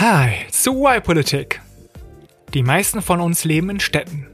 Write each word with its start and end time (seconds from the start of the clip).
Hi, 0.00 0.46
zu 0.52 0.86
Y-Politik. 0.86 1.60
Die 2.54 2.62
meisten 2.62 3.02
von 3.02 3.20
uns 3.20 3.44
leben 3.44 3.68
in 3.68 3.80
Städten. 3.80 4.28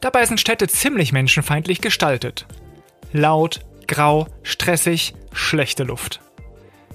Dabei 0.00 0.24
sind 0.24 0.40
Städte 0.40 0.66
ziemlich 0.66 1.12
menschenfeindlich 1.12 1.82
gestaltet. 1.82 2.46
Laut, 3.12 3.60
grau, 3.86 4.28
stressig, 4.42 5.12
schlechte 5.30 5.84
Luft. 5.84 6.22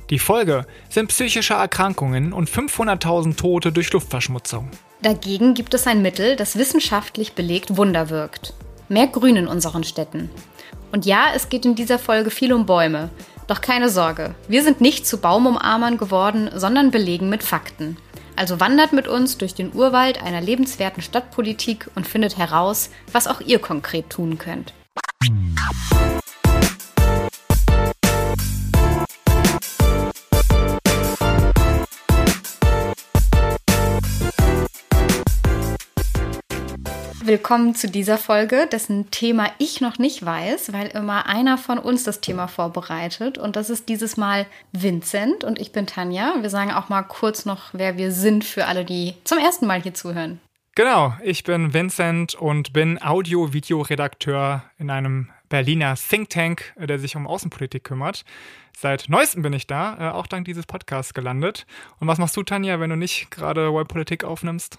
Die 0.10 0.18
Folge 0.18 0.66
sind 0.90 1.10
psychische 1.10 1.54
Erkrankungen 1.54 2.34
und 2.34 2.50
500.000 2.50 3.38
Tote 3.38 3.71
durch 3.71 3.94
Luftverschmutzung. 3.94 4.71
Dagegen 5.03 5.53
gibt 5.53 5.75
es 5.75 5.85
ein 5.85 6.01
Mittel, 6.01 6.35
das 6.35 6.57
wissenschaftlich 6.57 7.33
belegt 7.33 7.78
Wunder 7.78 8.10
wirkt. 8.10 8.55
Mehr 8.89 9.05
Grün 9.05 9.35
in 9.35 9.47
unseren 9.47 9.83
Städten. 9.83 10.31
Und 10.91 11.05
ja, 11.05 11.28
es 11.35 11.47
geht 11.47 11.63
in 11.63 11.75
dieser 11.75 11.99
Folge 11.99 12.31
viel 12.31 12.53
um 12.53 12.65
Bäume. 12.65 13.12
Doch 13.54 13.62
keine 13.62 13.90
Sorge, 13.90 14.33
wir 14.47 14.63
sind 14.63 14.81
nicht 14.81 15.06
zu 15.06 15.20
Baumumarmern 15.20 15.99
geworden, 15.99 16.49
sondern 16.55 16.90
belegen 16.90 17.30
mit 17.30 17.44
Fakten. 17.44 17.98
Also 18.35 18.59
wandert 18.59 18.94
mit 18.94 19.08
uns 19.08 19.38
durch 19.38 19.53
den 19.53 19.76
Urwald 19.76 20.23
einer 20.23 20.41
lebenswerten 20.41 21.03
Stadtpolitik 21.03 21.88
und 21.93 22.07
findet 22.07 22.35
heraus, 22.39 22.89
was 23.12 23.27
auch 23.27 23.41
ihr 23.41 23.59
konkret 23.59 24.09
tun 24.09 24.39
könnt. 24.39 24.73
Willkommen 37.26 37.73
zu 37.73 37.90
dieser 37.90 38.18
Folge, 38.18 38.68
dessen 38.70 39.09
Thema 39.09 39.50
ich 39.58 39.80
noch 39.80 39.98
nicht 39.98 40.26
weiß, 40.26 40.73
weil 40.73 40.88
immer 40.88 41.26
einer 41.26 41.58
von 41.58 41.80
uns 41.80 42.04
das 42.04 42.20
Thema 42.20 42.48
vorbereitet. 42.49 43.38
Und 43.38 43.55
das 43.55 43.70
ist 43.70 43.88
dieses 43.88 44.18
Mal 44.18 44.46
Vincent 44.73 45.46
und 45.46 45.58
ich 45.58 45.72
bin 45.72 45.88
Tanja. 45.88 46.34
Wir 46.41 46.49
sagen 46.49 46.72
auch 46.72 46.90
mal 46.90 47.04
kurz 47.04 47.46
noch, 47.46 47.70
wer 47.72 47.96
wir 47.96 48.12
sind 48.12 48.44
für 48.44 48.66
alle, 48.66 48.84
die 48.84 49.13
zum 49.23 49.38
ersten 49.38 49.68
Mal 49.68 49.82
hier 49.82 49.94
zuhören. 49.94 50.41
Genau, 50.76 51.13
ich 51.23 51.46
bin 51.46 51.74
Vincent 51.74 52.35
und 52.35 52.74
bin 52.74 53.02
Audio-Video-Redakteur 53.02 54.65
in 54.77 54.90
einem 54.90 55.30
Berliner 55.48 55.96
Think 55.96 56.30
Tank, 56.30 56.74
der 56.76 56.99
sich 56.99 57.15
um 57.15 57.26
Außenpolitik 57.26 57.85
kümmert. 57.85 58.26
Seit 58.77 59.08
neuestem 59.08 59.43
bin 59.43 59.54
ich 59.54 59.65
da, 59.65 59.98
äh, 59.98 60.12
auch 60.12 60.27
dank 60.27 60.43
dieses 60.43 60.65
Podcasts 60.65 61.13
gelandet. 61.13 61.68
Und 62.02 62.10
was 62.10 62.18
machst 62.18 62.35
du, 62.35 62.43
Tanja, 62.43 62.82
wenn 62.82 62.90
du 62.90 62.98
nicht 62.98 63.32
gerade 63.32 63.71
Politik 63.85 64.26
aufnimmst? 64.26 64.78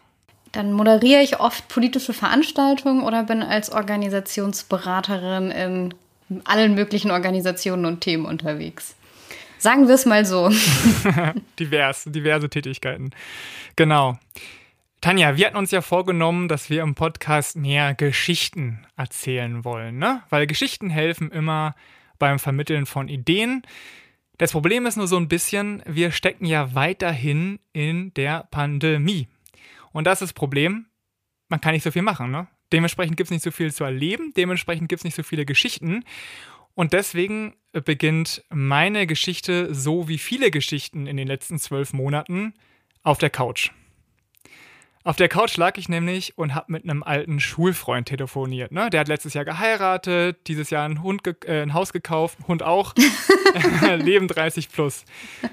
Dann 0.55 0.73
moderiere 0.73 1.21
ich 1.21 1.41
oft 1.41 1.67
politische 1.69 2.13
Veranstaltungen 2.13 3.03
oder 3.03 3.25
bin 3.25 3.43
als 3.43 3.73
Organisationsberaterin 3.73 5.51
in 5.51 5.95
allen 6.45 6.75
möglichen 6.75 7.11
Organisationen 7.11 7.85
und 7.87 8.01
Themen 8.01 8.25
unterwegs. 8.25 8.95
Sagen 9.59 9.89
wir 9.89 9.97
es 9.97 10.07
mal 10.07 10.25
so. 10.25 10.51
Divers, 11.59 12.05
diverse 12.07 12.49
Tätigkeiten. 12.49 13.11
Genau. 13.75 14.17
Tanja, 15.01 15.37
wir 15.37 15.47
hatten 15.47 15.57
uns 15.57 15.73
ja 15.73 15.81
vorgenommen, 15.81 16.47
dass 16.47 16.71
wir 16.71 16.83
im 16.83 16.95
Podcast 16.95 17.57
mehr 17.57 17.95
Geschichten 17.95 18.87
erzählen 18.97 19.65
wollen, 19.65 19.99
ne? 19.99 20.23
Weil 20.31 20.47
Geschichten 20.47 20.89
helfen 20.89 21.33
immer 21.33 21.75
beim 22.21 22.39
Vermitteln 22.39 22.87
von 22.87 23.09
Ideen. 23.09 23.63
Das 24.39 24.53
Problem 24.53 24.87
ist 24.87 24.97
nur 24.97 25.09
so 25.09 25.17
ein 25.17 25.29
bisschen, 25.29 25.83
wir 25.85 26.13
stecken 26.13 26.47
ja 26.47 26.75
weiterhin 26.75 27.59
in 27.73 28.15
der 28.15 28.47
Pandemie. 28.51 29.27
Und 29.95 30.07
das 30.07 30.21
ist 30.21 30.31
das 30.31 30.33
Problem, 30.35 30.87
man 31.49 31.61
kann 31.61 31.73
nicht 31.73 31.85
so 31.85 31.91
viel 31.93 32.03
machen. 32.03 32.31
Ne? 32.31 32.49
Dementsprechend 32.73 33.17
gibt 33.17 33.29
es 33.29 33.31
nicht 33.31 33.45
so 33.45 33.53
viel 33.53 33.73
zu 33.73 33.85
erleben, 33.85 34.33
dementsprechend 34.37 34.89
gibt 34.89 35.01
es 35.01 35.05
nicht 35.05 35.15
so 35.15 35.23
viele 35.23 35.47
Geschichten. 35.47 36.05
Und 36.75 36.93
deswegen 36.93 37.55
beginnt 37.73 38.45
meine 38.51 39.07
Geschichte, 39.07 39.73
so 39.73 40.09
wie 40.09 40.19
viele 40.19 40.51
Geschichten 40.51 41.07
in 41.07 41.17
den 41.17 41.29
letzten 41.29 41.61
zwölf 41.61 41.93
Monaten, 41.93 42.55
auf 43.05 43.19
der 43.19 43.31
Couch. 43.31 43.71
Auf 45.07 45.17
der 45.17 45.29
Couch 45.29 45.59
lag 45.59 45.77
ich 45.77 45.91
nämlich 45.91 46.33
und 46.39 46.55
habe 46.55 46.73
mit 46.73 46.85
einem 46.85 47.03
alten 47.03 47.39
Schulfreund 47.39 48.09
telefoniert. 48.09 48.73
Ne? 48.73 48.89
Der 48.89 49.01
hat 49.01 49.09
letztes 49.09 49.35
Jahr 49.35 49.45
geheiratet, 49.45 50.39
dieses 50.47 50.71
Jahr 50.71 50.89
ein, 50.89 51.03
Hund 51.03 51.21
äh, 51.47 51.61
ein 51.61 51.75
Haus 51.75 51.93
gekauft, 51.93 52.39
Hund 52.49 52.63
auch. 52.63 52.95
Leben 53.99 54.29
30 54.29 54.71
plus. 54.73 55.05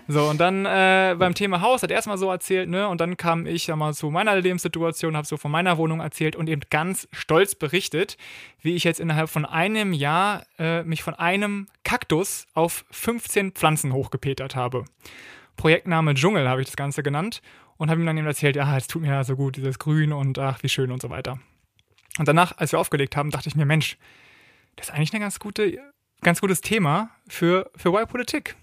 So, 0.07 0.29
und 0.29 0.39
dann 0.39 0.65
äh, 0.65 1.17
beim 1.19 1.35
Thema 1.35 1.59
Haus 1.59 1.83
hat 1.83 1.91
er 1.91 1.95
erstmal 1.95 2.17
so 2.17 2.31
erzählt, 2.31 2.69
ne? 2.69 2.87
Und 2.87 3.01
dann 3.01 3.17
kam 3.17 3.45
ich 3.45 3.67
ja 3.67 3.75
mal 3.75 3.93
zu 3.93 4.09
meiner 4.09 4.39
Lebenssituation, 4.39 5.17
habe 5.17 5.27
so 5.27 5.35
von 5.35 5.51
meiner 5.51 5.77
Wohnung 5.77 5.99
erzählt 5.99 6.37
und 6.37 6.47
eben 6.47 6.61
ganz 6.69 7.09
stolz 7.11 7.53
berichtet, 7.53 8.15
wie 8.61 8.75
ich 8.75 8.85
jetzt 8.85 9.01
innerhalb 9.01 9.29
von 9.29 9.45
einem 9.45 9.91
Jahr 9.91 10.45
äh, 10.59 10.83
mich 10.83 11.03
von 11.03 11.13
einem 11.13 11.67
Kaktus 11.83 12.47
auf 12.53 12.85
15 12.91 13.51
Pflanzen 13.51 13.91
hochgepetert 13.91 14.55
habe. 14.55 14.85
Projektname 15.57 16.13
Dschungel 16.13 16.47
habe 16.47 16.61
ich 16.61 16.67
das 16.67 16.77
Ganze 16.77 17.03
genannt 17.03 17.41
und 17.81 17.89
habe 17.89 17.99
ihm 17.99 18.05
dann 18.05 18.15
eben 18.15 18.27
erzählt, 18.27 18.55
ja, 18.55 18.77
es 18.77 18.85
tut 18.85 19.01
mir 19.01 19.07
ja 19.07 19.23
so 19.23 19.35
gut, 19.35 19.55
dieses 19.55 19.79
Grün 19.79 20.13
und 20.13 20.37
ach, 20.37 20.61
wie 20.61 20.69
schön 20.69 20.91
und 20.91 21.01
so 21.01 21.09
weiter. 21.09 21.39
Und 22.19 22.27
danach, 22.27 22.55
als 22.59 22.73
wir 22.73 22.79
aufgelegt 22.79 23.17
haben, 23.17 23.31
dachte 23.31 23.49
ich 23.49 23.55
mir, 23.55 23.65
Mensch, 23.65 23.97
das 24.75 24.89
ist 24.89 24.93
eigentlich 24.93 25.11
ein 25.15 25.19
ganz, 25.19 25.39
gute, 25.39 25.79
ganz 26.21 26.41
gutes 26.41 26.61
Thema 26.61 27.09
für, 27.27 27.71
für 27.75 27.91
Wild 27.91 28.07
Politik. 28.07 28.55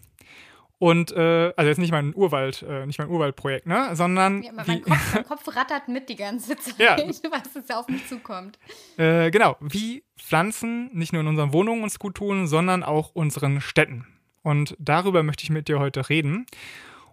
Und 0.79 1.11
äh, 1.11 1.53
also 1.57 1.69
jetzt 1.69 1.79
nicht 1.79 1.91
mein 1.91 2.15
Urwald, 2.15 2.63
äh, 2.63 2.87
nicht 2.87 3.01
mein 3.01 3.09
Urwaldprojekt, 3.09 3.67
ne? 3.67 3.97
Sondern. 3.97 4.45
Ja, 4.45 4.53
mein, 4.53 4.83
Kopf, 4.83 5.15
mein, 5.15 5.25
Kopf, 5.25 5.57
rattert 5.57 5.89
mit 5.89 6.09
die 6.09 6.15
ganze 6.15 6.57
Zeit, 6.57 6.79
ja. 6.79 6.97
was 6.97 7.55
jetzt 7.57 7.75
auf 7.75 7.89
mich 7.89 8.07
zukommt. 8.07 8.57
Äh, 8.99 9.33
genau, 9.33 9.57
wie 9.59 10.05
Pflanzen 10.17 10.97
nicht 10.97 11.13
nur 11.13 11.23
in 11.23 11.27
unseren 11.27 11.53
Wohnungen 11.53 11.83
uns 11.83 11.99
gut 11.99 12.15
tun, 12.15 12.47
sondern 12.47 12.85
auch 12.85 13.11
unseren 13.17 13.61
Städten. 13.61 14.07
Und 14.43 14.77
darüber 14.79 15.25
möchte 15.25 15.43
ich 15.43 15.51
mit 15.51 15.67
dir 15.67 15.81
heute 15.81 16.09
reden. 16.09 16.47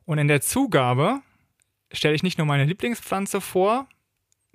Und 0.06 0.20
in 0.20 0.28
der 0.28 0.42
Zugabe 0.42 1.24
stelle 1.92 2.16
ich 2.16 2.24
nicht 2.24 2.38
nur 2.38 2.48
meine 2.48 2.66
Lieblingspflanze 2.66 3.42
vor, 3.42 3.88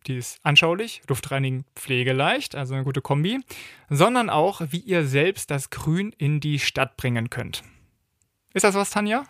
die 0.07 0.17
ist 0.17 0.39
anschaulich, 0.43 1.03
luftreinigend, 1.09 1.67
pflegeleicht, 1.75 2.55
also 2.55 2.75
eine 2.75 2.85
gute 2.85 3.03
Kombi, 3.03 3.41
sondern 3.89 4.31
auch, 4.31 4.63
wie 4.71 4.79
ihr 4.79 5.07
selbst 5.07 5.51
das 5.51 5.71
Grün 5.71 6.15
in 6.17 6.41
die 6.41 6.59
Stadt 6.59 6.97
bringen 6.97 7.31
könnt. 7.31 7.63
Ist 8.55 8.65
das 8.65 8.75
was, 8.75 8.91
Tanja? 8.91 9.25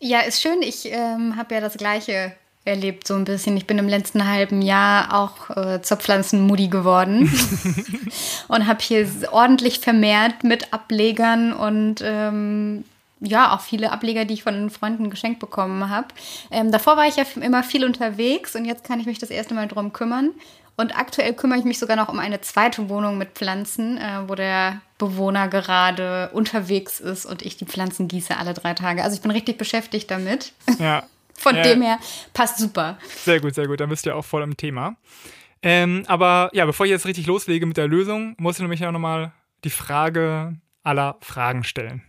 Ja, 0.00 0.20
ist 0.20 0.42
schön. 0.42 0.60
Ich 0.62 0.86
ähm, 0.86 1.36
habe 1.36 1.54
ja 1.54 1.60
das 1.60 1.76
Gleiche 1.76 2.34
erlebt, 2.64 3.06
so 3.06 3.14
ein 3.14 3.24
bisschen. 3.24 3.56
Ich 3.56 3.66
bin 3.66 3.78
im 3.78 3.88
letzten 3.88 4.26
halben 4.28 4.60
Jahr 4.60 5.14
auch 5.14 5.56
äh, 5.56 5.80
zur 5.82 5.96
Pflanzenmudi 5.96 6.68
geworden 6.68 7.32
und 8.48 8.66
habe 8.66 8.82
hier 8.82 9.08
ordentlich 9.30 9.78
vermehrt 9.78 10.44
mit 10.44 10.72
Ablegern 10.72 11.52
und 11.52 12.02
ähm, 12.04 12.84
ja, 13.20 13.54
auch 13.54 13.60
viele 13.60 13.92
Ableger, 13.92 14.24
die 14.24 14.34
ich 14.34 14.42
von 14.42 14.70
Freunden 14.70 15.10
geschenkt 15.10 15.40
bekommen 15.40 15.88
habe. 15.88 16.08
Ähm, 16.50 16.70
davor 16.70 16.96
war 16.96 17.06
ich 17.06 17.16
ja 17.16 17.24
immer 17.40 17.62
viel 17.62 17.84
unterwegs 17.84 18.54
und 18.54 18.64
jetzt 18.64 18.84
kann 18.84 19.00
ich 19.00 19.06
mich 19.06 19.18
das 19.18 19.30
erste 19.30 19.54
Mal 19.54 19.68
drum 19.68 19.92
kümmern. 19.92 20.32
Und 20.78 20.98
aktuell 20.98 21.32
kümmere 21.32 21.58
ich 21.58 21.64
mich 21.64 21.78
sogar 21.78 21.96
noch 21.96 22.10
um 22.10 22.18
eine 22.18 22.42
zweite 22.42 22.90
Wohnung 22.90 23.16
mit 23.16 23.30
Pflanzen, 23.30 23.96
äh, 23.96 24.28
wo 24.28 24.34
der 24.34 24.82
Bewohner 24.98 25.48
gerade 25.48 26.28
unterwegs 26.34 27.00
ist 27.00 27.24
und 27.24 27.40
ich 27.42 27.56
die 27.56 27.64
Pflanzen 27.64 28.08
gieße 28.08 28.36
alle 28.36 28.52
drei 28.52 28.74
Tage. 28.74 29.02
Also 29.02 29.16
ich 29.16 29.22
bin 29.22 29.30
richtig 29.30 29.56
beschäftigt 29.56 30.10
damit. 30.10 30.52
Ja. 30.78 31.04
Von 31.38 31.56
ja. 31.56 31.62
dem 31.62 31.82
her 31.82 31.98
passt 32.32 32.58
super. 32.58 32.98
Sehr 33.24 33.40
gut, 33.40 33.54
sehr 33.54 33.66
gut. 33.66 33.80
Dann 33.80 33.90
bist 33.90 34.06
du 34.06 34.10
ja 34.10 34.16
auch 34.16 34.24
voll 34.24 34.42
im 34.42 34.56
Thema. 34.56 34.96
Ähm, 35.62 36.04
aber 36.06 36.50
ja, 36.52 36.64
bevor 36.64 36.86
ich 36.86 36.90
jetzt 36.90 37.06
richtig 37.06 37.26
loslege 37.26 37.66
mit 37.66 37.76
der 37.76 37.88
Lösung, 37.88 38.34
muss 38.38 38.56
ich 38.56 38.62
nämlich 38.62 38.80
ja 38.80 38.92
nochmal 38.92 39.32
die 39.64 39.70
Frage 39.70 40.56
aller 40.82 41.16
Fragen 41.20 41.64
stellen. 41.64 42.02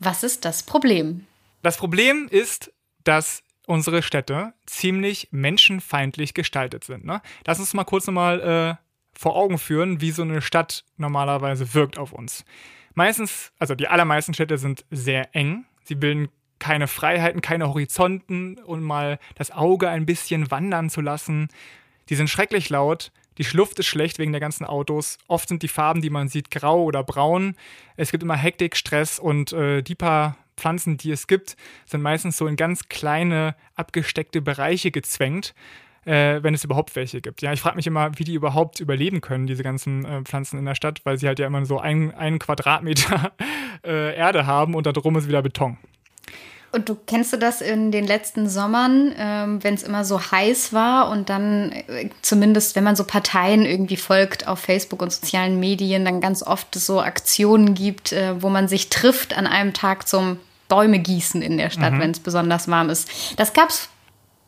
Was 0.00 0.22
ist 0.22 0.44
das 0.44 0.62
Problem? 0.62 1.26
Das 1.62 1.76
Problem 1.76 2.26
ist, 2.30 2.72
dass 3.04 3.42
unsere 3.66 4.02
Städte 4.02 4.54
ziemlich 4.66 5.28
menschenfeindlich 5.30 6.34
gestaltet 6.34 6.84
sind. 6.84 7.04
Ne? 7.04 7.20
Lass 7.46 7.60
uns 7.60 7.74
mal 7.74 7.84
kurz 7.84 8.06
nochmal 8.06 8.40
äh, 8.40 8.74
vor 9.12 9.36
Augen 9.36 9.58
führen, 9.58 10.00
wie 10.00 10.10
so 10.10 10.22
eine 10.22 10.40
Stadt 10.40 10.84
normalerweise 10.96 11.74
wirkt 11.74 11.98
auf 11.98 12.12
uns. 12.12 12.44
Meistens, 12.94 13.52
also 13.58 13.74
die 13.74 13.88
allermeisten 13.88 14.34
Städte 14.34 14.58
sind 14.58 14.84
sehr 14.90 15.34
eng. 15.36 15.66
Sie 15.84 15.94
bilden 15.94 16.28
keine 16.58 16.88
Freiheiten, 16.88 17.42
keine 17.42 17.68
Horizonten, 17.68 18.58
um 18.58 18.80
mal 18.80 19.18
das 19.34 19.50
Auge 19.50 19.88
ein 19.88 20.06
bisschen 20.06 20.50
wandern 20.50 20.88
zu 20.88 21.02
lassen. 21.02 21.48
Die 22.08 22.16
sind 22.16 22.30
schrecklich 22.30 22.70
laut. 22.70 23.12
Die 23.40 23.44
Schluft 23.44 23.78
ist 23.78 23.86
schlecht 23.86 24.18
wegen 24.18 24.32
der 24.32 24.40
ganzen 24.42 24.66
Autos. 24.66 25.16
Oft 25.26 25.48
sind 25.48 25.62
die 25.62 25.68
Farben, 25.68 26.02
die 26.02 26.10
man 26.10 26.28
sieht, 26.28 26.50
grau 26.50 26.84
oder 26.84 27.02
braun. 27.02 27.56
Es 27.96 28.10
gibt 28.10 28.22
immer 28.22 28.36
Hektik, 28.36 28.76
Stress 28.76 29.18
und 29.18 29.54
äh, 29.54 29.80
die 29.80 29.94
paar 29.94 30.36
Pflanzen, 30.58 30.98
die 30.98 31.10
es 31.10 31.26
gibt, 31.26 31.56
sind 31.86 32.02
meistens 32.02 32.36
so 32.36 32.46
in 32.46 32.56
ganz 32.56 32.90
kleine, 32.90 33.56
abgesteckte 33.76 34.42
Bereiche 34.42 34.90
gezwängt. 34.90 35.54
Äh, 36.04 36.42
wenn 36.42 36.52
es 36.52 36.64
überhaupt 36.64 36.96
welche 36.96 37.22
gibt. 37.22 37.40
Ja, 37.40 37.54
ich 37.54 37.62
frage 37.62 37.76
mich 37.76 37.86
immer, 37.86 38.10
wie 38.18 38.24
die 38.24 38.34
überhaupt 38.34 38.80
überleben 38.80 39.22
können, 39.22 39.46
diese 39.46 39.62
ganzen 39.62 40.04
äh, 40.04 40.22
Pflanzen 40.22 40.58
in 40.58 40.66
der 40.66 40.74
Stadt, 40.74 41.00
weil 41.04 41.18
sie 41.18 41.26
halt 41.26 41.38
ja 41.38 41.46
immer 41.46 41.64
so 41.64 41.78
ein, 41.78 42.14
einen 42.14 42.38
Quadratmeter 42.38 43.32
äh, 43.86 44.16
Erde 44.16 44.46
haben 44.46 44.74
und 44.74 44.86
da 44.86 44.92
drum 44.92 45.16
ist 45.16 45.28
wieder 45.28 45.42
Beton. 45.42 45.78
Und 46.72 46.88
du 46.88 46.96
kennst 47.06 47.32
du 47.32 47.36
das 47.36 47.60
in 47.60 47.90
den 47.90 48.06
letzten 48.06 48.48
Sommern, 48.48 49.12
ähm, 49.18 49.62
wenn 49.64 49.74
es 49.74 49.82
immer 49.82 50.04
so 50.04 50.20
heiß 50.20 50.72
war 50.72 51.10
und 51.10 51.28
dann 51.28 51.72
äh, 51.72 52.10
zumindest, 52.22 52.76
wenn 52.76 52.84
man 52.84 52.94
so 52.94 53.02
Parteien 53.02 53.64
irgendwie 53.64 53.96
folgt 53.96 54.46
auf 54.46 54.60
Facebook 54.60 55.02
und 55.02 55.12
sozialen 55.12 55.58
Medien, 55.58 56.04
dann 56.04 56.20
ganz 56.20 56.44
oft 56.44 56.74
so 56.76 57.00
Aktionen 57.00 57.74
gibt, 57.74 58.12
äh, 58.12 58.40
wo 58.40 58.50
man 58.50 58.68
sich 58.68 58.88
trifft 58.88 59.36
an 59.36 59.48
einem 59.48 59.72
Tag 59.72 60.06
zum 60.06 60.38
Bäume 60.68 61.00
gießen 61.00 61.42
in 61.42 61.58
der 61.58 61.70
Stadt, 61.70 61.94
mhm. 61.94 62.00
wenn 62.00 62.10
es 62.12 62.20
besonders 62.20 62.68
warm 62.68 62.88
ist. 62.88 63.10
Das 63.36 63.52
gab 63.52 63.70
es 63.70 63.88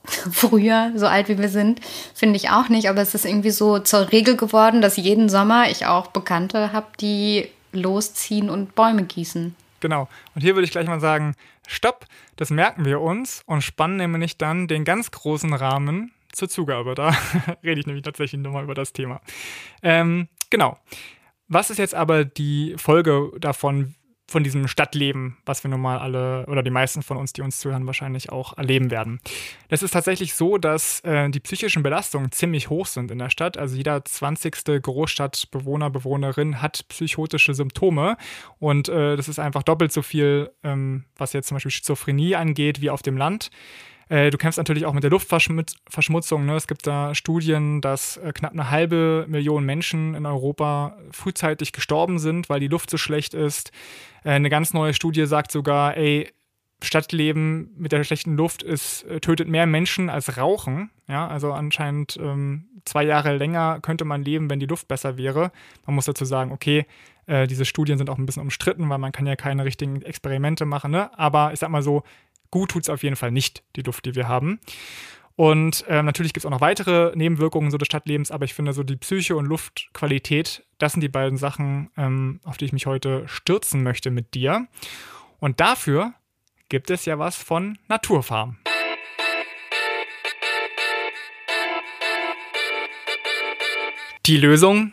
früher, 0.30 0.92
so 0.94 1.06
alt 1.06 1.28
wie 1.28 1.38
wir 1.38 1.48
sind, 1.48 1.80
finde 2.14 2.36
ich 2.36 2.50
auch 2.50 2.68
nicht. 2.68 2.88
Aber 2.88 3.02
es 3.02 3.14
ist 3.14 3.24
irgendwie 3.24 3.50
so 3.50 3.80
zur 3.80 4.12
Regel 4.12 4.36
geworden, 4.36 4.80
dass 4.80 4.96
jeden 4.96 5.28
Sommer 5.28 5.68
ich 5.70 5.86
auch 5.86 6.06
Bekannte 6.08 6.72
habe, 6.72 6.86
die 7.00 7.48
losziehen 7.72 8.48
und 8.48 8.74
Bäume 8.74 9.02
gießen. 9.02 9.56
Genau. 9.82 10.08
Und 10.34 10.42
hier 10.42 10.54
würde 10.54 10.64
ich 10.64 10.70
gleich 10.70 10.86
mal 10.86 11.00
sagen, 11.00 11.34
stopp, 11.66 12.06
das 12.36 12.50
merken 12.50 12.84
wir 12.84 13.00
uns 13.00 13.42
und 13.46 13.62
spannen 13.62 13.96
nämlich 13.96 14.38
dann 14.38 14.68
den 14.68 14.84
ganz 14.84 15.10
großen 15.10 15.52
Rahmen 15.52 16.12
zur 16.30 16.48
Zugabe. 16.48 16.94
Da 16.94 17.10
rede 17.64 17.80
ich 17.80 17.86
nämlich 17.86 18.04
tatsächlich 18.04 18.40
nochmal 18.40 18.62
über 18.62 18.74
das 18.74 18.92
Thema. 18.92 19.20
Ähm, 19.82 20.28
genau. 20.50 20.78
Was 21.48 21.68
ist 21.70 21.78
jetzt 21.78 21.96
aber 21.96 22.24
die 22.24 22.74
Folge 22.78 23.32
davon, 23.40 23.96
von 24.32 24.42
diesem 24.42 24.66
Stadtleben, 24.66 25.36
was 25.46 25.62
wir 25.62 25.70
nun 25.70 25.80
mal 25.80 25.98
alle 25.98 26.46
oder 26.46 26.62
die 26.62 26.70
meisten 26.70 27.02
von 27.02 27.16
uns, 27.16 27.32
die 27.32 27.42
uns 27.42 27.60
zuhören, 27.60 27.86
wahrscheinlich 27.86 28.30
auch 28.30 28.56
erleben 28.56 28.90
werden. 28.90 29.20
Es 29.68 29.82
ist 29.82 29.92
tatsächlich 29.92 30.34
so, 30.34 30.58
dass 30.58 31.00
äh, 31.00 31.28
die 31.30 31.40
psychischen 31.40 31.82
Belastungen 31.82 32.32
ziemlich 32.32 32.70
hoch 32.70 32.86
sind 32.86 33.10
in 33.10 33.18
der 33.18 33.30
Stadt. 33.30 33.56
Also 33.56 33.76
jeder 33.76 34.04
20. 34.04 34.82
Großstadtbewohner, 34.82 35.90
Bewohnerin 35.90 36.60
hat 36.60 36.86
psychotische 36.88 37.54
Symptome 37.54 38.16
und 38.58 38.88
äh, 38.88 39.16
das 39.16 39.28
ist 39.28 39.38
einfach 39.38 39.62
doppelt 39.62 39.92
so 39.92 40.02
viel, 40.02 40.50
ähm, 40.64 41.04
was 41.16 41.32
jetzt 41.32 41.48
zum 41.48 41.56
Beispiel 41.56 41.70
Schizophrenie 41.70 42.34
angeht, 42.34 42.80
wie 42.80 42.90
auf 42.90 43.02
dem 43.02 43.16
Land. 43.16 43.50
Äh, 44.08 44.30
du 44.30 44.38
kämpfst 44.38 44.58
natürlich 44.58 44.86
auch 44.86 44.92
mit 44.92 45.02
der 45.02 45.10
Luftverschmutzung. 45.10 46.46
Ne? 46.46 46.56
Es 46.56 46.66
gibt 46.66 46.86
da 46.86 47.14
Studien, 47.14 47.80
dass 47.80 48.16
äh, 48.18 48.32
knapp 48.32 48.52
eine 48.52 48.70
halbe 48.70 49.26
Million 49.28 49.64
Menschen 49.64 50.14
in 50.14 50.26
Europa 50.26 50.96
frühzeitig 51.10 51.72
gestorben 51.72 52.18
sind, 52.18 52.48
weil 52.48 52.60
die 52.60 52.68
Luft 52.68 52.90
so 52.90 52.98
schlecht 52.98 53.34
ist. 53.34 53.72
Äh, 54.24 54.30
eine 54.30 54.50
ganz 54.50 54.72
neue 54.72 54.94
Studie 54.94 55.26
sagt 55.26 55.52
sogar, 55.52 55.96
ey, 55.96 56.30
Stadtleben 56.82 57.70
mit 57.76 57.92
der 57.92 58.02
schlechten 58.02 58.36
Luft 58.36 58.64
ist, 58.64 59.06
tötet 59.20 59.46
mehr 59.46 59.66
Menschen 59.66 60.10
als 60.10 60.36
Rauchen. 60.36 60.90
Ja, 61.06 61.28
also 61.28 61.52
anscheinend 61.52 62.18
ähm, 62.20 62.64
zwei 62.84 63.04
Jahre 63.04 63.36
länger 63.36 63.78
könnte 63.80 64.04
man 64.04 64.24
leben, 64.24 64.50
wenn 64.50 64.58
die 64.58 64.66
Luft 64.66 64.88
besser 64.88 65.16
wäre. 65.16 65.52
Man 65.86 65.94
muss 65.94 66.06
dazu 66.06 66.24
sagen, 66.24 66.50
okay, 66.50 66.86
äh, 67.26 67.46
diese 67.46 67.64
Studien 67.64 67.98
sind 67.98 68.10
auch 68.10 68.18
ein 68.18 68.26
bisschen 68.26 68.42
umstritten, 68.42 68.88
weil 68.88 68.98
man 68.98 69.12
kann 69.12 69.26
ja 69.26 69.36
keine 69.36 69.64
richtigen 69.64 70.02
Experimente 70.02 70.64
machen. 70.64 70.90
Ne? 70.90 71.16
Aber 71.18 71.52
ich 71.52 71.60
sag 71.60 71.70
mal 71.70 71.82
so, 71.82 72.02
Gut 72.52 72.70
tut 72.70 72.82
es 72.82 72.90
auf 72.90 73.02
jeden 73.02 73.16
Fall 73.16 73.32
nicht, 73.32 73.64
die 73.76 73.82
Luft, 73.82 74.04
die 74.04 74.14
wir 74.14 74.28
haben. 74.28 74.60
Und 75.36 75.86
äh, 75.88 76.02
natürlich 76.02 76.34
gibt 76.34 76.44
es 76.44 76.46
auch 76.46 76.50
noch 76.50 76.60
weitere 76.60 77.16
Nebenwirkungen 77.16 77.70
so 77.70 77.78
des 77.78 77.86
Stadtlebens, 77.86 78.30
aber 78.30 78.44
ich 78.44 78.52
finde 78.52 78.74
so 78.74 78.82
die 78.82 78.96
Psyche 78.96 79.34
und 79.36 79.46
Luftqualität, 79.46 80.62
das 80.76 80.92
sind 80.92 81.00
die 81.00 81.08
beiden 81.08 81.38
Sachen, 81.38 81.90
ähm, 81.96 82.40
auf 82.44 82.58
die 82.58 82.66
ich 82.66 82.74
mich 82.74 82.84
heute 82.84 83.26
stürzen 83.26 83.82
möchte 83.82 84.10
mit 84.10 84.34
dir. 84.34 84.68
Und 85.40 85.60
dafür 85.60 86.12
gibt 86.68 86.90
es 86.90 87.06
ja 87.06 87.18
was 87.18 87.36
von 87.36 87.78
Naturfarm. 87.88 88.58
Die 94.26 94.36
Lösung? 94.36 94.92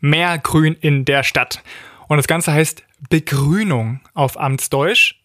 Mehr 0.00 0.38
Grün 0.38 0.74
in 0.80 1.04
der 1.04 1.22
Stadt. 1.22 1.62
Und 2.08 2.16
das 2.16 2.26
Ganze 2.26 2.52
heißt 2.52 2.82
Begrünung 3.10 4.00
auf 4.14 4.40
Amtsdeutsch, 4.40 5.16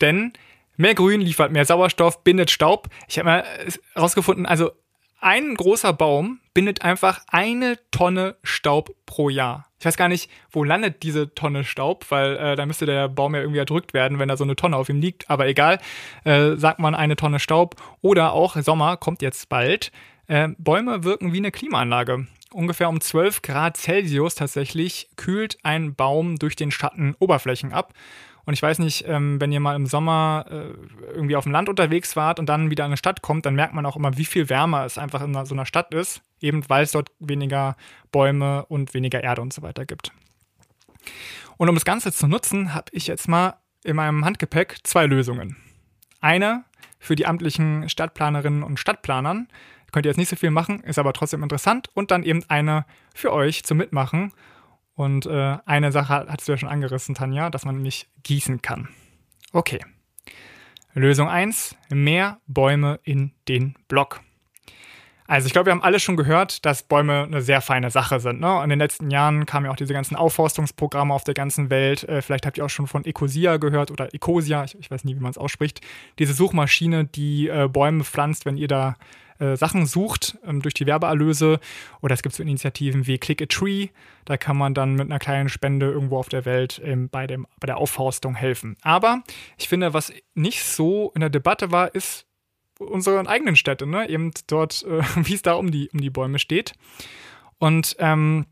denn 0.00 0.32
Mehr 0.76 0.94
Grün 0.94 1.20
liefert 1.20 1.52
mehr 1.52 1.64
Sauerstoff, 1.64 2.24
bindet 2.24 2.50
Staub. 2.50 2.88
Ich 3.08 3.18
habe 3.18 3.26
mal 3.26 3.44
herausgefunden, 3.94 4.46
also 4.46 4.72
ein 5.20 5.54
großer 5.54 5.94
Baum 5.94 6.40
bindet 6.52 6.82
einfach 6.82 7.20
eine 7.28 7.78
Tonne 7.90 8.36
Staub 8.42 8.94
pro 9.06 9.30
Jahr. 9.30 9.66
Ich 9.78 9.86
weiß 9.86 9.96
gar 9.96 10.08
nicht, 10.08 10.30
wo 10.50 10.64
landet 10.64 11.02
diese 11.02 11.34
Tonne 11.34 11.64
Staub, 11.64 12.04
weil 12.10 12.36
äh, 12.36 12.56
da 12.56 12.66
müsste 12.66 12.86
der 12.86 13.08
Baum 13.08 13.34
ja 13.34 13.40
irgendwie 13.40 13.58
erdrückt 13.58 13.94
werden, 13.94 14.18
wenn 14.18 14.28
da 14.28 14.36
so 14.36 14.44
eine 14.44 14.56
Tonne 14.56 14.76
auf 14.76 14.88
ihm 14.88 15.00
liegt. 15.00 15.30
Aber 15.30 15.46
egal, 15.46 15.78
äh, 16.24 16.56
sagt 16.56 16.78
man 16.78 16.94
eine 16.94 17.16
Tonne 17.16 17.40
Staub. 17.40 17.76
Oder 18.02 18.32
auch 18.32 18.56
Sommer 18.56 18.96
kommt 18.96 19.22
jetzt 19.22 19.48
bald. 19.48 19.92
Äh, 20.26 20.48
Bäume 20.58 21.04
wirken 21.04 21.32
wie 21.32 21.38
eine 21.38 21.50
Klimaanlage. 21.50 22.26
Ungefähr 22.52 22.88
um 22.88 23.00
12 23.00 23.42
Grad 23.42 23.76
Celsius 23.76 24.34
tatsächlich 24.34 25.08
kühlt 25.16 25.58
ein 25.62 25.94
Baum 25.94 26.36
durch 26.36 26.54
den 26.54 26.70
Schatten 26.70 27.16
Oberflächen 27.18 27.72
ab. 27.72 27.94
Und 28.46 28.54
ich 28.54 28.62
weiß 28.62 28.78
nicht, 28.78 29.04
ähm, 29.08 29.40
wenn 29.40 29.52
ihr 29.52 29.60
mal 29.60 29.74
im 29.74 29.86
Sommer 29.86 30.44
äh, 30.50 31.14
irgendwie 31.14 31.36
auf 31.36 31.44
dem 31.44 31.52
Land 31.52 31.68
unterwegs 31.68 32.14
wart 32.16 32.38
und 32.38 32.46
dann 32.46 32.70
wieder 32.70 32.84
in 32.84 32.90
eine 32.90 32.96
Stadt 32.96 33.22
kommt, 33.22 33.46
dann 33.46 33.54
merkt 33.54 33.74
man 33.74 33.86
auch 33.86 33.96
immer, 33.96 34.16
wie 34.18 34.24
viel 34.24 34.48
wärmer 34.48 34.84
es 34.84 34.98
einfach 34.98 35.22
in 35.22 35.32
so 35.46 35.54
einer 35.54 35.66
Stadt 35.66 35.94
ist, 35.94 36.22
eben 36.40 36.68
weil 36.68 36.84
es 36.84 36.92
dort 36.92 37.10
weniger 37.20 37.76
Bäume 38.12 38.66
und 38.66 38.92
weniger 38.92 39.22
Erde 39.22 39.40
und 39.40 39.52
so 39.52 39.62
weiter 39.62 39.86
gibt. 39.86 40.12
Und 41.56 41.68
um 41.68 41.74
das 41.74 41.84
Ganze 41.84 42.12
zu 42.12 42.26
nutzen, 42.26 42.74
habe 42.74 42.86
ich 42.92 43.06
jetzt 43.06 43.28
mal 43.28 43.54
in 43.84 43.96
meinem 43.96 44.24
Handgepäck 44.24 44.78
zwei 44.82 45.06
Lösungen. 45.06 45.56
Eine 46.20 46.64
für 46.98 47.16
die 47.16 47.26
amtlichen 47.26 47.88
Stadtplanerinnen 47.88 48.62
und 48.62 48.80
Stadtplanern. 48.80 49.48
Könnt 49.92 50.06
ihr 50.06 50.10
jetzt 50.10 50.16
nicht 50.16 50.30
so 50.30 50.36
viel 50.36 50.50
machen, 50.50 50.80
ist 50.80 50.98
aber 50.98 51.12
trotzdem 51.12 51.42
interessant. 51.42 51.88
Und 51.94 52.10
dann 52.10 52.24
eben 52.24 52.42
eine 52.48 52.86
für 53.14 53.32
euch 53.32 53.62
zum 53.62 53.78
Mitmachen. 53.78 54.32
Und 54.94 55.26
äh, 55.26 55.58
eine 55.64 55.92
Sache 55.92 56.26
hast 56.28 56.46
du 56.46 56.52
ja 56.52 56.58
schon 56.58 56.68
angerissen, 56.68 57.14
Tanja, 57.14 57.50
dass 57.50 57.64
man 57.64 57.76
nämlich 57.76 58.08
gießen 58.22 58.62
kann. 58.62 58.88
Okay. 59.52 59.80
Lösung 60.94 61.28
1, 61.28 61.76
mehr 61.90 62.38
Bäume 62.46 63.00
in 63.02 63.32
den 63.48 63.74
Block. 63.88 64.20
Also 65.26 65.46
ich 65.46 65.52
glaube, 65.52 65.66
wir 65.66 65.72
haben 65.72 65.82
alle 65.82 66.00
schon 66.00 66.16
gehört, 66.16 66.66
dass 66.66 66.82
Bäume 66.82 67.22
eine 67.22 67.40
sehr 67.40 67.62
feine 67.62 67.90
Sache 67.90 68.20
sind. 68.20 68.40
Ne? 68.40 68.60
In 68.62 68.68
den 68.68 68.78
letzten 68.78 69.10
Jahren 69.10 69.46
kamen 69.46 69.66
ja 69.66 69.72
auch 69.72 69.76
diese 69.76 69.94
ganzen 69.94 70.16
Aufforstungsprogramme 70.16 71.14
auf 71.14 71.24
der 71.24 71.32
ganzen 71.32 71.70
Welt. 71.70 72.04
Äh, 72.04 72.20
vielleicht 72.20 72.44
habt 72.44 72.58
ihr 72.58 72.64
auch 72.64 72.70
schon 72.70 72.86
von 72.86 73.04
Ecosia 73.06 73.56
gehört 73.56 73.90
oder 73.90 74.12
Ecosia, 74.12 74.64
ich, 74.64 74.78
ich 74.78 74.90
weiß 74.90 75.04
nie, 75.04 75.16
wie 75.16 75.20
man 75.20 75.30
es 75.30 75.38
ausspricht. 75.38 75.80
Diese 76.18 76.34
Suchmaschine, 76.34 77.06
die 77.06 77.48
äh, 77.48 77.68
Bäume 77.72 78.04
pflanzt, 78.04 78.44
wenn 78.44 78.58
ihr 78.58 78.68
da 78.68 78.96
äh, 79.38 79.56
Sachen 79.56 79.86
sucht 79.86 80.36
ähm, 80.46 80.60
durch 80.60 80.74
die 80.74 80.86
Werbeerlöse. 80.86 81.58
Oder 82.02 82.14
es 82.14 82.22
gibt 82.22 82.34
so 82.34 82.42
Initiativen 82.42 83.06
wie 83.06 83.16
Click 83.16 83.40
a 83.40 83.46
Tree. 83.46 83.88
Da 84.26 84.36
kann 84.36 84.58
man 84.58 84.74
dann 84.74 84.94
mit 84.94 85.06
einer 85.06 85.18
kleinen 85.18 85.48
Spende 85.48 85.90
irgendwo 85.90 86.18
auf 86.18 86.28
der 86.28 86.44
Welt 86.44 86.80
ähm, 86.84 87.08
bei, 87.08 87.26
dem, 87.26 87.46
bei 87.60 87.66
der 87.66 87.78
Aufforstung 87.78 88.34
helfen. 88.34 88.76
Aber 88.82 89.22
ich 89.56 89.68
finde, 89.68 89.94
was 89.94 90.12
nicht 90.34 90.64
so 90.64 91.12
in 91.14 91.20
der 91.20 91.30
Debatte 91.30 91.72
war, 91.72 91.94
ist 91.94 92.26
unsere 92.78 93.26
eigenen 93.28 93.56
Städte, 93.56 93.86
ne? 93.86 94.08
Eben 94.08 94.32
dort, 94.46 94.84
äh, 94.84 95.02
wie 95.26 95.34
es 95.34 95.42
da 95.42 95.54
um 95.54 95.70
die, 95.70 95.88
um 95.92 96.00
die 96.00 96.10
Bäume 96.10 96.38
steht. 96.38 96.74
Und 97.58 97.96
ähm, 97.98 98.46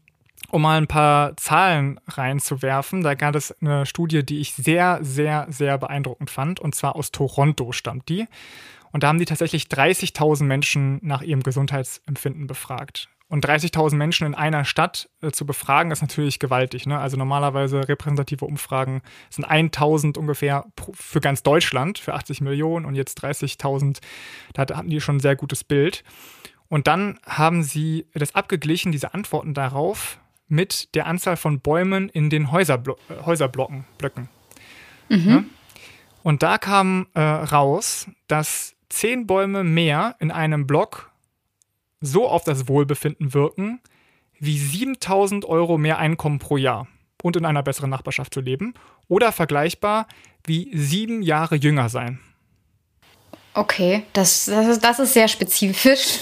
um 0.50 0.62
mal 0.62 0.76
ein 0.76 0.86
paar 0.86 1.36
Zahlen 1.36 1.98
reinzuwerfen, 2.08 3.02
da 3.02 3.14
gab 3.14 3.34
es 3.34 3.52
eine 3.60 3.86
Studie, 3.86 4.24
die 4.24 4.40
ich 4.40 4.54
sehr, 4.54 4.98
sehr, 5.02 5.46
sehr 5.48 5.78
beeindruckend 5.78 6.30
fand. 6.30 6.60
Und 6.60 6.74
zwar 6.74 6.96
aus 6.96 7.10
Toronto 7.10 7.72
stammt 7.72 8.08
die. 8.08 8.26
Und 8.92 9.02
da 9.02 9.08
haben 9.08 9.18
die 9.18 9.24
tatsächlich 9.24 9.64
30.000 9.64 10.44
Menschen 10.44 10.98
nach 11.02 11.22
ihrem 11.22 11.42
Gesundheitsempfinden 11.42 12.46
befragt. 12.46 13.08
Und 13.32 13.46
30.000 13.46 13.94
Menschen 13.94 14.26
in 14.26 14.34
einer 14.34 14.66
Stadt 14.66 15.08
äh, 15.22 15.30
zu 15.30 15.46
befragen, 15.46 15.90
ist 15.90 16.02
natürlich 16.02 16.38
gewaltig. 16.38 16.84
Ne? 16.84 16.98
Also 16.98 17.16
normalerweise 17.16 17.88
repräsentative 17.88 18.44
Umfragen 18.44 19.00
sind 19.30 19.50
1.000 19.50 20.18
ungefähr 20.18 20.66
für 20.92 21.22
ganz 21.22 21.42
Deutschland, 21.42 21.98
für 21.98 22.12
80 22.12 22.42
Millionen 22.42 22.84
und 22.84 22.94
jetzt 22.94 23.24
30.000. 23.24 24.00
Da 24.52 24.76
hatten 24.76 24.90
die 24.90 25.00
schon 25.00 25.16
ein 25.16 25.20
sehr 25.20 25.34
gutes 25.34 25.64
Bild. 25.64 26.04
Und 26.68 26.86
dann 26.86 27.18
haben 27.24 27.62
sie 27.62 28.06
das 28.12 28.34
abgeglichen, 28.34 28.92
diese 28.92 29.14
Antworten 29.14 29.54
darauf, 29.54 30.18
mit 30.46 30.94
der 30.94 31.06
Anzahl 31.06 31.38
von 31.38 31.60
Bäumen 31.60 32.10
in 32.10 32.28
den 32.28 32.52
Häuserblo 32.52 32.98
äh, 33.08 33.24
Häuserblocken, 33.24 33.86
Blöcken. 33.96 34.28
Mhm. 35.08 35.30
Ja? 35.30 35.44
Und 36.22 36.42
da 36.42 36.58
kam 36.58 37.06
äh, 37.14 37.22
raus, 37.22 38.10
dass 38.28 38.74
zehn 38.90 39.26
Bäume 39.26 39.64
mehr 39.64 40.16
in 40.18 40.30
einem 40.30 40.66
Block 40.66 41.11
so 42.02 42.28
auf 42.28 42.44
das 42.44 42.68
Wohlbefinden 42.68 43.32
wirken, 43.32 43.80
wie 44.38 44.58
7000 44.58 45.44
Euro 45.46 45.78
mehr 45.78 45.98
Einkommen 45.98 46.38
pro 46.38 46.58
Jahr 46.58 46.88
und 47.22 47.36
in 47.36 47.46
einer 47.46 47.62
besseren 47.62 47.88
Nachbarschaft 47.88 48.34
zu 48.34 48.40
leben 48.40 48.74
oder 49.08 49.32
vergleichbar 49.32 50.06
wie 50.44 50.70
sieben 50.76 51.22
Jahre 51.22 51.54
jünger 51.54 51.88
sein. 51.88 52.18
Okay, 53.54 54.02
das, 54.12 54.46
das, 54.46 54.66
ist, 54.66 54.84
das 54.84 54.98
ist 54.98 55.14
sehr 55.14 55.28
spezifisch. 55.28 56.18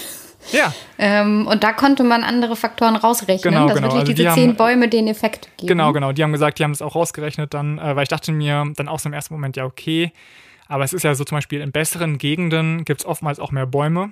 Ja. 0.51 0.73
Ähm, 0.97 1.47
und 1.47 1.63
da 1.63 1.71
konnte 1.71 2.03
man 2.03 2.23
andere 2.23 2.55
Faktoren 2.55 2.95
rausrechnen, 2.95 3.53
genau, 3.53 3.67
dass 3.67 3.75
genau. 3.75 3.87
wirklich 3.87 4.01
also 4.01 4.13
diese 4.13 4.29
die 4.29 4.33
zehn 4.33 4.49
haben, 4.49 4.57
Bäume 4.57 4.89
den 4.89 5.07
Effekt 5.07 5.49
geben. 5.57 5.67
Genau, 5.67 5.93
genau. 5.93 6.11
Die 6.11 6.23
haben 6.23 6.31
gesagt, 6.31 6.59
die 6.59 6.63
haben 6.63 6.71
es 6.71 6.81
auch 6.81 6.95
rausgerechnet 6.95 7.53
dann, 7.53 7.77
äh, 7.77 7.95
weil 7.95 8.03
ich 8.03 8.09
dachte 8.09 8.31
mir 8.31 8.71
dann 8.75 8.87
auch 8.87 8.99
so 8.99 9.07
im 9.07 9.13
ersten 9.13 9.33
Moment, 9.33 9.55
ja, 9.55 9.65
okay. 9.65 10.11
Aber 10.67 10.83
es 10.83 10.93
ist 10.93 11.03
ja 11.03 11.13
so 11.15 11.23
zum 11.23 11.37
Beispiel 11.37 11.61
in 11.61 11.71
besseren 11.71 12.17
Gegenden 12.17 12.85
gibt 12.85 13.01
es 13.01 13.05
oftmals 13.05 13.39
auch 13.39 13.51
mehr 13.51 13.65
Bäume. 13.65 14.11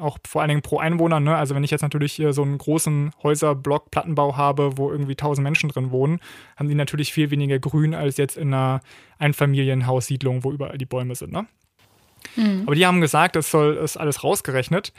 Auch 0.00 0.18
vor 0.26 0.42
allen 0.42 0.48
Dingen 0.48 0.62
pro 0.62 0.78
Einwohner. 0.78 1.20
Ne? 1.20 1.36
Also 1.36 1.54
wenn 1.54 1.64
ich 1.64 1.70
jetzt 1.70 1.82
natürlich 1.82 2.12
hier 2.12 2.32
so 2.32 2.42
einen 2.42 2.58
großen 2.58 3.12
Häuserblock, 3.22 3.90
Plattenbau 3.90 4.36
habe, 4.36 4.78
wo 4.78 4.90
irgendwie 4.90 5.16
tausend 5.16 5.42
Menschen 5.42 5.68
drin 5.68 5.90
wohnen, 5.90 6.20
haben 6.56 6.68
die 6.68 6.74
natürlich 6.74 7.12
viel 7.12 7.30
weniger 7.30 7.58
Grün 7.58 7.94
als 7.94 8.16
jetzt 8.16 8.36
in 8.36 8.54
einer 8.54 8.80
Einfamilienhaussiedlung, 9.18 10.44
wo 10.44 10.52
überall 10.52 10.78
die 10.78 10.86
Bäume 10.86 11.14
sind. 11.14 11.32
Ne? 11.32 11.46
Mhm. 12.36 12.62
Aber 12.66 12.74
die 12.74 12.86
haben 12.86 13.00
gesagt, 13.00 13.36
das 13.36 13.50
soll 13.50 13.76
ist 13.76 13.96
alles 13.96 14.22
rausgerechnet. 14.22 14.92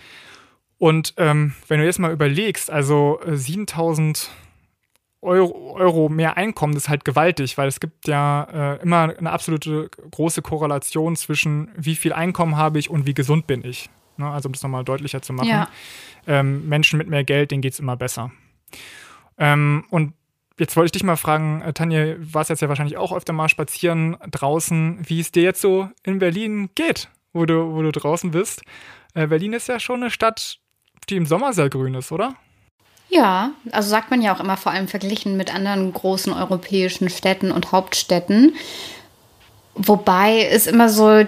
Und 0.78 1.14
ähm, 1.18 1.54
wenn 1.68 1.80
du 1.80 1.86
jetzt 1.86 2.00
mal 2.00 2.12
überlegst, 2.12 2.72
also 2.72 3.20
7000 3.26 4.18
äh, 4.18 4.50
Euro, 5.22 5.76
Euro 5.76 6.08
mehr 6.08 6.38
Einkommen, 6.38 6.74
das 6.74 6.84
ist 6.84 6.90
halt 6.90 7.04
gewaltig, 7.04 7.58
weil 7.58 7.68
es 7.68 7.82
gibt 7.82 8.08
ja 8.08 8.76
äh, 8.78 8.82
immer 8.82 9.14
eine 9.18 9.32
absolute 9.32 9.90
große 10.12 10.42
Korrelation 10.42 11.18
zwischen 11.18 11.70
wie 11.76 11.96
viel 11.96 12.14
Einkommen 12.14 12.56
habe 12.56 12.80
ich 12.80 12.90
und 12.90 13.06
wie 13.06 13.14
gesund 13.14 13.46
bin 13.46 13.66
ich. 13.66 13.90
Ne? 14.20 14.30
Also 14.30 14.48
um 14.48 14.54
das 14.54 14.62
nochmal 14.62 14.84
deutlicher 14.84 15.22
zu 15.22 15.34
machen. 15.34 15.50
Ja. 15.50 15.70
Ähm, 16.28 16.68
Menschen 16.68 16.98
mit 16.98 17.08
mehr 17.08 17.24
Geld, 17.24 17.52
denen 17.52 17.62
geht 17.62 17.74
es 17.74 17.80
immer 17.80 17.96
besser. 17.96 18.32
Ähm, 19.38 19.86
und 19.90 20.14
jetzt 20.60 20.76
wollte 20.76 20.88
ich 20.88 20.92
dich 20.92 21.04
mal 21.04 21.16
fragen, 21.16 21.62
äh, 21.62 21.74
Tanja, 21.74 22.16
warst 22.20 22.50
jetzt 22.50 22.62
ja 22.62 22.70
wahrscheinlich 22.70 22.98
auch 22.98 23.14
öfter 23.14 23.34
mal 23.34 23.50
spazieren 23.50 24.18
draußen, 24.30 25.00
wie 25.02 25.22
es 25.22 25.32
dir 25.32 25.44
jetzt 25.44 25.62
so 25.62 25.90
in 26.04 26.20
Berlin 26.20 26.70
geht, 26.76 27.10
wo 27.34 27.46
du, 27.46 27.74
wo 27.74 27.82
du 27.82 27.92
draußen 27.92 28.32
bist. 28.32 28.62
Äh, 29.14 29.28
Berlin 29.28 29.54
ist 29.54 29.68
ja 29.68 29.80
schon 29.80 30.02
eine 30.02 30.12
Stadt, 30.12 30.60
die 31.10 31.16
im 31.16 31.26
Sommer 31.26 31.54
sehr 31.54 31.70
grün 31.70 31.96
ist, 31.96 32.12
oder? 32.12 32.36
Ja, 33.10 33.52
also 33.72 33.90
sagt 33.90 34.12
man 34.12 34.22
ja 34.22 34.36
auch 34.36 34.40
immer 34.40 34.58
vor 34.58 34.72
allem 34.72 34.88
verglichen 34.88 35.36
mit 35.36 35.54
anderen 35.54 35.92
großen 35.92 36.32
europäischen 36.32 37.10
Städten 37.10 37.52
und 37.52 37.72
Hauptstädten. 37.72 38.56
Wobei 39.74 40.44
es 40.44 40.68
immer 40.68 40.90
so 40.90 41.26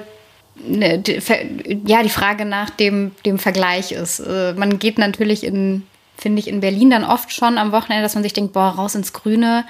ja, 0.68 2.04
die 2.04 2.10
Frage 2.10 2.46
nach 2.46 2.70
dem, 2.70 3.12
dem 3.26 3.40
Vergleich 3.40 3.92
ist. 3.92 4.20
Äh, 4.20 4.54
man 4.54 4.80
geht 4.80 4.98
natürlich 4.98 5.44
in, 5.44 5.84
finde 6.18 6.40
ich, 6.40 6.48
in 6.48 6.60
Berlin 6.60 6.90
dann 6.90 7.04
oft 7.04 7.34
schon 7.34 7.58
am 7.58 7.72
Wochenende, 7.72 8.04
dass 8.04 8.16
man 8.16 8.24
sich 8.24 8.34
denkt, 8.34 8.54
boah, 8.54 8.70
raus 8.70 8.96
ins 8.96 9.14
Grüne, 9.14 9.66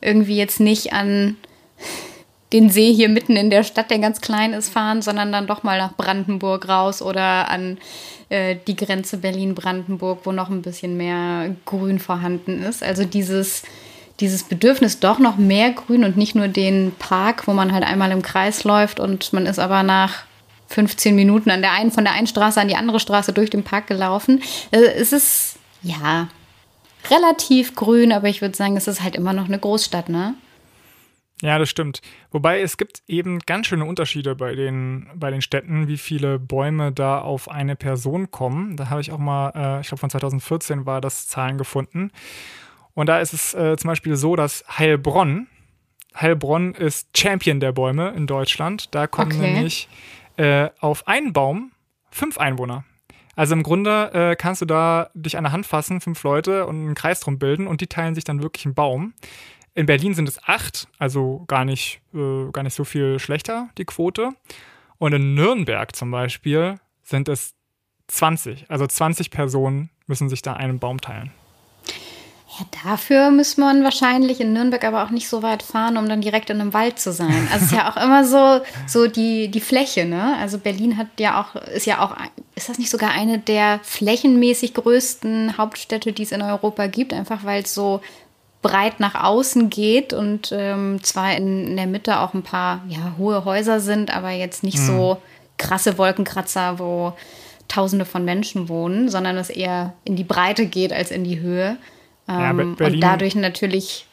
irgendwie 0.00 0.36
jetzt 0.36 0.60
nicht 0.60 0.92
an 0.92 1.36
den 2.52 2.70
See 2.70 2.92
hier 2.92 3.08
mitten 3.08 3.36
in 3.36 3.50
der 3.50 3.64
Stadt, 3.64 3.90
der 3.90 3.98
ganz 3.98 4.20
klein 4.20 4.52
ist, 4.52 4.68
fahren, 4.68 5.02
sondern 5.02 5.32
dann 5.32 5.48
doch 5.48 5.64
mal 5.64 5.78
nach 5.78 5.96
Brandenburg 5.96 6.68
raus 6.68 7.02
oder 7.02 7.50
an 7.50 7.78
äh, 8.28 8.56
die 8.66 8.76
Grenze 8.76 9.16
Berlin-Brandenburg, 9.16 10.20
wo 10.24 10.30
noch 10.30 10.50
ein 10.50 10.62
bisschen 10.62 10.96
mehr 10.96 11.56
Grün 11.64 11.98
vorhanden 11.98 12.62
ist. 12.62 12.84
Also 12.84 13.04
dieses, 13.04 13.64
dieses 14.20 14.44
Bedürfnis 14.44 15.00
doch 15.00 15.18
noch 15.18 15.36
mehr 15.36 15.72
Grün 15.72 16.04
und 16.04 16.16
nicht 16.16 16.36
nur 16.36 16.46
den 16.46 16.92
Park, 16.98 17.48
wo 17.48 17.52
man 17.52 17.72
halt 17.72 17.82
einmal 17.82 18.12
im 18.12 18.22
Kreis 18.22 18.62
läuft 18.62 19.00
und 19.00 19.32
man 19.32 19.46
ist 19.46 19.58
aber 19.58 19.82
nach 19.82 20.24
15 20.74 21.14
Minuten 21.14 21.50
an 21.50 21.62
der 21.62 21.72
einen, 21.72 21.92
von 21.92 22.04
der 22.04 22.14
einen 22.14 22.26
Straße 22.26 22.60
an 22.60 22.68
die 22.68 22.76
andere 22.76 22.98
Straße 22.98 23.32
durch 23.32 23.50
den 23.50 23.62
Park 23.62 23.86
gelaufen. 23.86 24.42
Also 24.72 24.86
es 24.86 25.12
ist, 25.12 25.58
ja, 25.82 26.28
relativ 27.10 27.74
grün, 27.74 28.12
aber 28.12 28.28
ich 28.28 28.40
würde 28.40 28.56
sagen, 28.56 28.76
es 28.76 28.88
ist 28.88 29.02
halt 29.02 29.14
immer 29.14 29.32
noch 29.32 29.46
eine 29.46 29.58
Großstadt, 29.58 30.08
ne? 30.08 30.34
Ja, 31.42 31.58
das 31.58 31.68
stimmt. 31.68 32.00
Wobei 32.30 32.60
es 32.60 32.76
gibt 32.76 33.02
eben 33.06 33.40
ganz 33.40 33.66
schöne 33.66 33.84
Unterschiede 33.84 34.34
bei 34.34 34.54
den, 34.54 35.08
bei 35.14 35.30
den 35.30 35.42
Städten, 35.42 35.88
wie 35.88 35.98
viele 35.98 36.38
Bäume 36.38 36.90
da 36.90 37.20
auf 37.20 37.50
eine 37.50 37.76
Person 37.76 38.30
kommen. 38.30 38.76
Da 38.76 38.88
habe 38.88 39.00
ich 39.00 39.12
auch 39.12 39.18
mal, 39.18 39.50
äh, 39.54 39.80
ich 39.80 39.88
glaube 39.88 40.00
von 40.00 40.10
2014 40.10 40.86
war 40.86 41.00
das 41.00 41.26
Zahlen 41.26 41.58
gefunden. 41.58 42.10
Und 42.94 43.08
da 43.08 43.20
ist 43.20 43.32
es 43.32 43.52
äh, 43.54 43.76
zum 43.76 43.88
Beispiel 43.88 44.16
so, 44.16 44.36
dass 44.36 44.64
Heilbronn, 44.78 45.48
Heilbronn 46.18 46.74
ist 46.74 47.16
Champion 47.16 47.60
der 47.60 47.72
Bäume 47.72 48.10
in 48.16 48.26
Deutschland. 48.26 48.94
Da 48.94 49.06
kommen 49.06 49.32
okay. 49.32 49.52
nämlich 49.52 49.88
äh, 50.36 50.70
auf 50.80 51.06
einen 51.06 51.32
Baum 51.32 51.72
fünf 52.10 52.38
Einwohner. 52.38 52.84
Also 53.36 53.54
im 53.54 53.62
Grunde 53.62 54.12
äh, 54.12 54.36
kannst 54.36 54.62
du 54.62 54.66
da 54.66 55.10
dich 55.14 55.36
an 55.36 55.44
der 55.44 55.52
Hand 55.52 55.66
fassen, 55.66 56.00
fünf 56.00 56.22
Leute 56.22 56.66
und 56.66 56.76
einen 56.76 56.94
Kreis 56.94 57.20
drum 57.20 57.38
bilden 57.38 57.66
und 57.66 57.80
die 57.80 57.88
teilen 57.88 58.14
sich 58.14 58.24
dann 58.24 58.42
wirklich 58.42 58.64
einen 58.64 58.74
Baum. 58.74 59.14
In 59.74 59.86
Berlin 59.86 60.14
sind 60.14 60.28
es 60.28 60.42
acht, 60.44 60.86
also 60.98 61.44
gar 61.48 61.64
nicht, 61.64 62.00
äh, 62.14 62.50
gar 62.52 62.62
nicht 62.62 62.74
so 62.74 62.84
viel 62.84 63.18
schlechter, 63.18 63.70
die 63.76 63.84
Quote. 63.84 64.30
Und 64.98 65.12
in 65.12 65.34
Nürnberg 65.34 65.94
zum 65.96 66.12
Beispiel 66.12 66.76
sind 67.02 67.28
es 67.28 67.54
20. 68.06 68.70
Also 68.70 68.86
20 68.86 69.30
Personen 69.30 69.90
müssen 70.06 70.28
sich 70.28 70.42
da 70.42 70.52
einen 70.52 70.78
Baum 70.78 71.00
teilen. 71.00 71.32
Ja, 72.56 72.66
dafür 72.84 73.32
muss 73.32 73.56
man 73.56 73.82
wahrscheinlich 73.82 74.40
in 74.40 74.52
Nürnberg 74.52 74.84
aber 74.84 75.02
auch 75.02 75.10
nicht 75.10 75.28
so 75.28 75.42
weit 75.42 75.64
fahren, 75.64 75.96
um 75.96 76.08
dann 76.08 76.20
direkt 76.20 76.50
in 76.50 76.60
einem 76.60 76.72
Wald 76.72 77.00
zu 77.00 77.12
sein. 77.12 77.48
Also 77.52 77.64
es 77.64 77.72
ist 77.72 77.72
ja 77.72 77.90
auch 77.90 77.96
immer 77.96 78.24
so, 78.24 78.60
so 78.86 79.08
die, 79.08 79.48
die 79.48 79.60
Fläche, 79.60 80.04
ne? 80.04 80.36
Also 80.38 80.58
Berlin 80.58 80.96
hat 80.96 81.08
ja 81.18 81.40
auch, 81.40 81.56
ist 81.56 81.86
ja 81.86 82.00
auch, 82.00 82.14
ist 82.54 82.68
das 82.68 82.78
nicht 82.78 82.90
sogar 82.90 83.10
eine 83.10 83.38
der 83.38 83.80
flächenmäßig 83.82 84.74
größten 84.74 85.58
Hauptstädte, 85.58 86.12
die 86.12 86.22
es 86.22 86.30
in 86.30 86.42
Europa 86.42 86.86
gibt, 86.86 87.12
einfach 87.12 87.44
weil 87.44 87.64
es 87.64 87.74
so 87.74 88.00
breit 88.62 89.00
nach 89.00 89.16
außen 89.22 89.68
geht 89.68 90.12
und 90.12 90.50
ähm, 90.52 91.02
zwar 91.02 91.36
in, 91.36 91.66
in, 91.66 91.76
der 91.76 91.86
Mitte 91.86 92.20
auch 92.20 92.34
ein 92.34 92.42
paar 92.42 92.84
ja, 92.88 93.14
hohe 93.18 93.44
Häuser 93.44 93.80
sind, 93.80 94.14
aber 94.14 94.30
jetzt 94.30 94.62
nicht 94.62 94.78
mhm. 94.78 94.86
so 94.86 95.22
krasse 95.58 95.98
Wolkenkratzer, 95.98 96.78
wo 96.78 97.14
Tausende 97.66 98.04
von 98.04 98.24
Menschen 98.24 98.68
wohnen, 98.68 99.08
sondern 99.08 99.36
es 99.36 99.50
eher 99.50 99.94
in 100.04 100.16
die 100.16 100.24
Breite 100.24 100.66
geht 100.66 100.92
als 100.92 101.10
in 101.10 101.24
die 101.24 101.40
Höhe. 101.40 101.78
Ähm, 102.28 102.76
ja, 102.78 102.86
und 102.86 103.00
dadurch 103.00 103.34
natürlich. 103.34 104.06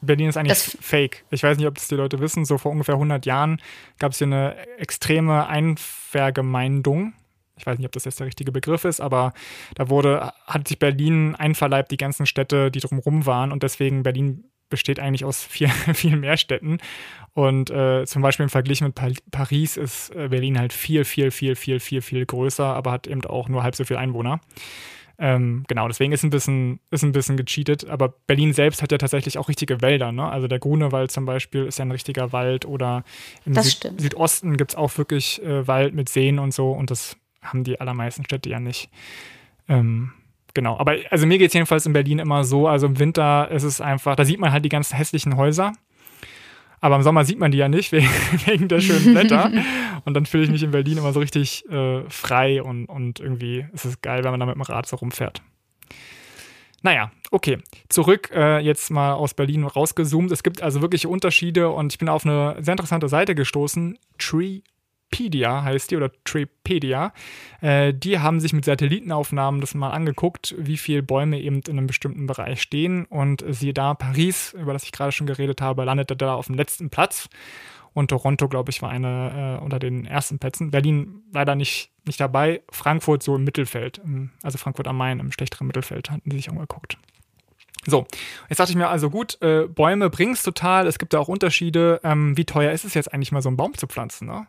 Berlin 0.00 0.28
ist 0.28 0.36
eigentlich 0.36 0.76
fake. 0.80 1.24
Ich 1.30 1.42
weiß 1.42 1.56
nicht, 1.56 1.66
ob 1.66 1.74
das 1.76 1.88
die 1.88 1.94
Leute 1.94 2.20
wissen. 2.20 2.44
So 2.44 2.58
vor 2.58 2.72
ungefähr 2.72 2.94
100 2.94 3.24
Jahren 3.24 3.60
gab 3.98 4.12
es 4.12 4.18
hier 4.18 4.26
eine 4.26 4.56
extreme 4.78 5.46
Einvergemeindung 5.46 7.14
ich 7.56 7.66
weiß 7.66 7.78
nicht, 7.78 7.86
ob 7.86 7.92
das 7.92 8.04
jetzt 8.04 8.18
der 8.20 8.26
richtige 8.26 8.52
Begriff 8.52 8.84
ist, 8.84 9.00
aber 9.00 9.32
da 9.74 9.88
wurde, 9.88 10.32
hat 10.46 10.68
sich 10.68 10.78
Berlin 10.78 11.34
einverleibt, 11.34 11.90
die 11.90 11.96
ganzen 11.96 12.26
Städte, 12.26 12.70
die 12.70 12.80
drumherum 12.80 13.26
waren 13.26 13.52
und 13.52 13.62
deswegen 13.62 14.02
Berlin 14.02 14.44
besteht 14.70 14.98
eigentlich 14.98 15.24
aus 15.24 15.42
vier, 15.42 15.68
viel 15.94 16.16
mehr 16.16 16.36
Städten. 16.36 16.78
Und 17.32 17.70
äh, 17.70 18.04
zum 18.06 18.22
Beispiel 18.22 18.44
im 18.44 18.50
Vergleich 18.50 18.80
mit 18.80 18.94
pa 18.94 19.08
Paris 19.30 19.76
ist 19.76 20.10
äh, 20.14 20.28
Berlin 20.28 20.58
halt 20.58 20.72
viel, 20.72 21.04
viel, 21.04 21.30
viel, 21.30 21.54
viel, 21.54 21.80
viel, 21.80 22.02
viel 22.02 22.26
größer, 22.26 22.64
aber 22.64 22.92
hat 22.92 23.06
eben 23.06 23.24
auch 23.24 23.48
nur 23.48 23.62
halb 23.62 23.76
so 23.76 23.84
viele 23.84 24.00
Einwohner. 24.00 24.40
Ähm, 25.18 25.64
genau, 25.68 25.86
deswegen 25.86 26.12
ist 26.12 26.24
ein 26.24 26.30
bisschen, 26.30 26.80
ist 26.90 27.02
ein 27.02 27.12
bisschen 27.12 27.36
gecheatet. 27.36 27.88
Aber 27.88 28.14
Berlin 28.26 28.52
selbst 28.52 28.82
hat 28.82 28.92
ja 28.92 28.98
tatsächlich 28.98 29.38
auch 29.38 29.48
richtige 29.48 29.80
Wälder. 29.80 30.12
Ne? 30.12 30.28
Also 30.28 30.48
der 30.48 30.58
Grunewald 30.58 31.10
zum 31.10 31.24
Beispiel 31.24 31.66
ist 31.66 31.78
ja 31.78 31.84
ein 31.84 31.90
richtiger 31.90 32.32
Wald. 32.32 32.66
Oder 32.66 33.04
im 33.44 33.54
Süd 33.54 33.92
Südosten 33.98 34.56
gibt 34.56 34.72
es 34.72 34.76
auch 34.76 34.96
wirklich 34.98 35.42
äh, 35.42 35.66
Wald 35.66 35.94
mit 35.94 36.08
Seen 36.08 36.38
und 36.38 36.52
so. 36.52 36.72
Und 36.72 36.90
das 36.90 37.16
haben 37.42 37.64
die 37.64 37.80
allermeisten 37.80 38.24
Städte 38.24 38.48
ja 38.48 38.58
nicht. 38.58 38.90
Ähm, 39.68 40.12
genau, 40.52 40.78
aber 40.78 40.96
also 41.10 41.26
mir 41.26 41.38
geht 41.38 41.48
es 41.48 41.54
jedenfalls 41.54 41.86
in 41.86 41.92
Berlin 41.92 42.18
immer 42.18 42.44
so, 42.44 42.68
also 42.68 42.86
im 42.86 42.98
Winter 42.98 43.50
ist 43.50 43.62
es 43.62 43.80
einfach, 43.80 44.16
da 44.16 44.24
sieht 44.24 44.40
man 44.40 44.52
halt 44.52 44.64
die 44.64 44.70
ganzen 44.70 44.96
hässlichen 44.96 45.36
Häuser. 45.36 45.72
Aber 46.84 46.96
im 46.96 47.02
Sommer 47.02 47.24
sieht 47.24 47.38
man 47.38 47.50
die 47.50 47.56
ja 47.56 47.70
nicht, 47.70 47.92
wegen, 47.92 48.10
wegen 48.44 48.68
der 48.68 48.78
schönen 48.80 49.14
Blätter. 49.14 49.50
und 50.04 50.12
dann 50.12 50.26
fühle 50.26 50.44
ich 50.44 50.50
mich 50.50 50.62
in 50.62 50.70
Berlin 50.70 50.98
immer 50.98 51.14
so 51.14 51.20
richtig 51.20 51.64
äh, 51.70 52.02
frei 52.10 52.62
und, 52.62 52.84
und 52.90 53.20
irgendwie 53.20 53.64
ist 53.72 53.86
es 53.86 54.02
geil, 54.02 54.22
wenn 54.22 54.32
man 54.32 54.40
da 54.40 54.44
mit 54.44 54.56
dem 54.56 54.60
Rad 54.60 54.86
so 54.86 54.96
rumfährt. 54.96 55.40
Naja, 56.82 57.10
okay. 57.30 57.56
Zurück 57.88 58.30
äh, 58.34 58.58
jetzt 58.58 58.90
mal 58.90 59.14
aus 59.14 59.32
Berlin 59.32 59.64
rausgezoomt. 59.64 60.30
Es 60.30 60.42
gibt 60.42 60.60
also 60.60 60.82
wirkliche 60.82 61.08
Unterschiede 61.08 61.70
und 61.70 61.90
ich 61.94 61.98
bin 61.98 62.10
auf 62.10 62.26
eine 62.26 62.56
sehr 62.60 62.72
interessante 62.72 63.08
Seite 63.08 63.34
gestoßen. 63.34 63.98
Tree 64.18 64.60
Treepedia 65.14 65.62
heißt 65.62 65.90
die 65.90 65.96
oder 65.96 66.10
Treepedia. 66.24 67.12
Äh, 67.60 67.94
die 67.94 68.18
haben 68.18 68.40
sich 68.40 68.52
mit 68.52 68.64
Satellitenaufnahmen 68.64 69.60
das 69.60 69.74
mal 69.74 69.90
angeguckt, 69.90 70.54
wie 70.58 70.76
viele 70.76 71.02
Bäume 71.02 71.40
eben 71.40 71.60
in 71.66 71.78
einem 71.78 71.86
bestimmten 71.86 72.26
Bereich 72.26 72.60
stehen. 72.62 73.04
Und 73.06 73.44
siehe 73.48 73.74
da, 73.74 73.94
Paris, 73.94 74.54
über 74.58 74.72
das 74.72 74.84
ich 74.84 74.92
gerade 74.92 75.12
schon 75.12 75.26
geredet 75.26 75.60
habe, 75.60 75.84
landete 75.84 76.16
da 76.16 76.34
auf 76.34 76.46
dem 76.46 76.56
letzten 76.56 76.90
Platz. 76.90 77.28
Und 77.92 78.08
Toronto, 78.08 78.48
glaube 78.48 78.70
ich, 78.70 78.82
war 78.82 78.90
eine 78.90 79.58
äh, 79.60 79.64
unter 79.64 79.78
den 79.78 80.04
ersten 80.04 80.40
Plätzen. 80.40 80.72
Berlin 80.72 81.22
leider 81.32 81.54
nicht, 81.54 81.92
nicht 82.06 82.18
dabei. 82.18 82.62
Frankfurt 82.70 83.22
so 83.22 83.36
im 83.36 83.44
Mittelfeld, 83.44 84.00
also 84.42 84.58
Frankfurt 84.58 84.88
am 84.88 84.96
Main 84.96 85.20
im 85.20 85.30
schlechteren 85.30 85.68
Mittelfeld, 85.68 86.10
hatten 86.10 86.28
sie 86.28 86.36
sich 86.38 86.50
angeguckt. 86.50 86.98
So, 87.86 88.06
jetzt 88.48 88.58
dachte 88.58 88.72
ich 88.72 88.76
mir 88.76 88.88
also 88.88 89.10
gut, 89.10 89.40
äh, 89.42 89.68
Bäume 89.68 90.08
bringst 90.10 90.44
total, 90.44 90.86
es 90.86 90.98
gibt 90.98 91.12
da 91.12 91.18
auch 91.18 91.28
Unterschiede. 91.28 92.00
Ähm, 92.02 92.36
wie 92.36 92.46
teuer 92.46 92.72
ist 92.72 92.84
es 92.84 92.94
jetzt 92.94 93.12
eigentlich 93.12 93.30
mal 93.30 93.42
so 93.42 93.50
einen 93.50 93.58
Baum 93.58 93.74
zu 93.74 93.86
pflanzen? 93.86 94.26
Ne? 94.26 94.46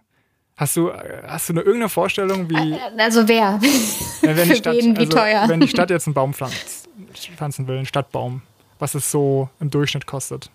Hast 0.58 0.78
du, 0.78 0.92
hast 0.94 1.50
du 1.50 1.54
eine 1.54 1.62
irgendeine 1.62 1.90
Vorstellung, 1.90 2.50
wie. 2.50 2.74
Äh, 2.74 2.80
also 2.98 3.28
wer? 3.28 3.60
wenn, 4.22 4.50
die 4.50 4.56
Stadt, 4.56 4.76
wen, 4.76 4.96
wie 4.96 5.02
also, 5.02 5.18
teuer? 5.18 5.50
wenn 5.50 5.60
die 5.60 5.68
Stadt 5.68 5.90
jetzt 5.90 6.08
einen 6.08 6.14
Baum 6.14 6.34
pflanzen 6.34 7.68
will, 7.68 7.78
einen 7.78 7.86
Stadtbaum, 7.86 8.42
was 8.80 8.96
es 8.96 9.12
so 9.12 9.50
im 9.60 9.70
Durchschnitt 9.70 10.06
kostet? 10.06 10.50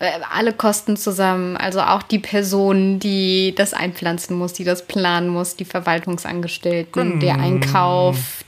Äh, 0.00 0.20
alle 0.30 0.52
Kosten 0.52 0.98
zusammen, 0.98 1.56
also 1.56 1.80
auch 1.80 2.02
die 2.02 2.18
Person, 2.18 2.98
die 2.98 3.54
das 3.56 3.72
einpflanzen 3.72 4.36
muss, 4.36 4.52
die 4.52 4.64
das 4.64 4.86
planen 4.86 5.28
muss, 5.28 5.56
die 5.56 5.64
Verwaltungsangestellten, 5.64 7.12
hm. 7.12 7.20
der 7.20 7.38
Einkauf. 7.38 8.44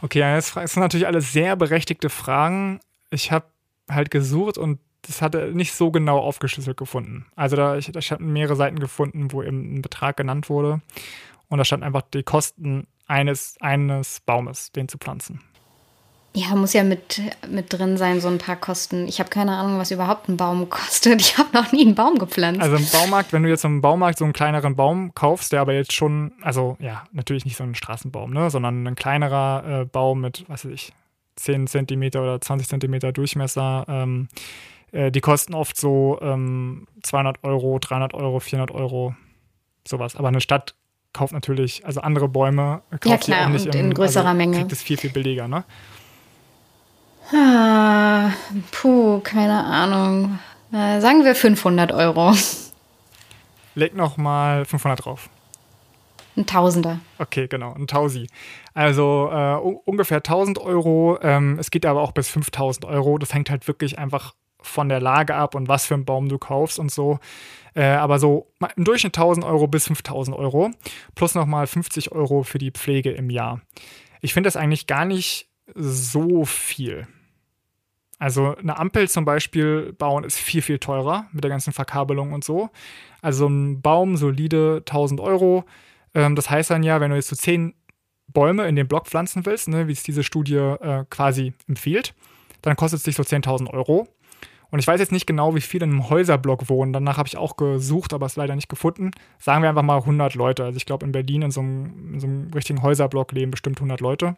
Okay, 0.00 0.20
das 0.20 0.52
sind 0.54 0.76
natürlich 0.76 1.06
alles 1.06 1.32
sehr 1.32 1.56
berechtigte 1.56 2.08
Fragen. 2.08 2.80
Ich 3.10 3.32
habe 3.32 3.44
halt 3.90 4.10
gesucht 4.10 4.56
und 4.56 4.78
das 5.10 5.22
hat 5.22 5.34
er 5.34 5.48
nicht 5.48 5.72
so 5.74 5.90
genau 5.90 6.18
aufgeschlüsselt 6.18 6.76
gefunden. 6.76 7.26
Also 7.34 7.56
da, 7.56 7.76
ich, 7.76 7.94
ich 7.94 8.12
habe 8.12 8.22
mehrere 8.22 8.54
Seiten 8.54 8.78
gefunden, 8.78 9.32
wo 9.32 9.42
eben 9.42 9.74
ein 9.74 9.82
Betrag 9.82 10.16
genannt 10.16 10.48
wurde. 10.48 10.80
Und 11.48 11.58
da 11.58 11.64
stand 11.64 11.82
einfach 11.82 12.02
die 12.02 12.22
Kosten 12.22 12.86
eines, 13.08 13.56
eines 13.60 14.20
Baumes, 14.20 14.70
den 14.70 14.88
zu 14.88 14.98
pflanzen. 14.98 15.40
Ja, 16.32 16.54
muss 16.54 16.74
ja 16.74 16.84
mit, 16.84 17.20
mit 17.48 17.72
drin 17.72 17.96
sein, 17.96 18.20
so 18.20 18.28
ein 18.28 18.38
paar 18.38 18.54
Kosten. 18.54 19.08
Ich 19.08 19.18
habe 19.18 19.30
keine 19.30 19.56
Ahnung, 19.56 19.80
was 19.80 19.90
überhaupt 19.90 20.28
ein 20.28 20.36
Baum 20.36 20.68
kostet. 20.70 21.20
Ich 21.20 21.36
habe 21.38 21.48
noch 21.52 21.72
nie 21.72 21.84
einen 21.84 21.96
Baum 21.96 22.18
gepflanzt. 22.18 22.60
Also 22.60 22.76
im 22.76 22.86
Baumarkt, 22.86 23.32
wenn 23.32 23.42
du 23.42 23.48
jetzt 23.48 23.64
im 23.64 23.80
Baumarkt 23.80 24.18
so 24.18 24.24
einen 24.24 24.32
kleineren 24.32 24.76
Baum 24.76 25.12
kaufst, 25.12 25.50
der 25.50 25.60
aber 25.60 25.72
jetzt 25.72 25.92
schon, 25.92 26.30
also 26.40 26.76
ja, 26.78 27.02
natürlich 27.10 27.44
nicht 27.44 27.56
so 27.56 27.64
ein 27.64 27.74
Straßenbaum, 27.74 28.32
ne, 28.32 28.48
sondern 28.48 28.86
ein 28.86 28.94
kleinerer 28.94 29.80
äh, 29.80 29.84
Baum 29.86 30.20
mit, 30.20 30.44
was 30.46 30.64
weiß 30.64 30.70
ich, 30.70 30.92
10 31.34 31.66
cm 31.66 32.02
oder 32.14 32.40
20 32.40 32.68
cm 32.68 33.12
Durchmesser. 33.12 33.86
Ähm, 33.88 34.28
äh, 34.92 35.10
die 35.10 35.20
kosten 35.20 35.54
oft 35.54 35.76
so 35.76 36.18
ähm, 36.20 36.86
200 37.02 37.42
Euro, 37.44 37.78
300 37.78 38.14
Euro, 38.14 38.40
400 38.40 38.70
Euro, 38.74 39.14
sowas. 39.86 40.16
Aber 40.16 40.28
eine 40.28 40.40
Stadt 40.40 40.74
kauft 41.12 41.32
natürlich, 41.32 41.84
also 41.84 42.00
andere 42.00 42.28
Bäume 42.28 42.82
kauft 42.90 43.06
ja, 43.06 43.16
klar, 43.16 43.46
auch 43.46 43.50
nicht 43.50 43.66
und 43.66 43.74
in 43.74 43.86
also 43.86 43.94
größerer 43.94 44.26
also 44.26 44.36
Menge. 44.36 44.58
Kriegt 44.58 44.72
es 44.72 44.82
viel, 44.82 44.96
viel 44.96 45.10
billiger, 45.10 45.48
ne? 45.48 45.64
Ah, 47.32 48.32
puh, 48.72 49.20
keine 49.20 49.64
Ahnung. 49.64 50.38
Äh, 50.72 51.00
sagen 51.00 51.24
wir 51.24 51.34
500 51.34 51.92
Euro. 51.92 52.34
Leg 53.74 53.94
noch 53.94 54.16
mal 54.16 54.64
500 54.64 55.04
drauf. 55.04 55.28
Ein 56.36 56.46
Tausender. 56.46 57.00
Okay, 57.18 57.48
genau, 57.48 57.74
ein 57.74 57.86
Tausi. 57.86 58.28
Also 58.74 59.28
äh, 59.32 59.54
ungefähr 59.84 60.18
1000 60.18 60.58
Euro. 60.58 61.18
Ähm, 61.22 61.58
es 61.58 61.70
geht 61.70 61.84
aber 61.86 62.00
auch 62.02 62.12
bis 62.12 62.28
5000 62.28 62.84
Euro. 62.84 63.18
Das 63.18 63.34
hängt 63.34 63.50
halt 63.50 63.66
wirklich 63.68 63.98
einfach 63.98 64.34
von 64.62 64.88
der 64.88 65.00
Lage 65.00 65.34
ab 65.34 65.54
und 65.54 65.68
was 65.68 65.86
für 65.86 65.94
einen 65.94 66.04
Baum 66.04 66.28
du 66.28 66.38
kaufst 66.38 66.78
und 66.78 66.90
so. 66.90 67.18
Äh, 67.74 67.84
aber 67.84 68.18
so 68.18 68.52
im 68.76 68.84
Durchschnitt 68.84 69.16
1000 69.16 69.44
Euro 69.44 69.66
bis 69.66 69.86
5000 69.86 70.36
Euro. 70.36 70.70
Plus 71.14 71.34
nochmal 71.34 71.66
50 71.66 72.12
Euro 72.12 72.42
für 72.42 72.58
die 72.58 72.70
Pflege 72.70 73.10
im 73.10 73.30
Jahr. 73.30 73.60
Ich 74.20 74.34
finde 74.34 74.48
das 74.48 74.56
eigentlich 74.56 74.86
gar 74.86 75.04
nicht 75.04 75.48
so 75.74 76.44
viel. 76.44 77.06
Also 78.18 78.54
eine 78.56 78.76
Ampel 78.76 79.08
zum 79.08 79.24
Beispiel 79.24 79.94
bauen 79.94 80.24
ist 80.24 80.38
viel, 80.38 80.60
viel 80.60 80.78
teurer 80.78 81.26
mit 81.32 81.42
der 81.42 81.50
ganzen 81.50 81.72
Verkabelung 81.72 82.32
und 82.32 82.44
so. 82.44 82.68
Also 83.22 83.46
ein 83.46 83.80
Baum 83.80 84.16
solide 84.16 84.82
1000 84.86 85.20
Euro. 85.20 85.64
Ähm, 86.14 86.36
das 86.36 86.50
heißt 86.50 86.70
dann 86.70 86.82
ja, 86.82 87.00
wenn 87.00 87.10
du 87.10 87.16
jetzt 87.16 87.28
so 87.28 87.36
10 87.36 87.74
Bäume 88.28 88.68
in 88.68 88.76
den 88.76 88.88
Block 88.88 89.06
pflanzen 89.06 89.46
willst, 89.46 89.68
ne, 89.68 89.88
wie 89.88 89.92
es 89.92 90.02
diese 90.02 90.22
Studie 90.22 90.56
äh, 90.56 91.04
quasi 91.08 91.54
empfiehlt, 91.66 92.14
dann 92.62 92.76
kostet 92.76 92.98
es 92.98 93.04
dich 93.04 93.16
so 93.16 93.22
10.000 93.22 93.70
Euro. 93.70 94.06
Und 94.70 94.78
ich 94.78 94.86
weiß 94.86 95.00
jetzt 95.00 95.12
nicht 95.12 95.26
genau, 95.26 95.54
wie 95.54 95.60
viele 95.60 95.84
in 95.84 95.92
einem 95.92 96.10
Häuserblock 96.10 96.68
wohnen. 96.68 96.92
Danach 96.92 97.18
habe 97.18 97.26
ich 97.26 97.36
auch 97.36 97.56
gesucht, 97.56 98.12
aber 98.12 98.26
es 98.26 98.36
leider 98.36 98.54
nicht 98.54 98.68
gefunden. 98.68 99.10
Sagen 99.38 99.62
wir 99.62 99.68
einfach 99.68 99.82
mal 99.82 99.98
100 99.98 100.34
Leute. 100.34 100.64
Also 100.64 100.76
ich 100.76 100.86
glaube, 100.86 101.04
in 101.04 101.12
Berlin 101.12 101.42
in 101.42 101.50
so, 101.50 101.60
einem, 101.60 102.14
in 102.14 102.20
so 102.20 102.26
einem 102.26 102.52
richtigen 102.52 102.82
Häuserblock 102.82 103.32
leben 103.32 103.50
bestimmt 103.50 103.78
100 103.78 104.00
Leute. 104.00 104.36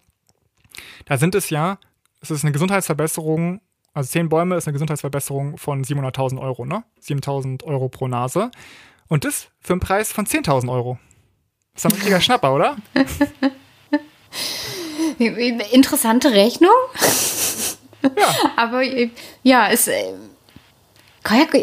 Da 1.05 1.19
sind 1.19 1.35
es 1.35 1.51
ja, 1.51 1.79
es 2.21 2.31
ist 2.31 2.45
eine 2.45 2.53
Gesundheitsverbesserung, 2.53 3.61
also 3.95 4.09
10 4.09 4.31
Bäume 4.31 4.57
ist 4.57 4.67
eine 4.67 4.73
Gesundheitsverbesserung 4.73 5.59
von 5.59 5.85
700.000 5.85 6.41
Euro, 6.41 6.65
ne? 6.65 6.85
7.000 7.03 7.65
Euro 7.65 7.91
pro 7.91 8.09
Nase. 8.09 8.51
Und 9.09 9.25
das 9.25 9.51
für 9.61 9.75
einen 9.75 9.81
Preis 9.81 10.13
von 10.13 10.27
10.000 10.27 10.73
Euro. 10.73 10.99
Das 11.75 11.85
ist 11.85 11.91
ein 11.91 11.97
richtiger 11.97 12.21
Schnapper, 12.21 12.55
oder? 12.55 12.77
Interessante 15.19 16.33
Rechnung. 16.33 16.71
Ja. 18.03 18.35
Aber 18.57 18.83
ja, 19.43 19.69
es. 19.71 19.89
Äh, 19.89 20.15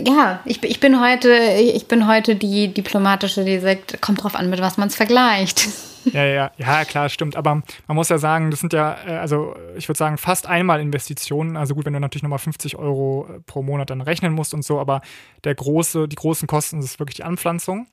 ja, 0.08 0.40
ich, 0.46 0.64
ich, 0.64 0.80
bin 0.80 1.02
heute, 1.02 1.34
ich 1.34 1.88
bin 1.88 2.08
heute 2.08 2.36
die 2.36 2.74
diplomatische, 2.74 3.44
die 3.44 3.60
sagt, 3.60 4.02
kommt 4.02 4.24
drauf 4.24 4.36
an, 4.36 4.50
mit 4.50 4.62
was 4.62 4.78
man 4.78 4.88
es 4.88 4.96
vergleicht. 4.96 5.68
Ja, 6.14 6.24
ja, 6.24 6.52
ja, 6.58 6.86
klar, 6.86 7.10
stimmt. 7.10 7.36
Aber 7.36 7.62
man 7.88 7.96
muss 7.96 8.08
ja 8.08 8.18
sagen, 8.18 8.52
das 8.52 8.62
sind 8.62 8.72
ja, 8.72 8.98
äh, 9.06 9.18
also 9.18 9.54
ich 9.76 9.88
würde 9.90 9.98
sagen, 9.98 10.18
fast 10.18 10.48
einmal 10.48 10.80
Investitionen. 10.80 11.58
Also 11.58 11.76
gut, 11.76 11.86
wenn 11.86 11.94
du 11.94 12.00
natürlich 12.00 12.24
nochmal 12.24 12.40
50 12.40 12.78
Euro 12.78 13.28
äh, 13.30 13.40
pro 13.42 13.64
Monat 13.64 13.90
dann 13.90 14.00
rechnen 14.00 14.34
musst 14.34 14.54
und 14.54 14.64
so, 14.64 14.80
aber 14.80 15.02
der 15.44 15.56
große, 15.56 16.08
die 16.08 16.16
großen 16.16 16.48
Kosten 16.48 16.80
ist 16.80 17.00
wirklich 17.00 17.18
die 17.18 17.24
Anpflanzung. 17.24 17.88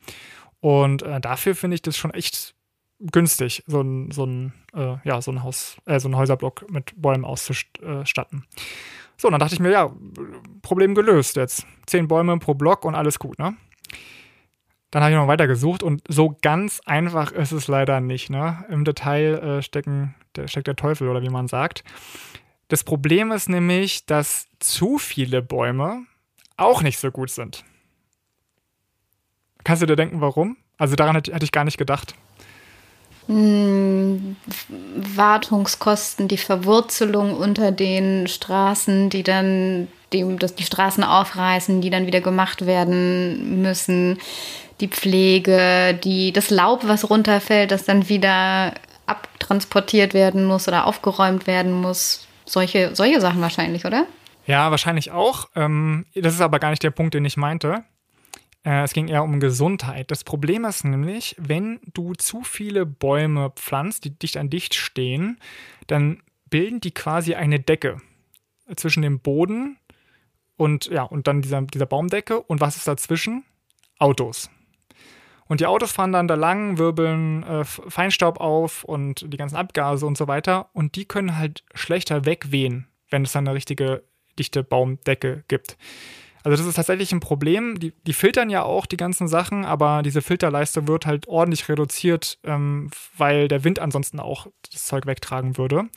Und 0.61 1.03
äh, 1.03 1.21
dafür 1.21 1.55
finde 1.55 1.75
ich 1.75 1.83
das 1.83 1.97
schon 1.97 2.13
echt 2.13 2.55
günstig, 3.01 3.63
so 3.67 3.81
ein, 3.81 4.11
so 4.11 4.25
ein, 4.25 4.53
äh, 4.75 4.97
ja, 5.05 5.21
so 5.21 5.31
ein 5.31 5.43
Haus, 5.43 5.77
äh, 5.87 6.01
so 6.01 6.09
ein 6.09 6.17
Häuserblock 6.17 6.71
mit 6.71 6.93
Bäumen 6.97 7.25
auszustatten. 7.25 8.45
So, 9.17 9.29
und 9.29 9.33
dann 9.33 9.41
dachte 9.41 9.55
ich 9.55 9.61
mir, 9.61 9.71
ja, 9.71 9.95
Problem 10.63 10.95
gelöst 10.95 11.37
jetzt. 11.37 11.67
Zehn 11.87 12.09
Bäume 12.09 12.39
pro 12.39 12.55
Block 12.55 12.85
und 12.85 12.95
alles 12.95 13.19
gut, 13.19 13.39
ne? 13.39 13.57
Dann 14.91 15.03
habe 15.03 15.13
ich 15.13 15.19
noch 15.19 15.29
weiter 15.29 15.47
gesucht 15.47 15.83
und 15.83 16.03
so 16.09 16.37
ganz 16.43 16.81
einfach 16.87 17.33
ist 17.33 17.53
es 17.53 17.69
leider 17.69 18.01
nicht, 18.01 18.31
ne? 18.31 18.65
Im 18.69 18.85
Detail 18.85 19.39
äh, 19.39 19.63
stecken, 19.63 20.15
der, 20.37 20.49
steckt 20.49 20.67
der 20.67 20.77
Teufel 20.77 21.09
oder 21.09 21.23
wie 21.23 21.29
man 21.29 21.49
sagt. 21.49 21.83
Das 22.69 22.85
Problem 22.85 23.31
ist 23.33 23.49
nämlich, 23.49 24.07
dass 24.07 24.49
zu 24.59 24.99
viele 24.99 25.43
Bäume 25.43 26.05
auch 26.57 26.83
nicht 26.83 26.99
so 26.99 27.11
gut 27.11 27.31
sind. 27.31 27.65
Kannst 29.65 29.83
du 29.83 29.87
dir 29.87 29.97
denken, 29.97 30.21
warum? 30.21 30.57
Also 30.77 30.95
daran 30.95 31.17
hätte 31.17 31.45
ich 31.45 31.53
gar 31.53 31.65
nicht 31.65 31.79
gedacht. 31.79 32.15
Wartungskosten, 35.17 36.29
die 36.29 36.37
Verwurzelung 36.37 37.35
unter 37.35 37.73
den 37.73 38.29
Straßen, 38.29 39.11
die 39.11 39.23
dann 39.25 39.89
die, 40.13 40.37
dass 40.37 40.55
die 40.55 40.65
Straßen 40.65 41.03
aufreißen, 41.03 41.81
die 41.81 41.91
dann 41.91 42.07
wieder 42.07 42.21
gemacht 42.21 42.67
werden 42.67 43.63
müssen, 43.63 44.19
die 44.81 44.89
Pflege, 44.89 45.99
die, 46.05 46.33
das 46.33 46.51
Laub, 46.51 46.87
was 46.87 47.11
runterfällt, 47.11 47.71
das 47.71 47.85
dann 47.85 48.09
wieder 48.09 48.75
abtransportiert 49.07 50.15
werden 50.15 50.45
muss 50.45 50.69
oder 50.69 50.87
aufgeräumt 50.87 51.47
werden 51.47 51.73
muss. 51.73 52.27
Solche, 52.45 52.95
solche 52.95 53.21
Sachen 53.21 53.41
wahrscheinlich, 53.41 53.85
oder? 53.85 54.07
Ja, 54.47 54.71
wahrscheinlich 54.71 55.11
auch. 55.11 55.49
Ähm, 55.57 56.07
das 56.15 56.35
ist 56.35 56.41
aber 56.41 56.61
gar 56.61 56.71
nicht 56.71 56.83
der 56.83 56.91
Punkt, 56.91 57.15
den 57.15 57.25
ich 57.25 57.37
meinte. 57.37 57.83
Äh, 58.67 58.83
es 58.83 58.93
ging 58.93 59.09
eher 59.09 59.23
um 59.23 59.41
Gesundheit. 59.41 60.11
Das 60.11 60.25
Problem 60.25 60.65
ist 60.65 60.85
nämlich, 60.85 61.37
wenn 61.39 61.79
du 61.95 62.13
zu 62.15 62.43
viele 62.43 62.85
Bäume 62.85 63.51
pflanzt, 63.51 64.05
die 64.05 64.11
dicht 64.11 64.37
an 64.37 64.51
dicht 64.51 64.75
stehen, 64.75 65.39
dann 65.87 66.23
bilden 66.51 66.81
die 66.81 66.93
quasi 66.93 67.35
eine 67.35 67.61
Decke 67.61 68.01
zwischen 68.75 69.03
dem 69.03 69.21
Boden 69.21 69.79
und 70.57 70.87
ja, 70.87 71.05
und 71.05 71.29
dann 71.29 71.43
dieser, 71.43 71.63
dieser 71.63 71.87
Baumdecke. 71.87 72.41
Und 72.41 72.61
was 72.61 72.77
ist 72.77 72.89
dazwischen? 72.89 73.45
Autos. 73.99 74.51
Und 75.49 75.61
die 75.61 75.67
Autos 75.67 75.93
fahren 75.93 76.13
dann 76.13 76.27
da 76.27 76.35
lang, 76.35 76.77
wirbeln 76.77 77.45
äh, 77.45 77.65
Feinstaub 77.65 78.41
auf 78.41 78.83
und 78.83 79.33
die 79.33 79.37
ganzen 79.37 79.57
Abgase 79.57 80.05
und 80.05 80.19
so 80.19 80.27
weiter. 80.27 80.71
Und 80.73 80.97
die 80.97 81.05
können 81.05 81.37
halt 81.37 81.63
schlechter 81.75 82.25
wegwehen, 82.25 82.89
wenn 83.11 83.23
es 83.23 83.33
dann 83.33 83.47
eine 83.47 83.55
richtige 83.55 84.03
dichte 84.39 84.65
Baumdecke 84.65 85.45
gibt. 85.47 85.79
Also 86.47 86.59
das 86.59 86.67
ist 86.69 86.77
tatsächlich 86.77 87.11
ein 87.11 87.19
Problem. 87.19 87.81
Die, 87.81 87.93
die 88.07 88.13
filtern 88.13 88.51
ja 88.51 88.63
auch 88.63 88.87
die 88.87 88.97
ganzen 88.97 89.27
Sachen, 89.27 89.65
aber 89.65 90.05
diese 90.05 90.23
Filterleiste 90.23 90.87
wird 90.87 91.05
halt 91.05 91.27
ordentlich 91.27 91.69
reduziert, 91.69 92.39
ähm, 92.45 92.89
weil 93.17 93.49
der 93.49 93.65
Wind 93.65 93.81
ansonsten 93.81 94.21
auch 94.21 94.47
das 94.73 94.85
Zeug 94.85 95.07
wegtragen 95.07 95.59
würde. 95.59 95.89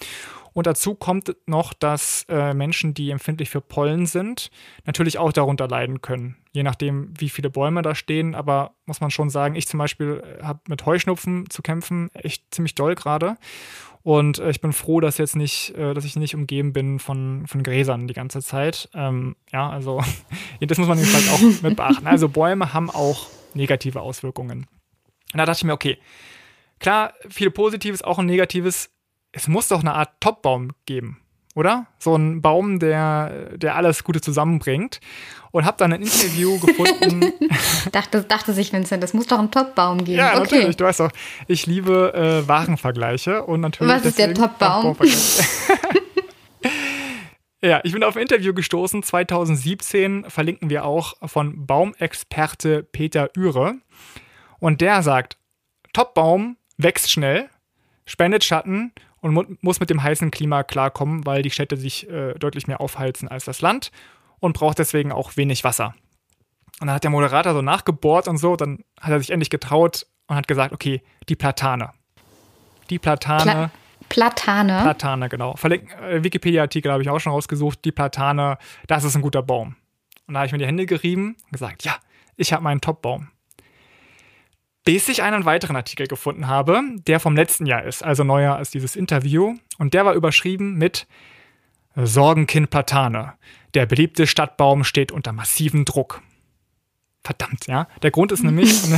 Und 0.54 0.66
dazu 0.66 0.96
kommt 0.96 1.36
noch, 1.46 1.74
dass 1.74 2.26
äh, 2.30 2.56
Menschen, 2.56 2.96
die 2.96 3.12
empfindlich 3.12 3.52
für 3.52 3.62
Pollen 3.62 4.08
sind, 4.08 4.50
natürlich 4.86 5.20
auch 5.20 5.32
darunter 5.32 5.68
leiden 5.68 6.02
können. 6.02 6.38
Je 6.52 6.64
nachdem, 6.64 7.14
wie 7.20 7.30
viele 7.30 7.52
Bäume 7.52 7.84
da 7.84 7.94
stehen. 7.94 8.34
Aber 8.34 8.74
muss 8.88 9.02
man 9.02 9.12
schon 9.12 9.30
sagen, 9.30 9.54
ich 9.54 9.68
zum 9.68 9.78
Beispiel 9.78 10.24
äh, 10.40 10.44
habe 10.44 10.62
mit 10.68 10.84
Heuschnupfen 10.84 11.48
zu 11.52 11.62
kämpfen, 11.62 12.10
echt 12.16 12.44
ziemlich 12.50 12.74
doll 12.74 12.96
gerade. 12.96 13.38
Und 14.04 14.40
äh, 14.40 14.50
ich 14.50 14.62
bin 14.62 14.74
froh, 14.74 15.00
dass 15.00 15.18
jetzt 15.18 15.36
nicht, 15.36 15.76
äh, 15.76 15.94
dass 15.94 16.06
ich 16.06 16.16
nicht 16.16 16.36
umgeben 16.36 16.74
bin 16.74 17.00
von, 17.00 17.46
von 17.48 17.64
Gräsern 17.64 18.08
die 18.08 18.14
ganze 18.14 18.42
Zeit. 18.42 18.90
Ähm, 18.94 19.36
ja, 19.52 19.70
also 19.70 20.02
das 20.62 20.78
muss 20.78 20.88
man 20.88 20.98
jedenfalls 20.98 21.30
auch 21.30 21.42
mit 21.64 21.76
beachten. 21.76 22.08
Also 22.08 22.30
Bäume 22.30 22.74
haben 22.74 22.90
auch 22.90 23.28
negative 23.54 24.02
Auswirkungen. 24.02 24.68
Und 25.32 25.38
da 25.38 25.46
dachte 25.46 25.60
ich 25.60 25.64
mir, 25.66 25.74
okay, 25.74 25.98
klar, 26.80 27.14
viel 27.30 27.52
Positives, 27.52 28.02
auch 28.02 28.20
ein 28.20 28.26
Negatives. 28.26 28.90
Es 29.32 29.48
muss 29.48 29.68
doch 29.68 29.82
eine 29.82 29.94
Art 29.94 30.20
Topbaum 30.22 30.72
geben 30.86 31.20
oder? 31.56 31.88
So 31.98 32.16
ein 32.16 32.42
Baum, 32.42 32.80
der, 32.80 33.58
der 33.58 33.76
alles 33.76 34.04
Gute 34.04 34.22
zusammenbringt. 34.22 35.00
Und 35.52 35.66
habe 35.66 35.78
dann 35.78 35.92
ein 35.94 36.04
Interview 36.04 36.60
gefunden. 36.66 37.34
dachte, 37.92 38.22
dachte 38.24 38.54
sich 38.54 38.72
Vincent, 38.72 39.02
das 39.02 39.14
muss 39.14 39.26
doch 39.28 39.40
einen 39.40 39.50
Top-Baum 39.52 40.06
geben. 40.06 40.20
Ja, 40.20 40.40
okay. 40.40 40.56
natürlich. 40.56 40.78
Du 40.78 40.86
weißt 40.86 41.00
doch, 41.00 41.12
ich 41.48 41.66
liebe 41.66 42.14
äh, 42.14 42.48
Warenvergleiche 42.48 43.44
und 43.44 43.62
natürlich. 43.62 43.94
Was 43.94 44.06
ist 44.06 44.20
der 44.20 44.34
Top-Baum? 44.36 44.96
ja, 47.62 47.82
ich 47.84 47.94
bin 47.94 48.04
auf 48.04 48.16
ein 48.16 48.22
Interview 48.22 48.54
gestoßen, 48.54 49.02
2017, 49.02 50.26
verlinken 50.30 50.70
wir 50.70 50.86
auch, 50.86 51.16
von 51.28 51.66
Baumexperte 51.66 52.84
Peter 52.84 53.30
Üre. 53.36 53.76
Und 54.60 54.82
der 54.82 55.02
sagt, 55.02 55.38
Top-Baum 55.94 56.58
wächst 56.78 57.12
schnell, 57.12 57.50
spendet 58.06 58.44
Schatten 58.44 58.92
und 59.22 59.64
muss 59.64 59.80
mit 59.80 59.90
dem 59.90 60.02
heißen 60.02 60.32
Klima 60.32 60.64
klarkommen, 60.64 61.26
weil 61.26 61.42
die 61.42 61.52
Städte 61.52 61.78
sich 61.78 62.10
äh, 62.10 62.34
deutlich 62.36 62.68
mehr 62.68 62.82
aufheizen 62.82 63.28
als 63.28 63.46
das 63.46 63.62
Land 63.62 63.92
und 64.40 64.54
braucht 64.54 64.80
deswegen 64.80 65.12
auch 65.12 65.38
wenig 65.38 65.64
Wasser. 65.64 65.94
Und 66.80 66.88
dann 66.88 66.96
hat 66.96 67.04
der 67.04 67.12
Moderator 67.12 67.54
so 67.54 67.62
nachgebohrt 67.62 68.28
und 68.28 68.38
so, 68.38 68.56
dann 68.56 68.84
hat 69.00 69.12
er 69.12 69.20
sich 69.20 69.32
endlich 69.32 69.50
getraut 69.50 70.06
und 70.28 70.36
hat 70.36 70.48
gesagt, 70.48 70.74
okay, 70.74 71.02
die 71.28 71.36
Platane. 71.36 71.92
Die 72.90 73.00
Platane. 73.00 73.44
Pla 73.44 73.72
Platane. 74.08 74.80
Platane, 74.82 75.30
genau. 75.30 75.56
Verlink, 75.56 75.94
äh, 76.02 76.24
Wikipedia-Artikel 76.24 76.92
habe 76.92 77.04
ich 77.04 77.10
auch 77.10 77.20
schon 77.20 77.32
rausgesucht. 77.32 77.86
Die 77.86 77.92
Platane, 77.92 78.58
das 78.88 79.04
ist 79.04 79.16
ein 79.16 79.22
guter 79.22 79.44
Baum. 79.44 79.76
Und 80.26 80.34
da 80.34 80.40
habe 80.40 80.48
ich 80.48 80.52
mir 80.52 80.58
die 80.58 80.66
Hände 80.66 80.88
gerieben 80.88 81.36
und 81.44 81.52
gesagt, 81.52 81.84
ja, 81.84 81.96
ich 82.36 82.52
habe 82.54 82.64
meinen 82.64 82.82
Top-Baum 82.82 83.28
bis 84.89 85.08
ich 85.08 85.21
einen 85.21 85.45
weiteren 85.45 85.75
Artikel 85.75 86.08
gefunden 86.08 86.47
habe, 86.47 86.82
der 87.06 87.19
vom 87.19 87.36
letzten 87.36 87.67
Jahr 87.67 87.84
ist, 87.84 88.04
also 88.04 88.23
neuer 88.23 88.56
als 88.56 88.71
dieses 88.71 88.95
Interview. 88.95 89.56
Und 89.78 89.93
der 89.93 90.04
war 90.04 90.15
überschrieben 90.15 90.80
mit 90.80 91.06
Sorgenkind 91.95 92.71
Platane. 92.71 93.34
Der 93.75 93.86
beliebte 93.86 94.25
Stadtbaum 94.25 94.84
steht 94.84 95.12
unter 95.12 95.32
massivem 95.32 95.86
Druck. 95.86 96.23
Verdammt, 97.23 97.67
ja. 97.67 97.88
Der 98.02 98.10
Grund 98.10 98.32
ist 98.32 98.41
nämlich 98.41 98.84
eine 98.86 98.97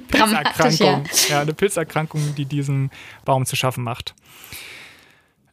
Pilzerkrankung. 0.00 1.06
Ja. 1.06 1.30
ja, 1.30 1.40
eine 1.40 1.54
Pilzerkrankung, 1.54 2.34
die 2.34 2.44
diesen 2.44 2.90
Baum 3.24 3.46
zu 3.46 3.56
schaffen 3.56 3.84
macht. 3.84 4.14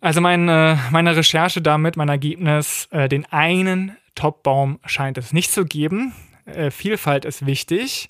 Also 0.02 0.20
meine, 0.20 0.78
meine 0.92 1.16
Recherche 1.16 1.62
damit, 1.62 1.96
mein 1.96 2.10
Ergebnis, 2.10 2.90
äh, 2.92 3.08
den 3.08 3.26
einen 3.28 3.96
Top-Baum 4.16 4.80
scheint 4.86 5.18
es 5.18 5.32
nicht 5.32 5.54
zu 5.54 5.64
geben. 5.64 6.12
Äh, 6.44 6.70
Vielfalt 6.70 7.24
ist 7.24 7.46
wichtig. 7.46 8.10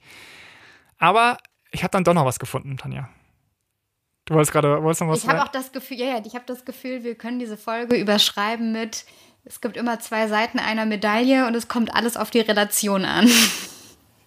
Aber 0.97 1.38
ich 1.71 1.84
habe 1.84 1.91
dann 1.91 2.03
doch 2.03 2.13
noch 2.13 2.25
was 2.25 2.39
gefunden, 2.39 2.77
Tanja. 2.77 3.10
Du 4.25 4.36
wolltest 4.36 4.51
gerade, 4.51 4.84
wolltest 4.84 5.01
noch 5.01 5.10
was 5.10 5.23
Ich 5.23 5.29
habe 5.29 5.41
auch 5.41 5.47
das 5.47 5.71
Gefühl, 5.71 5.97
ja, 5.97 6.05
ja, 6.05 6.21
ich 6.25 6.36
habe 6.36 6.45
das 6.45 6.65
Gefühl, 6.65 7.03
wir 7.03 7.15
können 7.15 7.39
diese 7.39 7.58
Folge 7.58 7.95
überschreiben 7.97 8.71
mit, 8.71 9.05
es 9.43 9.62
gibt 9.62 9.77
immer 9.77 9.99
zwei 9.99 10.27
Seiten 10.27 10.60
einer 10.60 10.86
Medaille 10.86 11.47
und 11.47 11.55
es 11.55 11.67
kommt 11.67 11.95
alles 11.95 12.17
auf 12.17 12.29
die 12.29 12.39
Relation 12.39 13.05
an. 13.05 13.29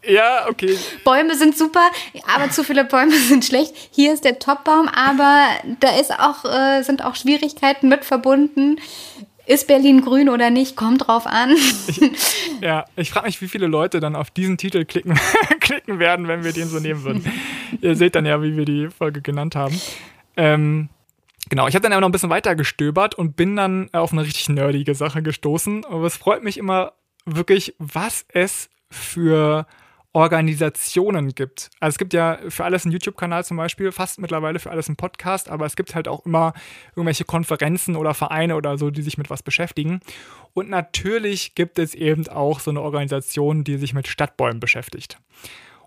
Ja, 0.04 0.48
okay. 0.48 0.76
Bäume 1.04 1.36
sind 1.36 1.56
super, 1.56 1.88
aber 2.26 2.50
zu 2.50 2.64
viele 2.64 2.84
Bäume 2.84 3.12
sind 3.28 3.44
schlecht. 3.44 3.72
Hier 3.92 4.12
ist 4.12 4.24
der 4.24 4.38
Topbaum, 4.38 4.88
aber 4.88 5.46
da 5.80 5.96
ist 5.96 6.12
auch, 6.18 6.44
äh, 6.44 6.82
sind 6.82 7.04
auch 7.04 7.14
Schwierigkeiten 7.14 7.88
mit 7.88 8.04
verbunden. 8.04 8.80
Ist 9.46 9.66
Berlin 9.66 10.02
grün 10.02 10.28
oder 10.28 10.50
nicht? 10.50 10.76
Kommt 10.76 11.06
drauf 11.06 11.26
an. 11.26 11.54
Ich, 11.88 12.00
ja, 12.60 12.84
ich 12.96 13.10
frage 13.10 13.26
mich, 13.26 13.40
wie 13.42 13.48
viele 13.48 13.66
Leute 13.66 13.98
dann 14.00 14.14
auf 14.14 14.30
diesen 14.30 14.56
Titel 14.56 14.84
klicken, 14.84 15.18
klicken 15.60 15.98
werden, 15.98 16.28
wenn 16.28 16.44
wir 16.44 16.52
den 16.52 16.68
so 16.68 16.78
nehmen 16.78 17.02
würden. 17.02 17.24
Ihr 17.80 17.96
seht 17.96 18.14
dann 18.14 18.24
ja, 18.24 18.42
wie 18.42 18.56
wir 18.56 18.64
die 18.64 18.88
Folge 18.88 19.20
genannt 19.20 19.56
haben. 19.56 19.80
Ähm, 20.36 20.88
genau, 21.50 21.66
ich 21.66 21.74
habe 21.74 21.82
dann 21.82 21.92
aber 21.92 22.02
noch 22.02 22.08
ein 22.08 22.12
bisschen 22.12 22.30
weiter 22.30 22.54
gestöbert 22.54 23.16
und 23.16 23.34
bin 23.34 23.56
dann 23.56 23.88
auf 23.92 24.12
eine 24.12 24.22
richtig 24.22 24.48
nerdige 24.48 24.94
Sache 24.94 25.22
gestoßen. 25.22 25.84
Aber 25.86 26.06
es 26.06 26.16
freut 26.16 26.44
mich 26.44 26.56
immer 26.56 26.92
wirklich, 27.24 27.74
was 27.78 28.24
es 28.28 28.70
für 28.90 29.66
Organisationen 30.14 31.34
gibt. 31.34 31.70
Also 31.80 31.94
es 31.94 31.98
gibt 31.98 32.12
ja 32.12 32.38
für 32.48 32.64
alles 32.64 32.84
einen 32.84 32.92
YouTube-Kanal 32.92 33.44
zum 33.44 33.56
Beispiel, 33.56 33.92
fast 33.92 34.18
mittlerweile 34.18 34.58
für 34.58 34.70
alles 34.70 34.88
einen 34.88 34.96
Podcast, 34.96 35.48
aber 35.48 35.64
es 35.64 35.74
gibt 35.74 35.94
halt 35.94 36.06
auch 36.06 36.26
immer 36.26 36.52
irgendwelche 36.90 37.24
Konferenzen 37.24 37.96
oder 37.96 38.12
Vereine 38.12 38.56
oder 38.56 38.76
so, 38.76 38.90
die 38.90 39.02
sich 39.02 39.16
mit 39.16 39.30
was 39.30 39.42
beschäftigen. 39.42 40.00
Und 40.52 40.68
natürlich 40.68 41.54
gibt 41.54 41.78
es 41.78 41.94
eben 41.94 42.28
auch 42.28 42.60
so 42.60 42.70
eine 42.70 42.82
Organisation, 42.82 43.64
die 43.64 43.78
sich 43.78 43.94
mit 43.94 44.06
Stadtbäumen 44.06 44.60
beschäftigt. 44.60 45.18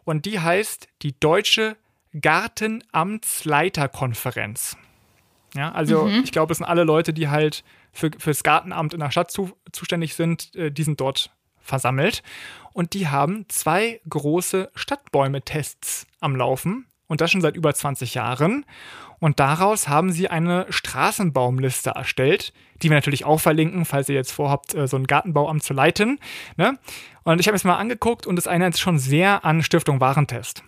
Und 0.06 0.26
die 0.26 0.40
heißt 0.40 0.88
die 1.04 1.20
Deutsche 1.20 1.78
Gartenamtsleiterkonferenz. 2.20 4.78
Ja, 5.54 5.72
also 5.72 6.06
mhm. 6.06 6.22
ich 6.24 6.32
glaube, 6.32 6.52
es 6.52 6.58
sind 6.58 6.68
alle 6.68 6.84
Leute, 6.84 7.14
die 7.14 7.30
halt 7.30 7.64
für, 7.92 8.10
fürs 8.18 8.44
Gartenamt 8.44 8.94
in 8.94 9.00
der 9.00 9.12
Stadt 9.12 9.32
zu, 9.32 9.52
zuständig 9.72 10.16
sind, 10.16 10.54
äh, 10.56 10.72
die 10.72 10.84
sind 10.84 11.00
dort 11.00 11.35
versammelt. 11.66 12.24
Und 12.74 12.94
die 12.94 13.08
haben 13.08 13.46
zwei 13.50 14.02
große 14.10 14.72
Stadtbäume-Tests 14.76 16.08
am 16.20 16.36
Laufen. 16.36 16.86
Und 17.08 17.22
das 17.22 17.32
schon 17.32 17.42
seit 17.42 17.56
über 17.56 17.74
20 17.74 18.16
Jahren. 18.16 18.66
Und 19.20 19.40
daraus 19.40 19.88
haben 19.88 20.12
sie 20.12 20.28
eine 20.28 20.66
Straßenbaumliste 20.70 21.92
erstellt, 21.92 22.54
die 22.82 22.90
wir 22.90 22.98
natürlich 22.98 23.26
auch 23.26 23.40
verlinken, 23.40 23.86
falls 23.86 24.10
ihr 24.10 24.16
jetzt 24.16 24.32
vorhabt, 24.32 24.74
äh, 24.74 24.88
so 24.88 24.98
ein 24.98 25.08
Gartenbauamt 25.08 25.64
zu 25.64 25.74
leiten. 25.74 26.20
Ne? 26.58 26.78
Und 27.24 27.40
ich 27.40 27.48
habe 27.48 27.56
es 27.56 27.64
mal 27.64 27.78
angeguckt 27.78 28.28
und 28.28 28.36
das 28.36 28.46
erinnert 28.46 28.78
schon 28.78 29.00
sehr 29.00 29.46
an 29.46 29.64
Stiftung 29.64 30.02
Warentest. 30.02 30.64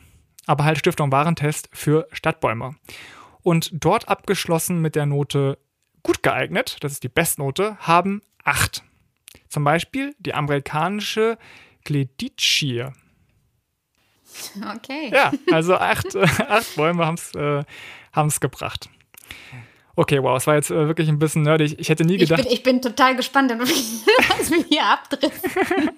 Aber 0.46 0.64
halt 0.64 0.78
Stiftung 0.78 1.12
Warentest 1.12 1.70
für 1.74 2.08
Stadtbäume. 2.12 2.76
Und 3.44 3.70
dort 3.74 4.08
abgeschlossen 4.08 4.82
mit 4.82 4.96
der 4.96 5.06
Note 5.06 5.58
gut 6.04 6.24
geeignet, 6.24 6.78
das 6.82 6.94
ist 6.94 7.04
die 7.04 7.10
Bestnote, 7.10 7.78
haben 7.82 8.22
acht. 8.44 8.84
Zum 9.50 9.64
Beispiel 9.64 10.16
die 10.20 10.34
amerikanische 10.34 11.38
Gledicie. 11.84 12.86
Okay. 14.76 15.10
Ja, 15.12 15.32
also 15.52 15.76
acht, 15.76 16.16
acht 16.16 16.76
Bäume 16.76 17.06
haben 17.06 17.16
es 17.16 17.34
äh, 17.36 18.40
gebracht. 18.40 18.90
Okay, 19.96 20.22
wow, 20.22 20.38
es 20.38 20.46
war 20.46 20.56
jetzt 20.56 20.70
äh, 20.70 20.88
wirklich 20.88 21.10
ein 21.10 21.18
bisschen 21.18 21.42
nerdig. 21.42 21.76
Ich 21.80 21.90
hätte 21.90 22.06
nie 22.06 22.18
gedacht. 22.18 22.40
Ich 22.42 22.46
bin, 22.46 22.54
ich 22.54 22.64
bin 22.64 22.82
total 22.82 23.16
gespannt, 23.16 23.52
was 23.60 24.52
wir 24.52 24.64
hier 24.64 24.86
abdriften. 24.86 25.92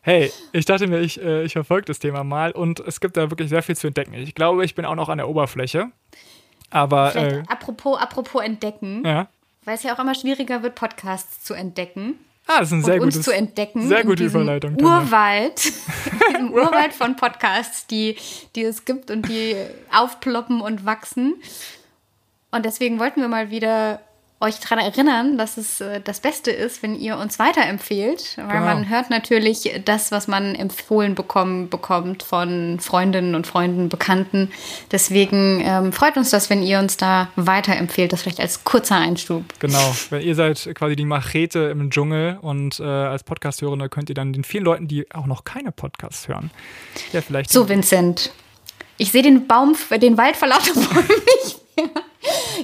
hey, 0.00 0.32
ich 0.52 0.64
dachte 0.64 0.86
mir, 0.86 1.00
ich, 1.00 1.20
äh, 1.20 1.44
ich 1.44 1.52
verfolge 1.52 1.86
das 1.86 1.98
Thema 1.98 2.24
mal 2.24 2.52
und 2.52 2.80
es 2.80 3.00
gibt 3.00 3.16
da 3.16 3.30
wirklich 3.30 3.50
sehr 3.50 3.62
viel 3.62 3.76
zu 3.76 3.88
entdecken. 3.88 4.14
Ich 4.14 4.34
glaube, 4.34 4.64
ich 4.64 4.74
bin 4.74 4.86
auch 4.86 4.94
noch 4.94 5.10
an 5.10 5.18
der 5.18 5.28
Oberfläche. 5.28 5.90
Aber. 6.70 7.14
Äh, 7.14 7.42
apropos, 7.46 7.98
apropos 7.98 8.42
entdecken. 8.42 9.02
Ja. 9.04 9.28
Weil 9.64 9.74
es 9.74 9.82
ja 9.82 9.94
auch 9.94 9.98
immer 9.98 10.14
schwieriger 10.14 10.62
wird, 10.62 10.74
Podcasts 10.74 11.44
zu 11.44 11.52
entdecken. 11.52 12.18
Ah, 12.50 12.60
das 12.60 12.68
ist 12.68 12.72
ein 12.72 12.84
sehr 12.84 12.98
gutes, 12.98 13.16
uns 13.16 13.24
zu 13.26 13.30
entdecken. 13.30 13.86
Sehr 13.88 14.04
gute 14.04 14.24
Überleitung. 14.24 14.80
Urwald, 14.80 15.70
im 16.38 16.50
Urwald 16.50 16.94
von 16.94 17.14
Podcasts, 17.14 17.86
die, 17.86 18.16
die 18.56 18.62
es 18.62 18.86
gibt 18.86 19.10
und 19.10 19.28
die 19.28 19.54
aufploppen 19.94 20.62
und 20.62 20.86
wachsen. 20.86 21.34
Und 22.50 22.64
deswegen 22.64 22.98
wollten 22.98 23.20
wir 23.20 23.28
mal 23.28 23.50
wieder 23.50 24.00
euch 24.40 24.60
daran 24.60 24.78
erinnern, 24.78 25.36
dass 25.36 25.56
es 25.56 25.80
äh, 25.80 26.00
das 26.00 26.20
Beste 26.20 26.52
ist, 26.52 26.82
wenn 26.82 26.94
ihr 26.94 27.16
uns 27.16 27.40
weiterempfehlt, 27.40 28.36
weil 28.36 28.46
genau. 28.46 28.60
man 28.60 28.88
hört 28.88 29.10
natürlich 29.10 29.80
das, 29.84 30.12
was 30.12 30.28
man 30.28 30.54
empfohlen 30.54 31.16
bekommen, 31.16 31.68
bekommt 31.68 32.22
von 32.22 32.78
Freundinnen 32.78 33.34
und 33.34 33.48
Freunden, 33.48 33.88
Bekannten. 33.88 34.52
Deswegen 34.92 35.60
ähm, 35.64 35.92
freut 35.92 36.16
uns 36.16 36.30
das, 36.30 36.50
wenn 36.50 36.62
ihr 36.62 36.78
uns 36.78 36.96
da 36.96 37.30
weiterempfehlt, 37.34 38.12
das 38.12 38.22
vielleicht 38.22 38.38
als 38.40 38.62
kurzer 38.62 38.96
Einstub. 38.96 39.42
Genau, 39.58 39.94
weil 40.10 40.22
ihr 40.22 40.36
seid 40.36 40.70
quasi 40.74 40.94
die 40.94 41.04
Machete 41.04 41.58
im 41.70 41.90
Dschungel 41.90 42.38
und 42.40 42.78
äh, 42.78 42.84
als 42.84 43.24
Podcast-Hörende 43.24 43.88
könnt 43.88 44.08
ihr 44.08 44.14
dann 44.14 44.32
den 44.32 44.44
vielen 44.44 44.64
Leuten, 44.64 44.86
die 44.86 45.10
auch 45.12 45.26
noch 45.26 45.42
keine 45.42 45.72
Podcasts 45.72 46.28
hören, 46.28 46.52
ja 47.12 47.22
vielleicht. 47.22 47.50
So, 47.50 47.68
Vincent, 47.68 48.30
ich 48.98 49.10
sehe 49.10 49.22
den 49.22 49.48
Baum, 49.48 49.74
den 50.00 50.16
Wald 50.16 50.36
vor 50.36 50.46
lauter 50.46 50.74
Bäumen 50.74 51.08
nicht 51.44 51.58
mehr. 51.76 52.04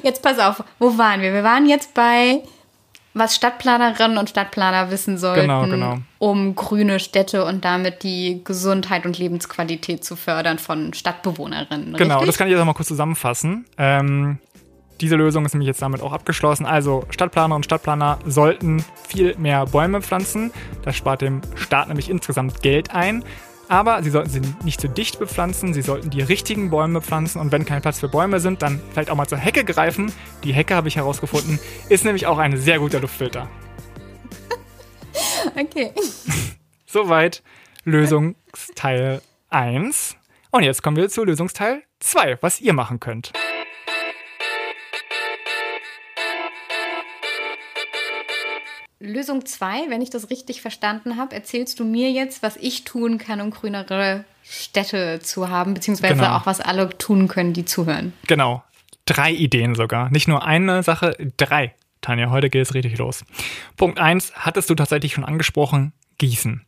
Jetzt 0.05 0.23
pass 0.23 0.39
auf, 0.39 0.63
wo 0.79 0.99
waren 0.99 1.23
wir? 1.23 1.33
Wir 1.33 1.43
waren 1.43 1.67
jetzt 1.67 1.95
bei 1.95 2.43
was 3.15 3.35
Stadtplanerinnen 3.37 4.19
und 4.19 4.29
Stadtplaner 4.29 4.91
wissen 4.91 5.19
sollten, 5.19 5.43
genau, 5.43 5.65
genau. 5.65 5.99
um 6.19 6.55
grüne 6.57 6.99
Städte 6.99 7.45
und 7.45 7.65
damit 7.65 8.03
die 8.03 8.43
Gesundheit 8.45 9.07
und 9.07 9.19
Lebensqualität 9.19 10.05
zu 10.05 10.17
fördern 10.17 10.59
von 10.59 10.93
Stadtbewohnerinnen. 10.93 11.95
Genau, 11.95 12.17
richtig? 12.17 12.27
das 12.27 12.39
kann 12.39 12.49
ich 12.49 12.53
jetzt 12.53 12.61
auch 12.61 12.67
mal 12.67 12.75
kurz 12.75 12.89
zusammenfassen. 12.89 13.67
Ähm, 13.79 14.39
diese 15.01 15.17
Lösung 15.17 15.47
ist 15.47 15.55
nämlich 15.55 15.69
jetzt 15.69 15.81
damit 15.81 16.03
auch 16.03 16.13
abgeschlossen. 16.13 16.67
Also 16.67 17.05
Stadtplaner 17.09 17.55
und 17.55 17.65
Stadtplaner 17.65 18.19
sollten 18.27 18.85
viel 19.09 19.37
mehr 19.39 19.65
Bäume 19.67 20.03
pflanzen. 20.03 20.53
Das 20.83 20.97
spart 20.97 21.23
dem 21.23 21.41
Staat 21.55 21.89
nämlich 21.89 22.11
insgesamt 22.11 22.63
Geld 22.63 22.93
ein. 22.93 23.25
Aber 23.75 24.05
sie 24.05 24.11
sollten 24.11 24.31
sie 24.31 24.41
nicht 24.63 24.81
zu 24.81 24.89
dicht 24.89 25.19
bepflanzen, 25.19 25.75
sie 25.75 25.83
sollten 25.83 26.09
die 26.09 26.23
richtigen 26.23 26.71
Bäume 26.71 27.03
pflanzen 27.03 27.41
und 27.41 27.51
wenn 27.51 27.65
kein 27.65 27.83
Platz 27.83 27.99
für 27.99 28.09
Bäume 28.09 28.39
sind, 28.39 28.63
dann 28.63 28.81
vielleicht 28.93 29.11
auch 29.11 29.17
mal 29.17 29.27
zur 29.27 29.39
Hecke 29.39 29.65
greifen. 29.65 30.13
Die 30.45 30.55
Hecke, 30.55 30.77
habe 30.77 30.87
ich 30.87 30.95
herausgefunden, 30.95 31.59
ist 31.89 32.05
nämlich 32.05 32.29
auch 32.29 32.39
ein 32.39 32.57
sehr 32.57 32.79
guter 32.79 33.01
Luftfilter. 33.01 33.51
Okay. 35.57 35.91
Soweit 36.87 37.43
Lösungsteil 37.85 39.21
1. 39.51 40.17
Und 40.53 40.63
jetzt 40.63 40.83
kommen 40.83 40.97
wir 40.97 41.09
zu 41.09 41.25
Lösungsteil 41.25 41.83
2, 41.99 42.39
was 42.41 42.61
ihr 42.61 42.73
machen 42.73 43.01
könnt. 43.01 43.33
Lösung 49.05 49.45
2, 49.45 49.91
wenn 49.91 50.03
ich 50.03 50.11
das 50.11 50.31
richtig 50.31 50.63
verstanden 50.63 51.17
habe, 51.17 51.35
erzählst 51.35 51.79
du 51.79 51.85
mir 51.85 52.11
jetzt, 52.11 52.43
was 52.43 52.57
ich 52.57 52.85
tun 52.85 53.19
kann, 53.19 53.41
um 53.41 53.51
grünere 53.51 54.25
Städte 54.43 55.21
zu 55.23 55.49
haben, 55.49 55.75
beziehungsweise 55.75 56.15
genau. 56.15 56.37
auch 56.37 56.47
was 56.47 56.61
alle 56.61 56.89
tun 56.99 57.29
können, 57.29 57.53
die 57.53 57.65
zuhören. 57.65 58.13
Genau. 58.27 58.63
Drei 59.07 59.33
Ideen 59.33 59.75
sogar. 59.75 60.11
Nicht 60.11 60.29
nur 60.29 60.45
eine 60.45 60.83
Sache, 60.83 61.17
drei. 61.37 61.75
Tanja, 62.01 62.31
heute 62.31 62.51
geht 62.51 62.63
es 62.63 62.75
richtig 62.75 62.99
los. 62.99 63.25
Punkt 63.77 63.99
1 63.99 64.33
hattest 64.35 64.69
du 64.69 64.75
tatsächlich 64.75 65.13
schon 65.13 65.25
angesprochen, 65.25 65.93
Gießen. 66.19 66.65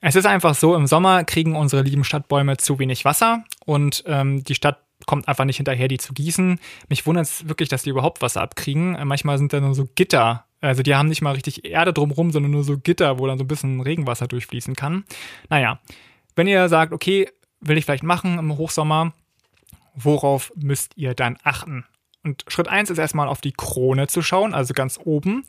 Es 0.00 0.16
ist 0.16 0.26
einfach 0.26 0.54
so, 0.54 0.74
im 0.74 0.86
Sommer 0.86 1.24
kriegen 1.24 1.56
unsere 1.56 1.82
lieben 1.82 2.04
Stadtbäume 2.04 2.56
zu 2.58 2.78
wenig 2.78 3.04
Wasser 3.04 3.44
und 3.64 4.04
ähm, 4.06 4.44
die 4.44 4.54
Stadt 4.54 4.80
kommt 5.06 5.28
einfach 5.28 5.44
nicht 5.44 5.56
hinterher, 5.56 5.88
die 5.88 5.98
zu 5.98 6.12
gießen. 6.12 6.58
Mich 6.88 7.06
wundert 7.06 7.26
es 7.26 7.48
wirklich, 7.48 7.68
dass 7.68 7.82
die 7.82 7.90
überhaupt 7.90 8.22
Wasser 8.22 8.42
abkriegen. 8.42 8.96
Manchmal 9.04 9.38
sind 9.38 9.52
da 9.52 9.60
nur 9.60 9.74
so 9.74 9.88
Gitter 9.94 10.44
also 10.64 10.82
die 10.82 10.94
haben 10.94 11.08
nicht 11.08 11.22
mal 11.22 11.32
richtig 11.32 11.64
Erde 11.64 11.92
drumherum, 11.92 12.30
sondern 12.30 12.52
nur 12.52 12.64
so 12.64 12.78
Gitter, 12.78 13.18
wo 13.18 13.26
dann 13.26 13.38
so 13.38 13.44
ein 13.44 13.48
bisschen 13.48 13.80
Regenwasser 13.80 14.26
durchfließen 14.26 14.74
kann. 14.74 15.04
Naja, 15.48 15.80
wenn 16.36 16.46
ihr 16.46 16.68
sagt, 16.68 16.92
okay, 16.92 17.28
will 17.60 17.78
ich 17.78 17.84
vielleicht 17.84 18.02
machen 18.02 18.38
im 18.38 18.56
Hochsommer, 18.56 19.12
worauf 19.94 20.52
müsst 20.56 20.96
ihr 20.96 21.14
dann 21.14 21.36
achten? 21.42 21.84
Und 22.22 22.44
Schritt 22.48 22.68
1 22.68 22.90
ist 22.90 22.98
erstmal 22.98 23.28
auf 23.28 23.40
die 23.40 23.52
Krone 23.52 24.06
zu 24.06 24.22
schauen, 24.22 24.54
also 24.54 24.72
ganz 24.72 24.98
oben. 25.02 25.44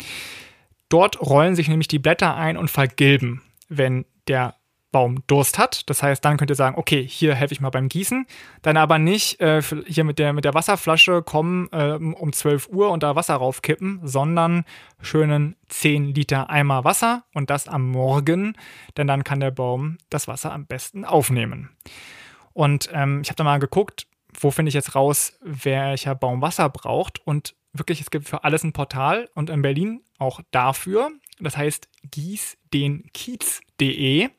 Dort 0.90 1.22
rollen 1.22 1.56
sich 1.56 1.68
nämlich 1.68 1.88
die 1.88 2.00
Blätter 2.00 2.36
ein 2.36 2.58
und 2.58 2.70
vergilben, 2.70 3.42
wenn 3.70 4.06
der 4.28 4.56
Baum 4.96 5.22
Durst 5.28 5.58
hat. 5.58 5.90
Das 5.90 6.02
heißt, 6.02 6.24
dann 6.24 6.38
könnt 6.38 6.50
ihr 6.50 6.56
sagen, 6.56 6.78
okay, 6.78 7.06
hier 7.06 7.36
helfe 7.36 7.54
ich 7.54 7.60
mal 7.60 7.70
beim 7.70 7.90
Gießen. 7.90 8.26
Dann 8.62 8.78
aber 8.78 8.98
nicht 8.98 9.42
äh, 9.42 9.62
hier 9.86 10.06
mit 10.06 10.20
der, 10.20 10.32
mit 10.32 10.46
der 10.46 10.54
Wasserflasche 10.54 11.22
kommen 11.22 11.68
äh, 11.74 11.96
um 11.96 12.32
12 12.32 12.70
Uhr 12.70 12.92
und 12.92 13.04
da 13.04 13.14
Wasser 13.14 13.36
raufkippen, 13.36 14.00
sondern 14.04 14.64
schönen 15.02 15.58
10 15.68 16.16
Liter 16.16 16.50
Eimer 16.50 16.86
Wasser 16.86 17.26
und 17.34 17.50
das 17.50 17.68
am 17.68 17.92
Morgen, 17.92 18.56
denn 18.96 19.06
dann 19.06 19.26
kann 19.26 19.42
der 19.42 19.52
Baum 19.52 19.98
das 20.10 20.30
Wasser 20.30 20.54
am 20.54 20.66
besten 20.66 21.04
aufnehmen. 21.04 21.72
Und 22.54 22.90
ähm, 22.94 23.20
ich 23.22 23.28
habe 23.28 23.36
da 23.36 23.44
mal 23.44 23.60
geguckt, 23.60 24.08
wo 24.40 24.50
finde 24.50 24.70
ich 24.70 24.76
jetzt 24.76 24.96
raus, 24.96 25.38
welcher 25.42 26.16
Baum 26.16 26.42
Wasser 26.42 26.70
braucht 26.70 27.20
und 27.28 27.54
wirklich, 27.74 28.00
es 28.00 28.12
gibt 28.12 28.30
für 28.30 28.46
alles 28.46 28.64
ein 28.64 28.72
Portal 28.72 29.30
und 29.36 29.50
in 29.50 29.62
Berlin 29.62 30.04
auch 30.20 30.40
dafür. 30.52 31.12
Das 31.42 31.58
heißt 31.58 31.90
gießdenkiez.de. 32.12 34.30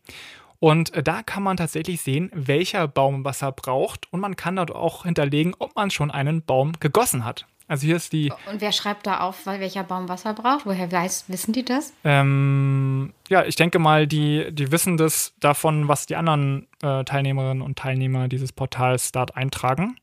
Und 0.58 0.94
äh, 0.94 1.02
da 1.02 1.22
kann 1.22 1.42
man 1.42 1.56
tatsächlich 1.56 2.00
sehen, 2.00 2.30
welcher 2.34 2.88
Baum 2.88 3.24
Wasser 3.24 3.52
braucht. 3.52 4.12
Und 4.12 4.20
man 4.20 4.36
kann 4.36 4.56
dort 4.56 4.70
auch 4.70 5.04
hinterlegen, 5.04 5.54
ob 5.58 5.74
man 5.76 5.90
schon 5.90 6.10
einen 6.10 6.42
Baum 6.42 6.72
gegossen 6.80 7.24
hat. 7.24 7.46
Also 7.68 7.86
hier 7.86 7.96
ist 7.96 8.12
die. 8.12 8.32
Und 8.50 8.60
wer 8.60 8.70
schreibt 8.70 9.06
da 9.06 9.20
auf, 9.20 9.44
welcher 9.44 9.82
Baum 9.82 10.08
Wasser 10.08 10.34
braucht? 10.34 10.66
Woher 10.66 10.90
weiß, 10.90 11.24
wissen 11.28 11.52
die 11.52 11.64
das? 11.64 11.92
Ähm, 12.04 13.12
ja, 13.28 13.44
ich 13.44 13.56
denke 13.56 13.80
mal, 13.80 14.06
die, 14.06 14.52
die 14.52 14.70
wissen 14.70 14.96
das 14.96 15.34
davon, 15.40 15.88
was 15.88 16.06
die 16.06 16.14
anderen 16.14 16.68
äh, 16.82 17.02
Teilnehmerinnen 17.02 17.62
und 17.62 17.76
Teilnehmer 17.76 18.28
dieses 18.28 18.52
Portals 18.52 19.10
dort 19.10 19.36
eintragen. 19.36 19.96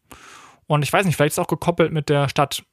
Und 0.67 0.83
ich 0.83 0.91
weiß 0.91 1.05
nicht, 1.05 1.15
vielleicht 1.15 1.33
ist 1.33 1.37
es 1.37 1.43
auch 1.43 1.47
gekoppelt 1.47 1.93
mit 1.93 2.09
der 2.09 2.27
Stadt. 2.27 2.63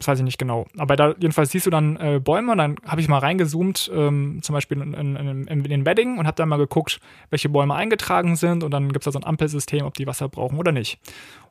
Das 0.00 0.08
weiß 0.08 0.18
ich 0.20 0.24
nicht 0.24 0.38
genau. 0.38 0.66
Aber 0.78 0.96
da 0.96 1.14
jedenfalls 1.18 1.50
siehst 1.50 1.66
du 1.66 1.70
dann 1.70 1.96
äh, 1.96 2.20
Bäume 2.20 2.52
und 2.52 2.58
dann 2.58 2.76
habe 2.86 3.02
ich 3.02 3.08
mal 3.08 3.18
reingezoomt, 3.18 3.90
ähm, 3.94 4.40
zum 4.42 4.54
Beispiel 4.54 4.80
in, 4.80 4.94
in, 4.94 5.16
in, 5.16 5.46
in 5.46 5.62
den 5.62 5.84
Wedding 5.84 6.16
und 6.16 6.26
habe 6.26 6.36
dann 6.36 6.48
mal 6.48 6.56
geguckt, 6.56 7.00
welche 7.28 7.50
Bäume 7.50 7.74
eingetragen 7.74 8.34
sind 8.34 8.64
und 8.64 8.70
dann 8.70 8.88
gibt 8.92 9.02
es 9.02 9.04
da 9.04 9.12
so 9.12 9.18
ein 9.18 9.26
Ampelsystem, 9.26 9.84
ob 9.84 9.92
die 9.92 10.06
Wasser 10.06 10.30
brauchen 10.30 10.58
oder 10.58 10.72
nicht. 10.72 10.98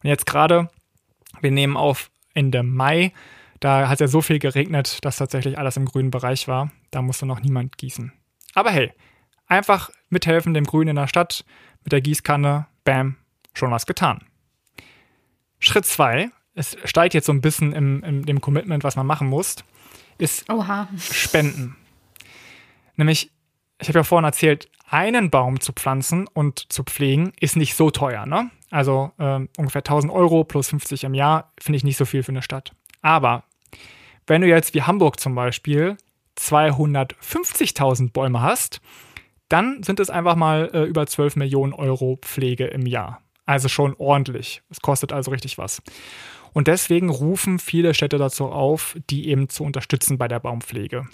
Und 0.01 0.09
jetzt 0.09 0.25
gerade, 0.25 0.67
wir 1.41 1.51
nehmen 1.51 1.77
auf 1.77 2.09
Ende 2.33 2.63
Mai, 2.63 3.13
da 3.59 3.87
hat 3.87 3.95
es 3.95 3.99
ja 3.99 4.07
so 4.07 4.21
viel 4.21 4.39
geregnet, 4.39 4.97
dass 5.05 5.17
tatsächlich 5.17 5.59
alles 5.59 5.77
im 5.77 5.85
grünen 5.85 6.09
Bereich 6.09 6.47
war. 6.47 6.71
Da 6.89 7.03
musste 7.03 7.27
noch 7.27 7.41
niemand 7.41 7.77
gießen. 7.77 8.11
Aber 8.55 8.71
hey, 8.71 8.91
einfach 9.45 9.91
mithelfen 10.09 10.55
dem 10.55 10.65
Grün 10.65 10.87
in 10.87 10.95
der 10.95 11.07
Stadt 11.07 11.45
mit 11.83 11.91
der 11.91 12.01
Gießkanne, 12.01 12.65
bam, 12.83 13.17
schon 13.53 13.69
was 13.69 13.85
getan. 13.85 14.23
Schritt 15.59 15.85
2 15.85 16.31
es 16.59 16.75
steigt 16.83 17.13
jetzt 17.13 17.25
so 17.25 17.31
ein 17.31 17.39
bisschen 17.39 17.71
im, 17.71 18.03
im 18.03 18.25
dem 18.25 18.41
Commitment, 18.41 18.83
was 18.83 18.97
man 18.97 19.07
machen 19.07 19.29
muss, 19.29 19.55
ist 20.17 20.49
Oha. 20.49 20.89
Spenden. 20.99 21.77
Nämlich, 22.97 23.31
ich 23.79 23.87
habe 23.87 23.99
ja 23.99 24.03
vorhin 24.03 24.25
erzählt, 24.25 24.69
einen 24.89 25.29
Baum 25.29 25.61
zu 25.61 25.71
pflanzen 25.71 26.27
und 26.27 26.71
zu 26.71 26.83
pflegen 26.83 27.31
ist 27.39 27.55
nicht 27.55 27.75
so 27.75 27.91
teuer. 27.91 28.25
Ne? 28.25 28.51
Also 28.71 29.13
äh, 29.17 29.39
ungefähr 29.57 29.79
1000 29.79 30.11
Euro 30.11 30.43
plus 30.43 30.67
50 30.67 31.05
im 31.05 31.13
Jahr 31.13 31.53
finde 31.61 31.77
ich 31.77 31.85
nicht 31.85 31.95
so 31.95 32.03
viel 32.03 32.23
für 32.23 32.33
eine 32.33 32.41
Stadt. 32.41 32.73
Aber 33.01 33.43
wenn 34.27 34.41
du 34.41 34.47
jetzt 34.47 34.73
wie 34.73 34.81
Hamburg 34.81 35.17
zum 35.17 35.35
Beispiel 35.35 35.95
250.000 36.37 38.11
Bäume 38.11 38.41
hast, 38.41 38.81
dann 39.47 39.81
sind 39.81 40.01
es 40.01 40.09
einfach 40.09 40.35
mal 40.35 40.69
äh, 40.73 40.83
über 40.83 41.07
12 41.07 41.37
Millionen 41.37 41.71
Euro 41.71 42.19
Pflege 42.21 42.65
im 42.65 42.85
Jahr. 42.85 43.21
Also 43.45 43.69
schon 43.69 43.95
ordentlich. 43.97 44.61
Es 44.69 44.81
kostet 44.81 45.13
also 45.13 45.31
richtig 45.31 45.57
was. 45.57 45.81
Und 46.53 46.67
deswegen 46.67 47.09
rufen 47.09 47.59
viele 47.59 47.93
Städte 47.93 48.17
dazu 48.17 48.47
auf, 48.47 48.97
die 49.09 49.29
eben 49.29 49.49
zu 49.49 49.63
unterstützen 49.63 50.17
bei 50.17 50.27
der 50.27 50.39
Baumpflege. 50.39 51.07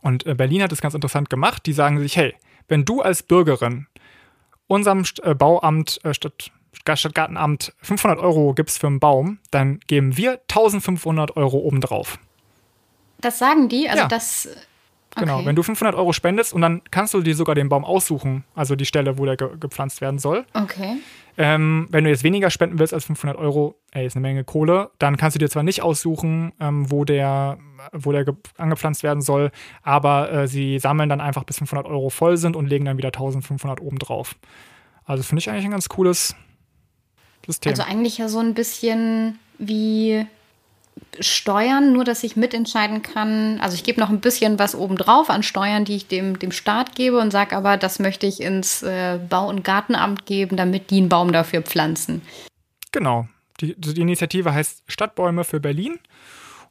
Und 0.00 0.26
äh, 0.26 0.34
Berlin 0.34 0.62
hat 0.62 0.72
es 0.72 0.80
ganz 0.80 0.94
interessant 0.94 1.30
gemacht. 1.30 1.66
Die 1.66 1.72
sagen 1.72 1.98
sich, 1.98 2.16
hey, 2.16 2.34
wenn 2.68 2.84
du 2.84 3.00
als 3.00 3.22
Bürgerin 3.22 3.86
unserem 4.66 5.04
äh, 5.22 5.34
Bauamt, 5.34 6.00
äh, 6.04 6.14
Stadt, 6.14 6.52
Stadtgartenamt 6.72 7.74
500 7.82 8.18
Euro 8.18 8.54
gibst 8.54 8.78
für 8.78 8.86
einen 8.86 9.00
Baum, 9.00 9.38
dann 9.50 9.80
geben 9.86 10.16
wir 10.16 10.40
1500 10.48 11.36
Euro 11.36 11.58
obendrauf. 11.58 12.18
Das 13.18 13.38
sagen 13.38 13.68
die? 13.68 13.88
Also 13.88 14.02
ja. 14.02 14.08
das 14.08 14.48
Genau, 15.16 15.36
okay. 15.36 15.46
wenn 15.46 15.56
du 15.56 15.62
500 15.62 15.94
Euro 15.94 16.12
spendest 16.12 16.52
und 16.52 16.60
dann 16.60 16.82
kannst 16.90 17.14
du 17.14 17.20
dir 17.20 17.36
sogar 17.36 17.54
den 17.54 17.68
Baum 17.68 17.84
aussuchen, 17.84 18.44
also 18.54 18.74
die 18.74 18.86
Stelle, 18.86 19.18
wo 19.18 19.24
der 19.24 19.36
ge 19.36 19.48
gepflanzt 19.58 20.00
werden 20.00 20.18
soll. 20.18 20.44
Okay. 20.54 20.96
Ähm, 21.36 21.88
wenn 21.90 22.04
du 22.04 22.10
jetzt 22.10 22.22
weniger 22.22 22.50
spenden 22.50 22.78
willst 22.78 22.94
als 22.94 23.04
500 23.06 23.36
Euro, 23.36 23.76
ey, 23.92 24.06
ist 24.06 24.16
eine 24.16 24.22
Menge 24.22 24.44
Kohle, 24.44 24.90
dann 24.98 25.16
kannst 25.16 25.34
du 25.34 25.38
dir 25.38 25.48
zwar 25.48 25.64
nicht 25.64 25.82
aussuchen, 25.82 26.52
ähm, 26.60 26.90
wo 26.90 27.04
der, 27.04 27.58
wo 27.92 28.12
der 28.12 28.24
angepflanzt 28.56 29.02
werden 29.02 29.20
soll, 29.20 29.50
aber 29.82 30.32
äh, 30.32 30.48
sie 30.48 30.78
sammeln 30.78 31.08
dann 31.08 31.20
einfach 31.20 31.44
bis 31.44 31.58
500 31.58 31.86
Euro 31.86 32.10
voll 32.10 32.36
sind 32.36 32.54
und 32.54 32.66
legen 32.66 32.84
dann 32.84 32.98
wieder 32.98 33.08
1500 33.08 33.80
oben 33.80 33.98
drauf. 33.98 34.36
Also 35.04 35.22
finde 35.22 35.40
ich 35.40 35.50
eigentlich 35.50 35.64
ein 35.64 35.72
ganz 35.72 35.88
cooles 35.88 36.36
System. 37.46 37.70
Also 37.70 37.82
eigentlich 37.82 38.18
ja 38.18 38.28
so 38.28 38.38
ein 38.38 38.54
bisschen 38.54 39.38
wie 39.58 40.26
Steuern, 41.20 41.92
nur 41.92 42.04
dass 42.04 42.24
ich 42.24 42.36
mitentscheiden 42.36 43.02
kann. 43.02 43.60
Also 43.60 43.74
ich 43.74 43.84
gebe 43.84 44.00
noch 44.00 44.10
ein 44.10 44.20
bisschen 44.20 44.58
was 44.58 44.74
obendrauf 44.74 45.30
an 45.30 45.42
Steuern, 45.42 45.84
die 45.84 45.96
ich 45.96 46.08
dem, 46.08 46.38
dem 46.38 46.52
Staat 46.52 46.94
gebe 46.94 47.18
und 47.18 47.30
sage 47.30 47.56
aber, 47.56 47.76
das 47.76 47.98
möchte 47.98 48.26
ich 48.26 48.40
ins 48.40 48.82
äh, 48.82 49.18
Bau- 49.28 49.48
und 49.48 49.64
Gartenamt 49.64 50.26
geben, 50.26 50.56
damit 50.56 50.90
die 50.90 50.98
einen 50.98 51.08
Baum 51.08 51.32
dafür 51.32 51.62
pflanzen. 51.62 52.22
Genau. 52.92 53.28
Die, 53.60 53.74
die 53.78 54.00
Initiative 54.00 54.52
heißt 54.52 54.82
Stadtbäume 54.88 55.44
für 55.44 55.60
Berlin. 55.60 55.98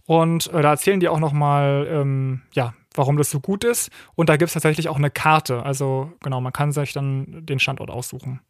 Und 0.05 0.47
äh, 0.47 0.61
da 0.61 0.71
erzählen 0.71 0.99
die 0.99 1.07
auch 1.07 1.19
nochmal, 1.19 1.87
ähm, 1.89 2.41
ja, 2.51 2.73
warum 2.93 3.17
das 3.17 3.29
so 3.29 3.39
gut 3.39 3.63
ist. 3.63 3.89
Und 4.15 4.29
da 4.29 4.37
gibt 4.37 4.47
es 4.47 4.53
tatsächlich 4.53 4.89
auch 4.89 4.97
eine 4.97 5.09
Karte. 5.09 5.63
Also 5.63 6.11
genau, 6.21 6.41
man 6.41 6.53
kann 6.53 6.71
sich 6.71 6.93
dann 6.93 7.45
den 7.45 7.59
Standort 7.59 7.89
aussuchen. 7.89 8.41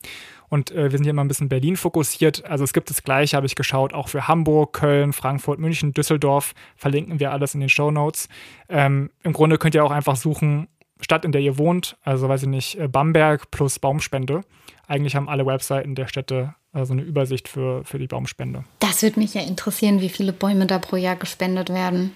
Und 0.49 0.71
äh, 0.71 0.91
wir 0.91 0.97
sind 0.97 1.03
hier 1.03 1.11
immer 1.11 1.23
ein 1.23 1.27
bisschen 1.27 1.49
Berlin 1.49 1.77
fokussiert. 1.77 2.45
Also 2.45 2.63
es 2.63 2.73
gibt 2.73 2.89
das 2.89 3.03
gleiche, 3.03 3.35
habe 3.35 3.45
ich 3.45 3.55
geschaut, 3.55 3.93
auch 3.93 4.09
für 4.09 4.27
Hamburg, 4.27 4.73
Köln, 4.73 5.13
Frankfurt, 5.13 5.59
München, 5.59 5.93
Düsseldorf. 5.93 6.53
Verlinken 6.75 7.19
wir 7.19 7.31
alles 7.31 7.53
in 7.53 7.59
den 7.59 7.69
Show 7.69 7.91
Notes. 7.91 8.29
Ähm, 8.69 9.09
Im 9.23 9.33
Grunde 9.33 9.57
könnt 9.57 9.75
ihr 9.75 9.83
auch 9.83 9.91
einfach 9.91 10.15
suchen, 10.15 10.67
Stadt, 11.01 11.25
in 11.25 11.31
der 11.31 11.41
ihr 11.41 11.57
wohnt. 11.57 11.97
Also 12.03 12.29
weiß 12.29 12.43
ich 12.43 12.49
nicht, 12.49 12.79
äh, 12.79 12.87
Bamberg 12.87 13.51
plus 13.51 13.79
Baumspende. 13.79 14.41
Eigentlich 14.87 15.15
haben 15.15 15.29
alle 15.29 15.45
Webseiten 15.45 15.95
der 15.95 16.07
Städte 16.07 16.55
also 16.73 16.93
eine 16.93 17.03
Übersicht 17.03 17.47
für, 17.47 17.83
für 17.85 17.99
die 17.99 18.07
Baumspende. 18.07 18.63
Das 18.79 19.03
würde 19.03 19.19
mich 19.19 19.35
ja 19.35 19.41
interessieren, 19.41 20.01
wie 20.01 20.09
viele 20.09 20.33
Bäume 20.33 20.65
da 20.65 20.79
pro 20.79 20.95
Jahr 20.95 21.15
gespendet 21.15 21.69
werden. 21.69 22.13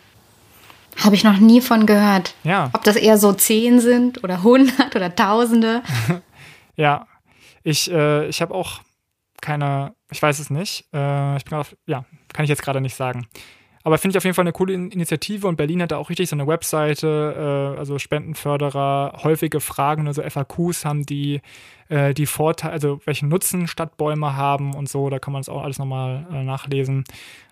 Habe 0.96 1.16
ich 1.16 1.24
noch 1.24 1.38
nie 1.38 1.62
von 1.62 1.86
gehört. 1.86 2.34
Ja. 2.44 2.70
Ob 2.74 2.84
das 2.84 2.96
eher 2.96 3.18
so 3.18 3.34
zehn 3.34 3.80
sind 3.80 4.24
oder 4.24 4.44
hundert 4.44 4.96
oder 4.96 5.14
Tausende. 5.16 5.84
ja, 6.76 7.06
ich, 7.64 7.92
äh, 7.92 8.28
ich 8.28 8.42
habe 8.42 8.54
auch 8.54 8.82
keine, 9.42 9.94
ich 10.12 10.22
weiß 10.22 10.40
es 10.40 10.50
nicht. 10.50 10.86
Äh, 10.94 11.38
ich 11.38 11.46
bin 11.46 11.58
auf, 11.58 11.76
ja, 11.86 12.06
kann 12.34 12.44
ich 12.44 12.50
jetzt 12.50 12.64
gerade 12.64 12.82
nicht 12.82 12.96
sagen. 12.96 13.28
Aber 13.88 13.98
finde 13.98 14.12
ich 14.14 14.18
auf 14.18 14.26
jeden 14.26 14.34
Fall 14.34 14.44
eine 14.44 14.52
coole 14.52 14.74
Initiative 14.74 15.48
und 15.48 15.56
Berlin 15.56 15.82
hat 15.82 15.92
da 15.92 15.98
auch 15.98 16.10
richtig 16.10 16.28
so 16.28 16.36
eine 16.36 16.46
Webseite, 16.46 17.74
äh, 17.76 17.80
also 17.80 18.00
Spendenförderer, 18.00 19.20
häufige 19.24 19.62
Fragen, 19.62 20.08
also 20.08 20.22
FAQs 20.22 20.84
haben 20.84 21.06
die, 21.06 21.40
äh, 21.88 22.14
die 22.14 22.26
Vorteile, 22.26 22.74
also 22.74 23.00
welchen 23.06 23.30
Nutzen 23.30 23.66
Stadtbäume 23.66 24.36
haben 24.36 24.74
und 24.74 24.90
so, 24.90 25.10
da 25.10 25.20
kann 25.20 25.32
man 25.32 25.40
das 25.40 25.48
auch 25.48 25.64
alles 25.64 25.80
nochmal 25.80 26.28
äh, 26.30 26.44
nachlesen. 26.44 27.06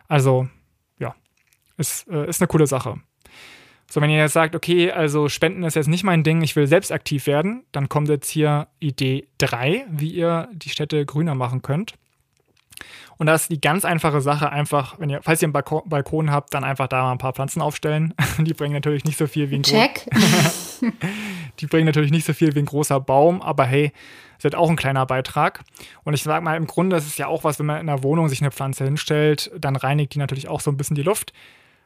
Also, 0.09 0.49
ja, 0.99 1.15
ist, 1.77 2.05
äh, 2.09 2.27
ist 2.27 2.41
eine 2.41 2.47
coole 2.47 2.67
Sache. 2.67 2.99
So, 3.89 4.01
wenn 4.01 4.09
ihr 4.09 4.17
jetzt 4.17 4.33
sagt, 4.33 4.55
okay, 4.55 4.91
also 4.91 5.29
Spenden 5.29 5.63
ist 5.63 5.75
jetzt 5.75 5.87
nicht 5.87 6.03
mein 6.03 6.23
Ding, 6.23 6.41
ich 6.41 6.55
will 6.55 6.67
selbst 6.67 6.91
aktiv 6.91 7.27
werden, 7.27 7.63
dann 7.71 7.87
kommt 7.87 8.09
jetzt 8.09 8.29
hier 8.29 8.67
Idee 8.79 9.27
3, 9.37 9.85
wie 9.89 10.09
ihr 10.09 10.49
die 10.53 10.69
Städte 10.69 11.05
grüner 11.05 11.35
machen 11.35 11.61
könnt. 11.61 11.93
Und 13.17 13.27
das 13.27 13.43
ist 13.43 13.51
die 13.51 13.61
ganz 13.61 13.85
einfache 13.85 14.19
Sache, 14.19 14.51
einfach, 14.51 14.99
wenn 14.99 15.09
ihr, 15.09 15.21
falls 15.21 15.41
ihr 15.41 15.45
einen 15.45 15.53
Balkon, 15.53 15.83
Balkon 15.85 16.31
habt, 16.31 16.53
dann 16.53 16.63
einfach 16.63 16.87
da 16.87 17.03
mal 17.03 17.11
ein 17.13 17.17
paar 17.17 17.33
Pflanzen 17.33 17.61
aufstellen. 17.61 18.13
Die 18.39 18.53
bringen 18.53 18.73
natürlich 18.73 19.05
nicht 19.05 19.17
so 19.17 19.27
viel 19.27 19.49
wie 19.49 19.55
ein 19.55 19.63
Check. 19.63 20.09
Die 21.59 21.67
bringen 21.67 21.85
natürlich 21.85 22.11
nicht 22.11 22.25
so 22.25 22.33
viel 22.33 22.53
wie 22.55 22.59
ein 22.59 22.65
großer 22.65 22.99
Baum, 22.99 23.41
aber 23.41 23.65
hey, 23.65 23.93
ist 24.37 24.43
halt 24.43 24.55
auch 24.55 24.69
ein 24.69 24.75
kleiner 24.75 25.05
Beitrag. 25.05 25.63
Und 26.03 26.13
ich 26.13 26.23
sag 26.23 26.43
mal, 26.43 26.57
im 26.57 26.67
Grunde 26.67 26.97
ist 26.97 27.07
es 27.07 27.17
ja 27.17 27.27
auch 27.27 27.45
was, 27.45 27.57
wenn 27.59 27.65
man 27.65 27.79
in 27.79 27.89
einer 27.89 28.03
Wohnung 28.03 28.27
sich 28.27 28.41
eine 28.41 28.51
Pflanze 28.51 28.83
hinstellt, 28.83 29.49
dann 29.57 29.77
reinigt 29.77 30.13
die 30.13 30.19
natürlich 30.19 30.49
auch 30.49 30.59
so 30.59 30.69
ein 30.69 30.77
bisschen 30.77 30.95
die 30.95 31.03
Luft. 31.03 31.31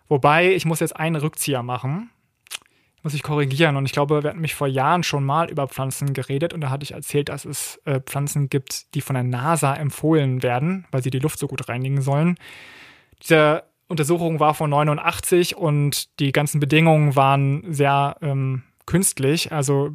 Wobei, 0.10 0.54
ich 0.54 0.66
muss 0.66 0.82
jetzt 0.82 0.98
einen 0.98 1.16
Rückzieher 1.16 1.64
machen. 1.64 2.10
Muss 3.04 3.14
ich 3.14 3.24
korrigieren. 3.24 3.78
Und 3.78 3.86
ich 3.86 3.94
glaube, 3.94 4.24
wir 4.24 4.30
hatten 4.30 4.42
mich 4.42 4.56
vor 4.56 4.68
Jahren 4.68 5.04
schon 5.04 5.24
mal 5.24 5.50
über 5.50 5.68
Pflanzen 5.70 6.14
geredet 6.14 6.54
und 6.54 6.60
da 6.60 6.70
hatte 6.70 6.84
ich 6.84 6.92
erzählt, 6.92 7.30
dass 7.30 7.46
es 7.46 7.80
äh, 7.86 8.02
Pflanzen 8.02 8.50
gibt, 8.50 8.94
die 8.94 9.00
von 9.00 9.14
der 9.14 9.24
NASA 9.24 9.74
empfohlen 9.74 10.44
werden, 10.44 10.86
weil 10.92 11.02
sie 11.02 11.12
die 11.12 11.20
Luft 11.20 11.40
so 11.40 11.48
gut 11.48 11.70
reinigen 11.70 12.02
sollen. 12.02 12.36
Diese 13.24 13.64
Untersuchung 13.88 14.42
war 14.42 14.54
von 14.54 14.70
89 14.70 15.56
und 15.56 16.20
die 16.20 16.34
ganzen 16.34 16.60
Bedingungen 16.60 17.16
waren 17.16 17.72
sehr 17.72 18.18
ähm, 18.22 18.64
künstlich, 18.86 19.52
also 19.52 19.92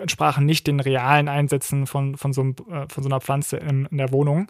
entsprachen 0.00 0.44
nicht 0.44 0.66
den 0.66 0.80
realen 0.80 1.28
Einsätzen 1.28 1.86
von, 1.86 2.16
von, 2.16 2.32
so, 2.32 2.42
äh, 2.42 2.86
von 2.88 3.02
so 3.02 3.08
einer 3.08 3.20
Pflanze 3.20 3.56
in, 3.56 3.86
in 3.86 3.98
der 3.98 4.12
Wohnung. 4.12 4.48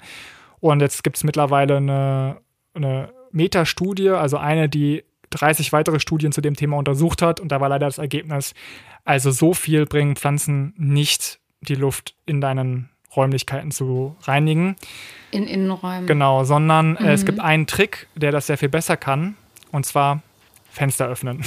Und 0.61 0.81
jetzt 0.81 1.05
gibt 1.05 1.16
es 1.16 1.24
mittlerweile 1.24 1.77
eine, 1.77 2.40
eine 2.74 3.12
Metastudie, 3.33 4.11
also 4.11 4.37
eine, 4.37 4.69
die 4.69 5.05
30 5.31 5.73
weitere 5.73 6.01
Studien 6.01 6.33
zu 6.33 6.41
dem 6.41 6.55
Thema 6.55 6.77
untersucht 6.77 7.23
hat. 7.23 7.41
Und 7.41 7.53
da 7.53 7.61
war 7.61 7.69
leider 7.69 7.87
das 7.87 7.99
Ergebnis, 7.99 8.55
also 9.05 9.31
so 9.31 9.55
viel 9.55 9.87
bringen 9.87 10.17
Pflanzen 10.17 10.75
nicht 10.77 11.38
die 11.61 11.75
Luft 11.75 12.14
in 12.27 12.41
deinen 12.41 12.91
Räumlichkeiten 13.14 13.71
zu 13.71 14.17
reinigen. 14.23 14.77
In 15.31 15.47
Innenräumen. 15.47 16.07
Genau, 16.07 16.45
sondern 16.45 16.97
äh, 16.97 17.12
es 17.12 17.25
gibt 17.25 17.41
einen 17.41 17.67
Trick, 17.67 18.07
der 18.14 18.33
das 18.33 18.47
sehr 18.47 18.59
viel 18.59 18.69
besser 18.69 18.97
kann, 18.97 19.37
und 19.73 19.87
zwar 19.87 20.23
Fenster 20.71 21.09
öffnen. 21.09 21.43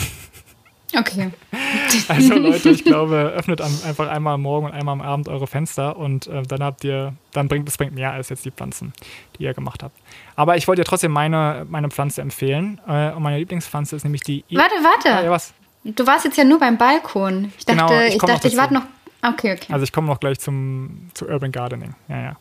Okay. 0.98 1.32
Also 2.08 2.36
Leute, 2.36 2.70
ich 2.70 2.84
glaube, 2.84 3.34
öffnet 3.36 3.62
einfach 3.62 4.08
einmal 4.08 4.36
am 4.36 4.42
Morgen 4.42 4.66
und 4.66 4.74
einmal 4.74 4.94
am 4.94 5.02
Abend 5.02 5.28
eure 5.28 5.48
Fenster 5.48 5.98
und 5.98 6.28
äh, 6.28 6.44
dann 6.44 6.64
habt 6.64 6.84
ihr, 6.84 7.14
dann 7.32 7.48
bringt 7.48 7.68
es 7.68 7.78
bringt 7.78 7.94
mehr 7.94 8.12
als 8.12 8.30
jetzt 8.30 8.46
die 8.46 8.52
Pflanzen, 8.52 8.94
die 9.38 9.44
ihr 9.44 9.54
gemacht 9.54 9.84
habt. 9.84 9.96
Aber 10.36 10.58
ich 10.58 10.68
wollte 10.68 10.82
dir 10.82 10.86
trotzdem 10.86 11.12
meine, 11.12 11.66
meine 11.70 11.90
Pflanze 11.90 12.22
empfehlen. 12.22 12.80
Äh, 12.88 13.12
und 13.12 13.24
meine 13.24 13.38
Lieblingspflanze 13.38 13.96
ist 13.96 14.04
nämlich 14.04 14.22
die. 14.22 14.44
E 14.50 14.58
Warte, 14.58 14.76
warte. 14.76 15.14
Ah, 15.14 15.24
ja, 15.24 15.32
was? 15.32 15.54
Du 15.84 16.06
warst 16.06 16.26
jetzt 16.26 16.38
ja 16.38 16.44
nur 16.44 16.60
beim 16.60 16.78
Balkon. 16.78 17.52
Ich 17.58 17.66
dachte, 17.66 17.80
Genau, 17.80 18.02
ich 18.02 18.16
ich, 18.16 18.22
dachte, 18.22 18.48
ich 18.48 18.58
warte 18.58 18.74
noch. 18.74 18.84
Okay, 19.22 19.54
okay. 19.54 19.74
Also 19.74 19.84
ich 19.84 19.92
komme 19.92 20.08
noch 20.08 20.20
gleich 20.20 20.40
zum 20.40 21.10
zu 21.14 21.28
Urban 21.28 21.52
Gardening. 21.52 21.96
Ja, 22.08 22.22
ja. 22.22 22.38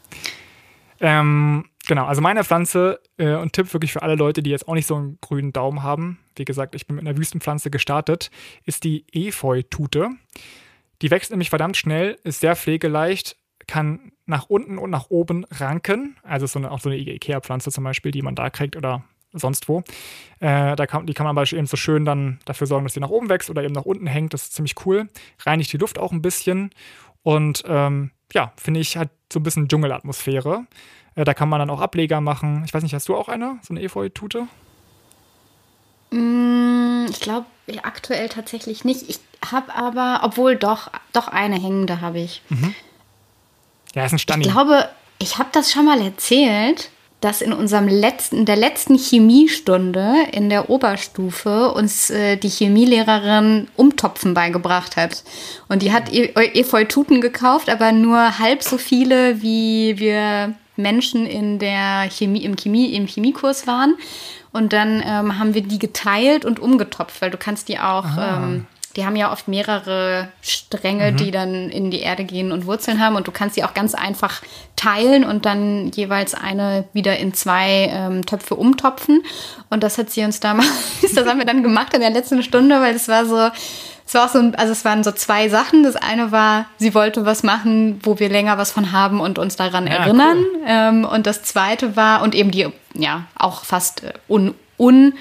Ähm, 1.01 1.65
genau, 1.91 2.07
also 2.07 2.21
meine 2.21 2.45
Pflanze 2.45 3.01
äh, 3.19 3.35
und 3.35 3.53
Tipp 3.53 3.73
wirklich 3.73 3.93
für 3.93 4.03
alle 4.03 4.15
Leute, 4.15 4.45
die 4.45 4.51
jetzt 4.51 4.69
auch 4.69 4.75
nicht 4.75 4.87
so 4.87 4.95
einen 4.95 5.19
grünen 5.21 5.53
Daumen 5.53 5.83
haben. 5.83 6.21
Wie 6.37 6.45
gesagt, 6.45 6.77
ich 6.77 6.87
bin 6.87 6.95
mit 6.95 7.05
einer 7.05 7.19
Wüstenpflanze 7.19 7.69
gestartet, 7.69 8.31
ist 8.65 8.85
die 8.85 9.05
Efeu-Tute. 9.13 10.11
Die 11.03 11.11
wächst 11.11 11.33
nämlich 11.33 11.51
verdammt 11.51 11.77
schnell, 11.77 12.17
ist 12.23 12.41
sehr 12.41 12.55
pflegeleicht, 12.55 13.37
kann 13.67 14.13
nach 14.25 14.49
unten 14.49 14.79
und 14.79 14.91
nach 14.91 15.11
oben 15.11 15.45
ranken. 15.51 16.17
Also 16.23 16.47
so 16.47 16.61
eine, 16.61 16.71
auch 16.71 16.79
so 16.79 16.91
eine 16.91 16.99
Ikea-Pflanze 16.99 17.73
zum 17.73 17.83
Beispiel, 17.83 18.13
die 18.13 18.23
man 18.23 18.37
da 18.37 18.51
kriegt 18.51 18.77
oder 18.77 19.03
sonst 19.33 19.69
wo. 19.69 19.83
Äh, 20.39 20.77
da 20.77 20.87
kann, 20.87 21.07
die 21.07 21.15
kann 21.15 21.25
man 21.25 21.37
aber 21.37 21.53
eben 21.53 21.67
so 21.67 21.77
schön 21.77 22.05
dann 22.05 22.39
dafür 22.45 22.69
sorgen, 22.69 22.85
dass 22.85 22.95
die 22.95 23.01
nach 23.01 23.11
oben 23.11 23.29
wächst 23.29 23.51
oder 23.51 23.65
eben 23.65 23.75
nach 23.75 23.85
unten 23.85 24.07
hängt. 24.07 24.33
Das 24.33 24.43
ist 24.43 24.55
ziemlich 24.55 24.75
cool. 24.87 25.09
Reinigt 25.41 25.73
die 25.73 25.79
Luft 25.79 25.99
auch 25.99 26.13
ein 26.13 26.23
bisschen. 26.23 26.71
Und 27.23 27.65
ähm, 27.67 28.13
ja, 28.33 28.53
finde 28.57 28.79
ich, 28.79 28.97
hat 28.97 29.11
so 29.33 29.41
ein 29.41 29.43
bisschen 29.43 29.67
Dschungelatmosphäre. 29.67 30.67
Da 31.15 31.35
kann 31.35 31.49
man 31.49 31.59
dann 31.59 31.71
auch 31.71 31.81
Ableger 31.81 32.21
machen. 32.21 32.63
Ich 32.65 32.73
weiß 32.75 32.83
nicht, 32.83 32.95
hast 32.95 33.09
du 33.09 33.17
auch 33.17 33.29
eine? 33.29 33.59
So 33.63 33.75
eine 33.75 33.83
Efeu-Tute? 33.83 34.47
Mm, 36.11 37.07
Ich 37.11 37.21
glaube 37.21 37.47
aktuell 37.83 38.29
tatsächlich 38.29 38.85
nicht. 38.85 39.09
Ich 39.09 39.21
habe 39.51 39.75
aber, 39.75 40.21
obwohl 40.25 40.57
doch, 40.57 40.91
doch 41.13 41.29
eine 41.29 41.57
hängende 41.57 42.01
habe 42.01 42.19
ich. 42.21 42.43
Ja, 43.95 44.05
ist 44.05 44.13
ein 44.13 44.19
Stani. 44.19 44.45
Ich 44.45 44.53
glaube, 44.53 44.89
ich 45.19 45.39
habe 45.39 45.51
das 45.53 45.71
schon 45.71 45.85
mal 45.85 46.01
erzählt, 46.01 46.91
dass 47.21 47.43
in 47.43 47.53
unserem 47.53 47.87
letzten, 47.87 48.47
der 48.47 48.57
letzten 48.57 48.97
Chemiestunde 48.97 50.15
in 50.33 50.49
der 50.49 50.71
Oberstufe 50.71 51.73
uns 51.73 52.11
äh, 52.11 52.37
die 52.37 52.49
Chemielehrerin 52.49 53.69
Umtopfen 53.77 54.33
beigebracht 54.35 54.97
hat. 54.97 55.23
Und 55.69 55.83
die 55.83 55.93
hat 55.93 56.13
e 56.13 56.33
Efeututen 56.35 57.21
gekauft, 57.21 57.69
aber 57.69 57.93
nur 57.93 58.39
halb 58.39 58.63
so 58.63 58.79
viele, 58.79 59.43
wie 59.43 59.99
wir 59.99 60.55
Menschen 60.81 61.27
in 61.27 61.59
der 61.59 62.09
Chemie, 62.11 62.45
im, 62.45 62.57
Chemie, 62.57 62.95
im 62.95 63.07
Chemiekurs 63.07 63.67
waren. 63.67 63.95
Und 64.53 64.73
dann 64.73 65.03
ähm, 65.05 65.39
haben 65.39 65.55
wir 65.55 65.63
die 65.63 65.79
geteilt 65.79 66.45
und 66.45 66.59
umgetopft, 66.59 67.23
weil 67.23 67.31
du 67.31 67.39
kannst 67.39 67.69
die 67.69 67.79
auch, 67.79 68.07
ähm, 68.19 68.67
die 68.97 69.07
haben 69.07 69.15
ja 69.15 69.31
oft 69.33 69.47
mehrere 69.47 70.29
Stränge, 70.43 71.13
die 71.13 71.31
dann 71.31 71.71
in 71.71 71.93
die 71.93 72.01
Erde 72.01 72.25
gehen 72.25 72.51
und 72.51 72.67
Wurzeln 72.67 73.01
haben. 73.01 73.15
Und 73.15 73.29
du 73.29 73.31
kannst 73.31 73.57
die 73.57 73.63
auch 73.63 73.75
ganz 73.75 73.95
einfach 73.95 74.43
teilen 74.75 75.25
und 75.25 75.47
dann 75.47 75.93
jeweils 75.93 76.35
eine 76.35 76.85
wieder 76.93 77.17
in 77.19 77.33
zwei 77.33 77.89
ähm, 77.93 78.27
Töpfe 78.27 78.57
umtopfen. 78.57 79.23
Und 79.69 79.85
das 79.85 79.99
hat 79.99 80.11
sie 80.11 80.25
uns 80.25 80.41
damals, 80.41 80.69
das 81.15 81.27
haben 81.27 81.39
wir 81.39 81.47
dann 81.47 81.63
gemacht 81.63 81.95
in 81.95 82.01
der 82.01 82.11
letzten 82.11 82.43
Stunde, 82.43 82.81
weil 82.81 82.97
es 82.97 83.07
war 83.07 83.27
so, 83.27 83.51
es 84.11 84.15
war 84.15 84.25
auch 84.25 84.29
so, 84.29 84.41
ein- 84.41 84.57
also 84.57 84.73
es 84.73 84.85
waren 84.85 85.05
so 85.05 85.13
zwei 85.13 85.49
Sachen. 85.49 85.85
Das 85.85 85.95
eine 85.95 86.33
war, 86.33 86.67
sie 86.79 86.95
wollte 86.95 87.25
was 87.27 87.45
machen, 87.45 88.01
wo 88.03 88.19
wir 88.19 88.29
länger 88.29 88.59
was 88.59 88.73
von 88.73 88.91
haben 88.91 89.21
und 89.21 89.39
uns 89.39 89.55
daran 89.55 89.87
Ja, 89.87 89.93
erinnern. 90.05 90.39
cool. 90.39 90.61
Ähm, 90.67 91.05
und 91.05 91.29
das 91.29 91.43
zweite 91.45 91.95
war, 91.95 92.23
und 92.23 92.35
eben 92.35 92.51
die, 92.51 92.67
ja, 92.95 93.25
auch 93.39 93.65
fast 93.65 94.03
äh, 94.03 94.13
un, 94.29 94.55
un, 94.79 95.13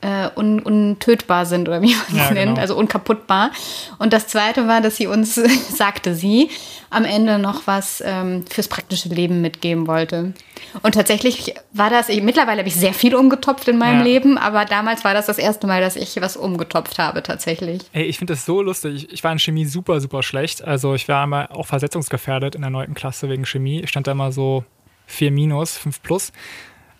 äh, 0.00 0.28
un, 0.36 0.60
untötbar 0.60 1.46
sind 1.46 1.68
oder 1.68 1.82
wie 1.82 1.94
man 1.94 2.04
es 2.08 2.14
Ja, 2.16 2.30
nennt, 2.30 2.48
genau. 2.50 2.60
also 2.60 2.76
unkaputtbar. 2.76 3.50
Und 3.98 4.12
das 4.12 4.26
zweite 4.28 4.68
war, 4.68 4.80
dass 4.80 4.96
sie 4.96 5.06
uns, 5.06 5.34
sagte 5.76 6.14
sie, 6.14 6.50
am 6.90 7.04
Ende 7.04 7.38
noch 7.38 7.66
was 7.66 8.02
ähm, 8.06 8.44
fürs 8.48 8.68
praktische 8.68 9.08
Leben 9.08 9.40
mitgeben 9.40 9.86
wollte. 9.86 10.34
Und 10.82 10.94
tatsächlich 10.94 11.54
war 11.72 11.90
das, 11.90 12.08
ich, 12.08 12.22
mittlerweile 12.22 12.58
habe 12.58 12.68
ich 12.68 12.76
sehr 12.76 12.92
viel 12.94 13.14
umgetopft 13.14 13.66
in 13.68 13.78
meinem 13.78 13.98
Ja. 13.98 14.04
Leben, 14.04 14.38
aber 14.38 14.64
damals 14.64 15.04
war 15.04 15.14
das 15.14 15.26
das 15.26 15.38
erste 15.38 15.66
Mal, 15.66 15.80
dass 15.80 15.96
ich 15.96 16.20
was 16.20 16.36
umgetopft 16.36 16.98
habe 16.98 17.22
tatsächlich. 17.22 17.82
Ey, 17.92 18.04
ich 18.04 18.18
finde 18.18 18.34
das 18.34 18.44
so 18.46 18.62
lustig. 18.62 18.94
Ich, 19.06 19.12
ich 19.12 19.24
war 19.24 19.32
in 19.32 19.38
Chemie 19.38 19.64
super, 19.64 20.00
super 20.00 20.22
schlecht. 20.22 20.62
Also 20.62 20.94
ich 20.94 21.08
war 21.08 21.24
einmal 21.24 21.48
auch 21.48 21.66
versetzungsgefährdet 21.66 22.54
in 22.54 22.60
der 22.60 22.70
neunten 22.70 22.94
Klasse 22.94 23.28
wegen 23.28 23.44
Chemie. 23.46 23.80
Ich 23.80 23.90
stand 23.90 24.06
da 24.06 24.12
immer 24.12 24.30
so 24.32 24.64
4 25.06 25.30
minus, 25.30 25.76
5 25.78 26.02
plus. 26.02 26.32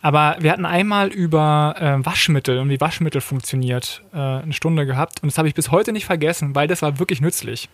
Aber 0.02 0.36
wir 0.38 0.52
hatten 0.52 0.66
einmal 0.66 1.08
über 1.08 1.74
äh, 1.78 2.04
Waschmittel 2.04 2.58
und 2.58 2.68
wie 2.68 2.80
Waschmittel 2.80 3.20
funktioniert 3.20 4.02
äh, 4.12 4.18
eine 4.18 4.52
Stunde 4.52 4.86
gehabt. 4.86 5.22
Und 5.22 5.30
das 5.30 5.38
habe 5.38 5.48
ich 5.48 5.54
bis 5.54 5.70
heute 5.70 5.92
nicht 5.92 6.06
vergessen, 6.06 6.54
weil 6.54 6.68
das 6.68 6.82
war 6.82 6.98
wirklich 6.98 7.20
nützlich. 7.20 7.68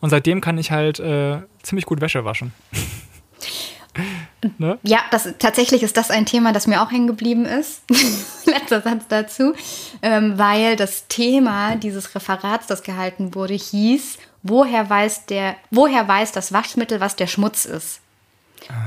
Und 0.00 0.10
seitdem 0.10 0.40
kann 0.40 0.58
ich 0.58 0.70
halt 0.70 0.98
äh, 0.98 1.38
ziemlich 1.62 1.86
gut 1.86 2.00
Wäsche 2.00 2.24
waschen. 2.24 2.52
ne? 4.58 4.78
Ja, 4.82 5.00
das, 5.10 5.28
tatsächlich 5.38 5.82
ist 5.82 5.96
das 5.96 6.10
ein 6.10 6.26
Thema, 6.26 6.52
das 6.52 6.66
mir 6.66 6.82
auch 6.82 6.90
hängen 6.90 7.06
geblieben 7.06 7.44
ist. 7.44 7.82
Letzter 8.46 8.80
Satz 8.80 9.04
dazu. 9.08 9.54
Ähm, 10.02 10.38
weil 10.38 10.76
das 10.76 11.06
Thema 11.08 11.76
dieses 11.76 12.14
Referats, 12.14 12.66
das 12.66 12.82
gehalten 12.82 13.34
wurde, 13.34 13.54
hieß, 13.54 14.18
woher 14.42 14.88
weiß, 14.88 15.26
der, 15.26 15.56
woher 15.70 16.06
weiß 16.06 16.32
das 16.32 16.52
Waschmittel, 16.52 17.00
was 17.00 17.16
der 17.16 17.26
Schmutz 17.26 17.64
ist? 17.64 18.00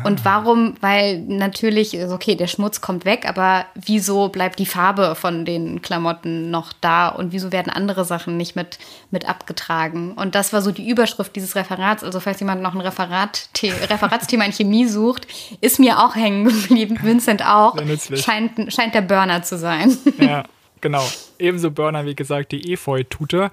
Und 0.03 0.25
warum? 0.25 0.75
Weil 0.81 1.19
natürlich, 1.19 1.97
okay, 2.09 2.35
der 2.35 2.47
Schmutz 2.47 2.81
kommt 2.81 3.05
weg, 3.05 3.25
aber 3.27 3.65
wieso 3.75 4.29
bleibt 4.29 4.59
die 4.59 4.65
Farbe 4.65 5.15
von 5.15 5.45
den 5.45 5.81
Klamotten 5.81 6.51
noch 6.51 6.73
da 6.73 7.09
und 7.09 7.31
wieso 7.31 7.51
werden 7.51 7.71
andere 7.71 8.05
Sachen 8.05 8.37
nicht 8.37 8.55
mit, 8.55 8.79
mit 9.11 9.27
abgetragen? 9.27 10.13
Und 10.13 10.35
das 10.35 10.53
war 10.53 10.61
so 10.61 10.71
die 10.71 10.89
Überschrift 10.89 11.35
dieses 11.35 11.55
Referats. 11.55 12.03
Also, 12.03 12.19
falls 12.19 12.39
jemand 12.39 12.61
noch 12.61 12.73
ein 12.73 12.81
Referat, 12.81 13.49
The 13.57 13.69
Referatsthema 13.69 14.45
in 14.45 14.51
Chemie 14.51 14.85
sucht, 14.85 15.27
ist 15.61 15.79
mir 15.79 15.99
auch 15.99 16.15
hängen 16.15 16.45
geblieben. 16.45 16.99
Vincent 17.01 17.45
auch. 17.45 17.75
Scheint, 18.15 18.73
scheint 18.73 18.93
der 18.93 19.01
Burner 19.01 19.43
zu 19.43 19.57
sein. 19.57 19.97
Ja, 20.19 20.43
genau. 20.81 21.03
Ebenso 21.39 21.71
Burner, 21.71 22.05
wie 22.05 22.15
gesagt, 22.15 22.51
die 22.51 22.73
Efeu-Tute. 22.73 23.51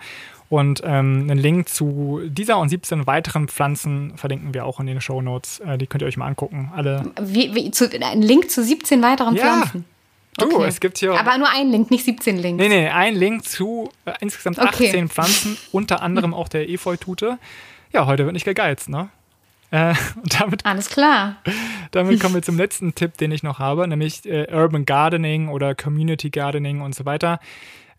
Und 0.50 0.82
ähm, 0.84 1.28
einen 1.30 1.38
Link 1.38 1.68
zu 1.68 2.22
dieser 2.26 2.58
und 2.58 2.68
17 2.70 3.06
weiteren 3.06 3.46
Pflanzen 3.46 4.16
verlinken 4.18 4.52
wir 4.52 4.66
auch 4.66 4.80
in 4.80 4.86
den 4.86 5.00
Show 5.00 5.22
Notes. 5.22 5.60
Äh, 5.60 5.78
die 5.78 5.86
könnt 5.86 6.02
ihr 6.02 6.08
euch 6.08 6.16
mal 6.16 6.26
angucken. 6.26 6.72
Alle. 6.74 7.12
Wie, 7.22 7.54
wie, 7.54 7.70
zu, 7.70 7.88
ein 7.88 8.20
Link 8.20 8.50
zu 8.50 8.62
17 8.64 9.00
weiteren 9.00 9.36
Ja. 9.36 9.42
Pflanzen. 9.42 9.84
Du, 10.38 10.62
es 10.64 10.80
gibt 10.80 10.98
hier. 10.98 11.18
Aber 11.18 11.38
nur 11.38 11.48
ein 11.48 11.70
Link, 11.70 11.90
nicht 11.92 12.04
17 12.04 12.36
Links. 12.38 12.60
nee, 12.62 12.68
nee, 12.68 12.88
ein 12.88 13.14
Link 13.14 13.44
zu 13.44 13.90
äh, 14.04 14.12
insgesamt 14.20 14.58
Okay. 14.58 14.88
18 14.88 15.08
Pflanzen, 15.08 15.56
unter 15.72 16.02
anderem 16.02 16.34
auch 16.34 16.48
der 16.48 16.68
Efeu-Tute. 16.68 17.38
Ja, 17.92 18.06
heute 18.06 18.24
wird 18.24 18.32
nicht 18.32 18.44
gegeizt, 18.44 18.88
ne? 18.88 19.08
Äh, 19.70 19.94
damit 20.38 20.66
Alles 20.66 20.88
klar. 20.88 21.36
Damit 21.92 22.20
kommen 22.20 22.34
wir 22.34 22.42
zum 22.50 22.56
letzten 22.56 22.94
Tipp, 22.96 23.16
den 23.18 23.30
ich 23.30 23.44
noch 23.44 23.60
habe, 23.60 23.86
nämlich 23.86 24.26
äh, 24.26 24.52
Urban 24.52 24.84
Gardening 24.84 25.48
oder 25.48 25.76
Community 25.76 26.30
Gardening 26.30 26.80
und 26.80 26.92
so 26.94 27.04
weiter. 27.04 27.38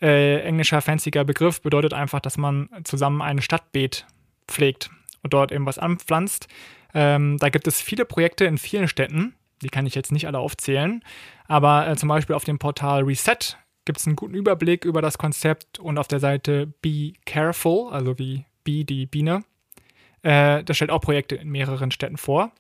Äh, 0.01 0.39
englischer 0.41 0.81
fancier 0.81 1.23
Begriff 1.23 1.61
bedeutet 1.61 1.93
einfach, 1.93 2.19
dass 2.19 2.37
man 2.37 2.69
zusammen 2.83 3.21
ein 3.21 3.41
Stadtbeet 3.41 4.07
pflegt 4.47 4.89
und 5.21 5.33
dort 5.33 5.51
eben 5.51 5.65
was 5.65 5.77
anpflanzt. 5.77 6.47
Ähm, 6.93 7.37
da 7.37 7.49
gibt 7.49 7.67
es 7.67 7.81
viele 7.81 8.05
Projekte 8.05 8.45
in 8.45 8.57
vielen 8.57 8.87
Städten, 8.87 9.35
die 9.61 9.69
kann 9.69 9.85
ich 9.85 9.95
jetzt 9.95 10.11
nicht 10.11 10.27
alle 10.27 10.39
aufzählen, 10.39 11.03
aber 11.47 11.87
äh, 11.87 11.95
zum 11.95 12.09
Beispiel 12.09 12.35
auf 12.35 12.43
dem 12.43 12.59
Portal 12.59 13.03
Reset 13.03 13.57
gibt 13.85 13.99
es 13.99 14.07
einen 14.07 14.15
guten 14.15 14.33
Überblick 14.33 14.85
über 14.85 15.01
das 15.01 15.17
Konzept 15.17 15.79
und 15.79 15.97
auf 15.97 16.07
der 16.07 16.19
Seite 16.19 16.73
Be 16.81 17.13
Careful, 17.25 17.91
also 17.91 18.17
wie 18.17 18.45
Bee 18.63 18.83
die 18.83 19.05
Biene, 19.05 19.43
äh, 20.23 20.63
das 20.63 20.75
stellt 20.75 20.91
auch 20.91 21.01
Projekte 21.01 21.35
in 21.35 21.49
mehreren 21.49 21.91
Städten 21.91 22.17
vor. 22.17 22.51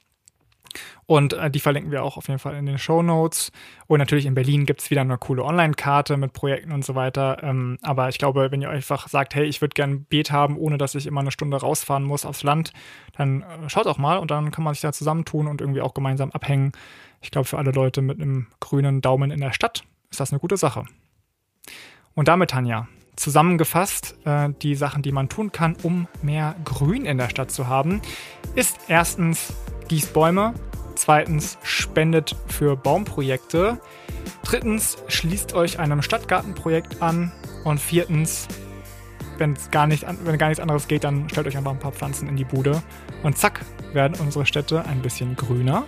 Und 1.05 1.33
äh, 1.33 1.49
die 1.49 1.59
verlinken 1.59 1.91
wir 1.91 2.03
auch 2.03 2.17
auf 2.17 2.27
jeden 2.27 2.39
Fall 2.39 2.55
in 2.55 2.65
den 2.65 2.77
Show 2.77 3.01
Notes. 3.01 3.51
Und 3.87 3.99
natürlich 3.99 4.25
in 4.25 4.33
Berlin 4.33 4.65
gibt 4.65 4.81
es 4.81 4.89
wieder 4.89 5.01
eine 5.01 5.17
coole 5.17 5.43
Online-Karte 5.43 6.17
mit 6.17 6.33
Projekten 6.33 6.71
und 6.71 6.85
so 6.85 6.95
weiter. 6.95 7.43
Ähm, 7.43 7.77
aber 7.81 8.09
ich 8.09 8.17
glaube, 8.17 8.51
wenn 8.51 8.61
ihr 8.61 8.69
einfach 8.69 9.07
sagt, 9.07 9.35
hey, 9.35 9.45
ich 9.45 9.61
würde 9.61 9.73
gerne 9.73 9.95
ein 9.95 10.05
Beet 10.05 10.31
haben, 10.31 10.57
ohne 10.57 10.77
dass 10.77 10.95
ich 10.95 11.07
immer 11.07 11.21
eine 11.21 11.31
Stunde 11.31 11.57
rausfahren 11.57 12.03
muss 12.03 12.25
aufs 12.25 12.43
Land, 12.43 12.73
dann 13.17 13.41
äh, 13.41 13.69
schaut 13.69 13.87
auch 13.87 13.97
mal 13.97 14.17
und 14.17 14.31
dann 14.31 14.51
kann 14.51 14.63
man 14.63 14.73
sich 14.73 14.81
da 14.81 14.93
zusammentun 14.93 15.47
und 15.47 15.61
irgendwie 15.61 15.81
auch 15.81 15.93
gemeinsam 15.93 16.31
abhängen. 16.31 16.71
Ich 17.21 17.31
glaube, 17.31 17.47
für 17.47 17.57
alle 17.57 17.71
Leute 17.71 18.01
mit 18.01 18.19
einem 18.19 18.47
grünen 18.59 19.01
Daumen 19.01 19.31
in 19.31 19.41
der 19.41 19.53
Stadt 19.53 19.83
ist 20.09 20.19
das 20.19 20.31
eine 20.31 20.39
gute 20.39 20.57
Sache. 20.57 20.85
Und 22.13 22.27
damit, 22.27 22.49
Tanja, 22.49 22.87
zusammengefasst, 23.15 24.15
äh, 24.25 24.49
die 24.61 24.75
Sachen, 24.75 25.01
die 25.01 25.11
man 25.11 25.29
tun 25.29 25.51
kann, 25.51 25.75
um 25.83 26.07
mehr 26.21 26.55
Grün 26.65 27.05
in 27.05 27.17
der 27.17 27.29
Stadt 27.29 27.51
zu 27.51 27.67
haben, 27.67 28.01
ist 28.55 28.79
erstens 28.87 29.53
gießt 29.91 30.13
Bäume, 30.13 30.53
zweitens 30.95 31.57
spendet 31.63 32.33
für 32.47 32.77
Baumprojekte, 32.77 33.77
drittens 34.41 34.97
schließt 35.09 35.53
euch 35.53 35.79
einem 35.79 36.01
Stadtgartenprojekt 36.01 37.01
an 37.01 37.33
und 37.65 37.77
viertens 37.77 38.47
wenn's 39.37 39.69
gar 39.69 39.87
nicht, 39.87 40.05
wenn 40.23 40.37
gar 40.37 40.47
nichts 40.47 40.61
anderes 40.61 40.87
geht, 40.87 41.03
dann 41.03 41.27
stellt 41.29 41.45
euch 41.45 41.57
einfach 41.57 41.71
ein 41.71 41.79
paar 41.79 41.91
Pflanzen 41.91 42.29
in 42.29 42.37
die 42.37 42.45
Bude 42.45 42.81
und 43.23 43.37
zack, 43.37 43.65
werden 43.91 44.17
unsere 44.21 44.45
Städte 44.45 44.85
ein 44.85 45.01
bisschen 45.01 45.35
grüner 45.35 45.83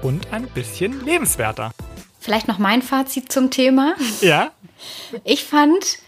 und 0.00 0.32
ein 0.32 0.46
bisschen 0.46 1.04
lebenswerter. 1.04 1.72
Vielleicht 2.20 2.46
noch 2.46 2.58
mein 2.58 2.82
Fazit 2.82 3.32
zum 3.32 3.50
Thema. 3.50 3.96
Ja? 4.20 4.52
Ich 5.24 5.44
fand, 5.44 5.98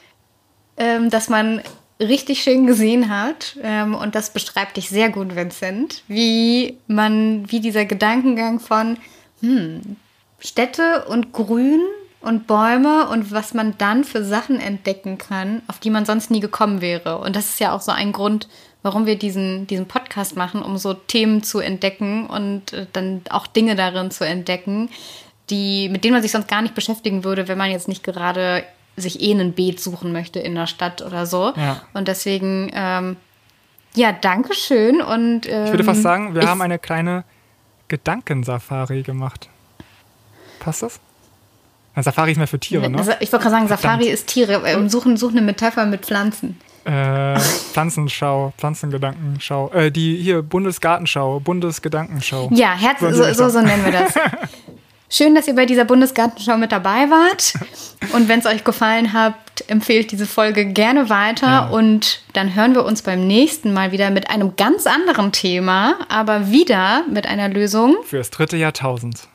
ähm, 0.77 1.11
dass 1.11 1.29
man 1.29 1.61
richtig 2.03 2.43
schön 2.43 2.67
gesehen 2.67 3.09
hat, 3.09 3.57
ähm, 3.63 3.95
und 3.95 4.15
das 4.15 4.33
beschreibt 4.33 4.77
dich 4.77 4.89
sehr 4.89 5.11
gut, 5.11 5.35
Vincent, 5.35 6.03
wie 6.09 6.77
man, 6.87 7.51
wie 7.51 7.61
dieser 7.61 7.85
Gedankengang 7.85 8.61
von 8.61 8.99
hm, 9.41 9.97
Städte 10.41 11.05
und 11.07 11.33
Grün 11.33 11.81
und 12.21 12.47
Bäume 12.47 13.09
und 13.09 13.33
was 13.33 13.55
man 13.55 13.77
dann 13.79 14.05
für 14.05 14.25
Sachen 14.25 14.61
entdecken 14.61 15.19
kann, 15.19 15.63
auf 15.67 15.79
die 15.79 15.91
man 15.91 16.05
sonst 16.05 16.31
nie 16.31 16.41
gekommen 16.41 16.81
wäre. 16.81 17.19
Und 17.19 17.37
das 17.37 17.51
ist 17.51 17.61
ja 17.61 17.75
auch 17.75 17.81
so 17.81 17.93
ein 17.93 18.13
Grund, 18.13 18.49
warum 18.83 19.07
wir 19.07 19.17
diesen, 19.17 19.67
diesen 19.67 19.87
Podcast 19.87 20.37
machen, 20.37 20.63
um 20.63 20.79
so 20.79 20.95
Themen 20.95 21.43
zu 21.43 21.61
entdecken 21.61 22.27
und 22.27 22.73
äh, 22.73 22.87
dann 22.93 23.23
auch 23.31 23.47
Dinge 23.47 23.77
darin 23.77 24.11
zu 24.11 24.25
entdecken, 24.25 24.91
die, 25.51 25.89
mit 25.89 26.05
denen 26.05 26.15
man 26.15 26.23
sich 26.23 26.33
sonst 26.33 26.49
gar 26.49 26.63
nicht 26.63 26.75
beschäftigen 26.75 27.25
würde, 27.25 27.49
wenn 27.49 27.59
man 27.59 27.71
jetzt 27.71 27.89
nicht 27.89 28.03
gerade 28.03 28.65
sich 28.97 29.21
eh 29.23 29.33
ein 29.33 29.53
Beet 29.53 29.81
suchen 29.81 30.13
möchte 30.13 30.39
in 30.41 30.55
der 30.55 30.67
Stadt 30.67 31.03
oder 31.03 31.27
so. 31.27 31.53
Ja. 31.57 31.83
Und 31.95 32.09
deswegen, 32.09 32.71
ähm, 32.75 33.17
ja, 33.95 34.13
danke 34.13 34.55
schön. 34.55 35.01
Und, 35.01 35.49
ähm, 35.49 35.65
Ich 35.67 35.71
würde 35.73 35.85
fast 35.85 36.03
sagen, 36.03 36.35
wir 36.35 36.49
haben 36.49 36.61
eine 36.63 36.79
kleine 36.79 37.25
Gedankensafari 37.89 39.03
gemacht. 39.03 39.49
Passt 40.61 40.83
das? 40.83 41.01
Ein 41.95 42.03
Safari 42.03 42.33
ist 42.33 42.39
mehr 42.39 42.47
für 42.47 42.59
Tiere, 42.59 42.89
ne? 42.89 43.01
Ich 43.21 43.31
wollte 43.33 43.43
gerade 43.45 43.51
sagen, 43.51 43.69
Safari 43.69 44.05
Verdammt. 44.05 44.15
ist 44.15 44.27
Tiere. 44.29 44.63
Ähm, 44.65 44.89
suchen, 44.89 45.17
suchen 45.19 45.37
eine 45.37 45.45
Metapher 45.45 45.85
mit 45.85 46.07
Pflanzen. 46.07 46.59
Äh, 46.85 47.39
Pflanzenschau, 47.39 48.55
Pflanzengedankenschau. 48.57 49.71
Äh, 49.73 49.91
die 49.93 50.17
hier 50.17 50.43
Bundesgartenschau, 50.43 51.41
Bundesgedankenschau. 51.41 52.49
Ja, 52.53 52.73
Herz, 52.75 53.01
So 53.01 53.33
so, 53.35 53.49
so 53.51 53.61
nennen 53.61 53.85
wir 53.85 53.93
das. 53.93 54.15
Schön, 55.15 55.35
dass 55.35 55.47
ihr 55.47 55.55
bei 55.55 55.67
dieser 55.67 55.85
Bundesgartenschau 55.85 56.57
mit 56.57 56.73
dabei 56.73 57.11
wart. 57.11 57.53
Und 58.15 58.29
wenn 58.29 58.39
es 58.39 58.47
euch 58.47 58.65
gefallen 58.65 59.13
hat, 59.13 59.35
empfehlt 59.67 60.11
diese 60.11 60.25
Folge 60.25 60.65
gerne 60.65 61.11
weiter. 61.11 61.47
Ja. 61.47 61.69
Und 61.69 62.23
dann 62.33 62.55
hören 62.55 62.75
wir 62.75 62.87
uns 62.87 63.03
beim 63.03 63.27
nächsten 63.27 63.75
Mal 63.75 63.93
wieder 63.93 64.11
mit 64.11 64.31
einem 64.31 64.57
ganz 64.57 64.87
anderen 64.87 65.31
Thema, 65.31 65.97
aber 66.09 66.51
wieder 66.51 67.05
mit 67.11 67.27
einer 67.27 67.51
Lösung. 67.51 67.97
Fürs 68.07 68.31
dritte 68.31 68.57
Jahrtausend. 68.57 69.29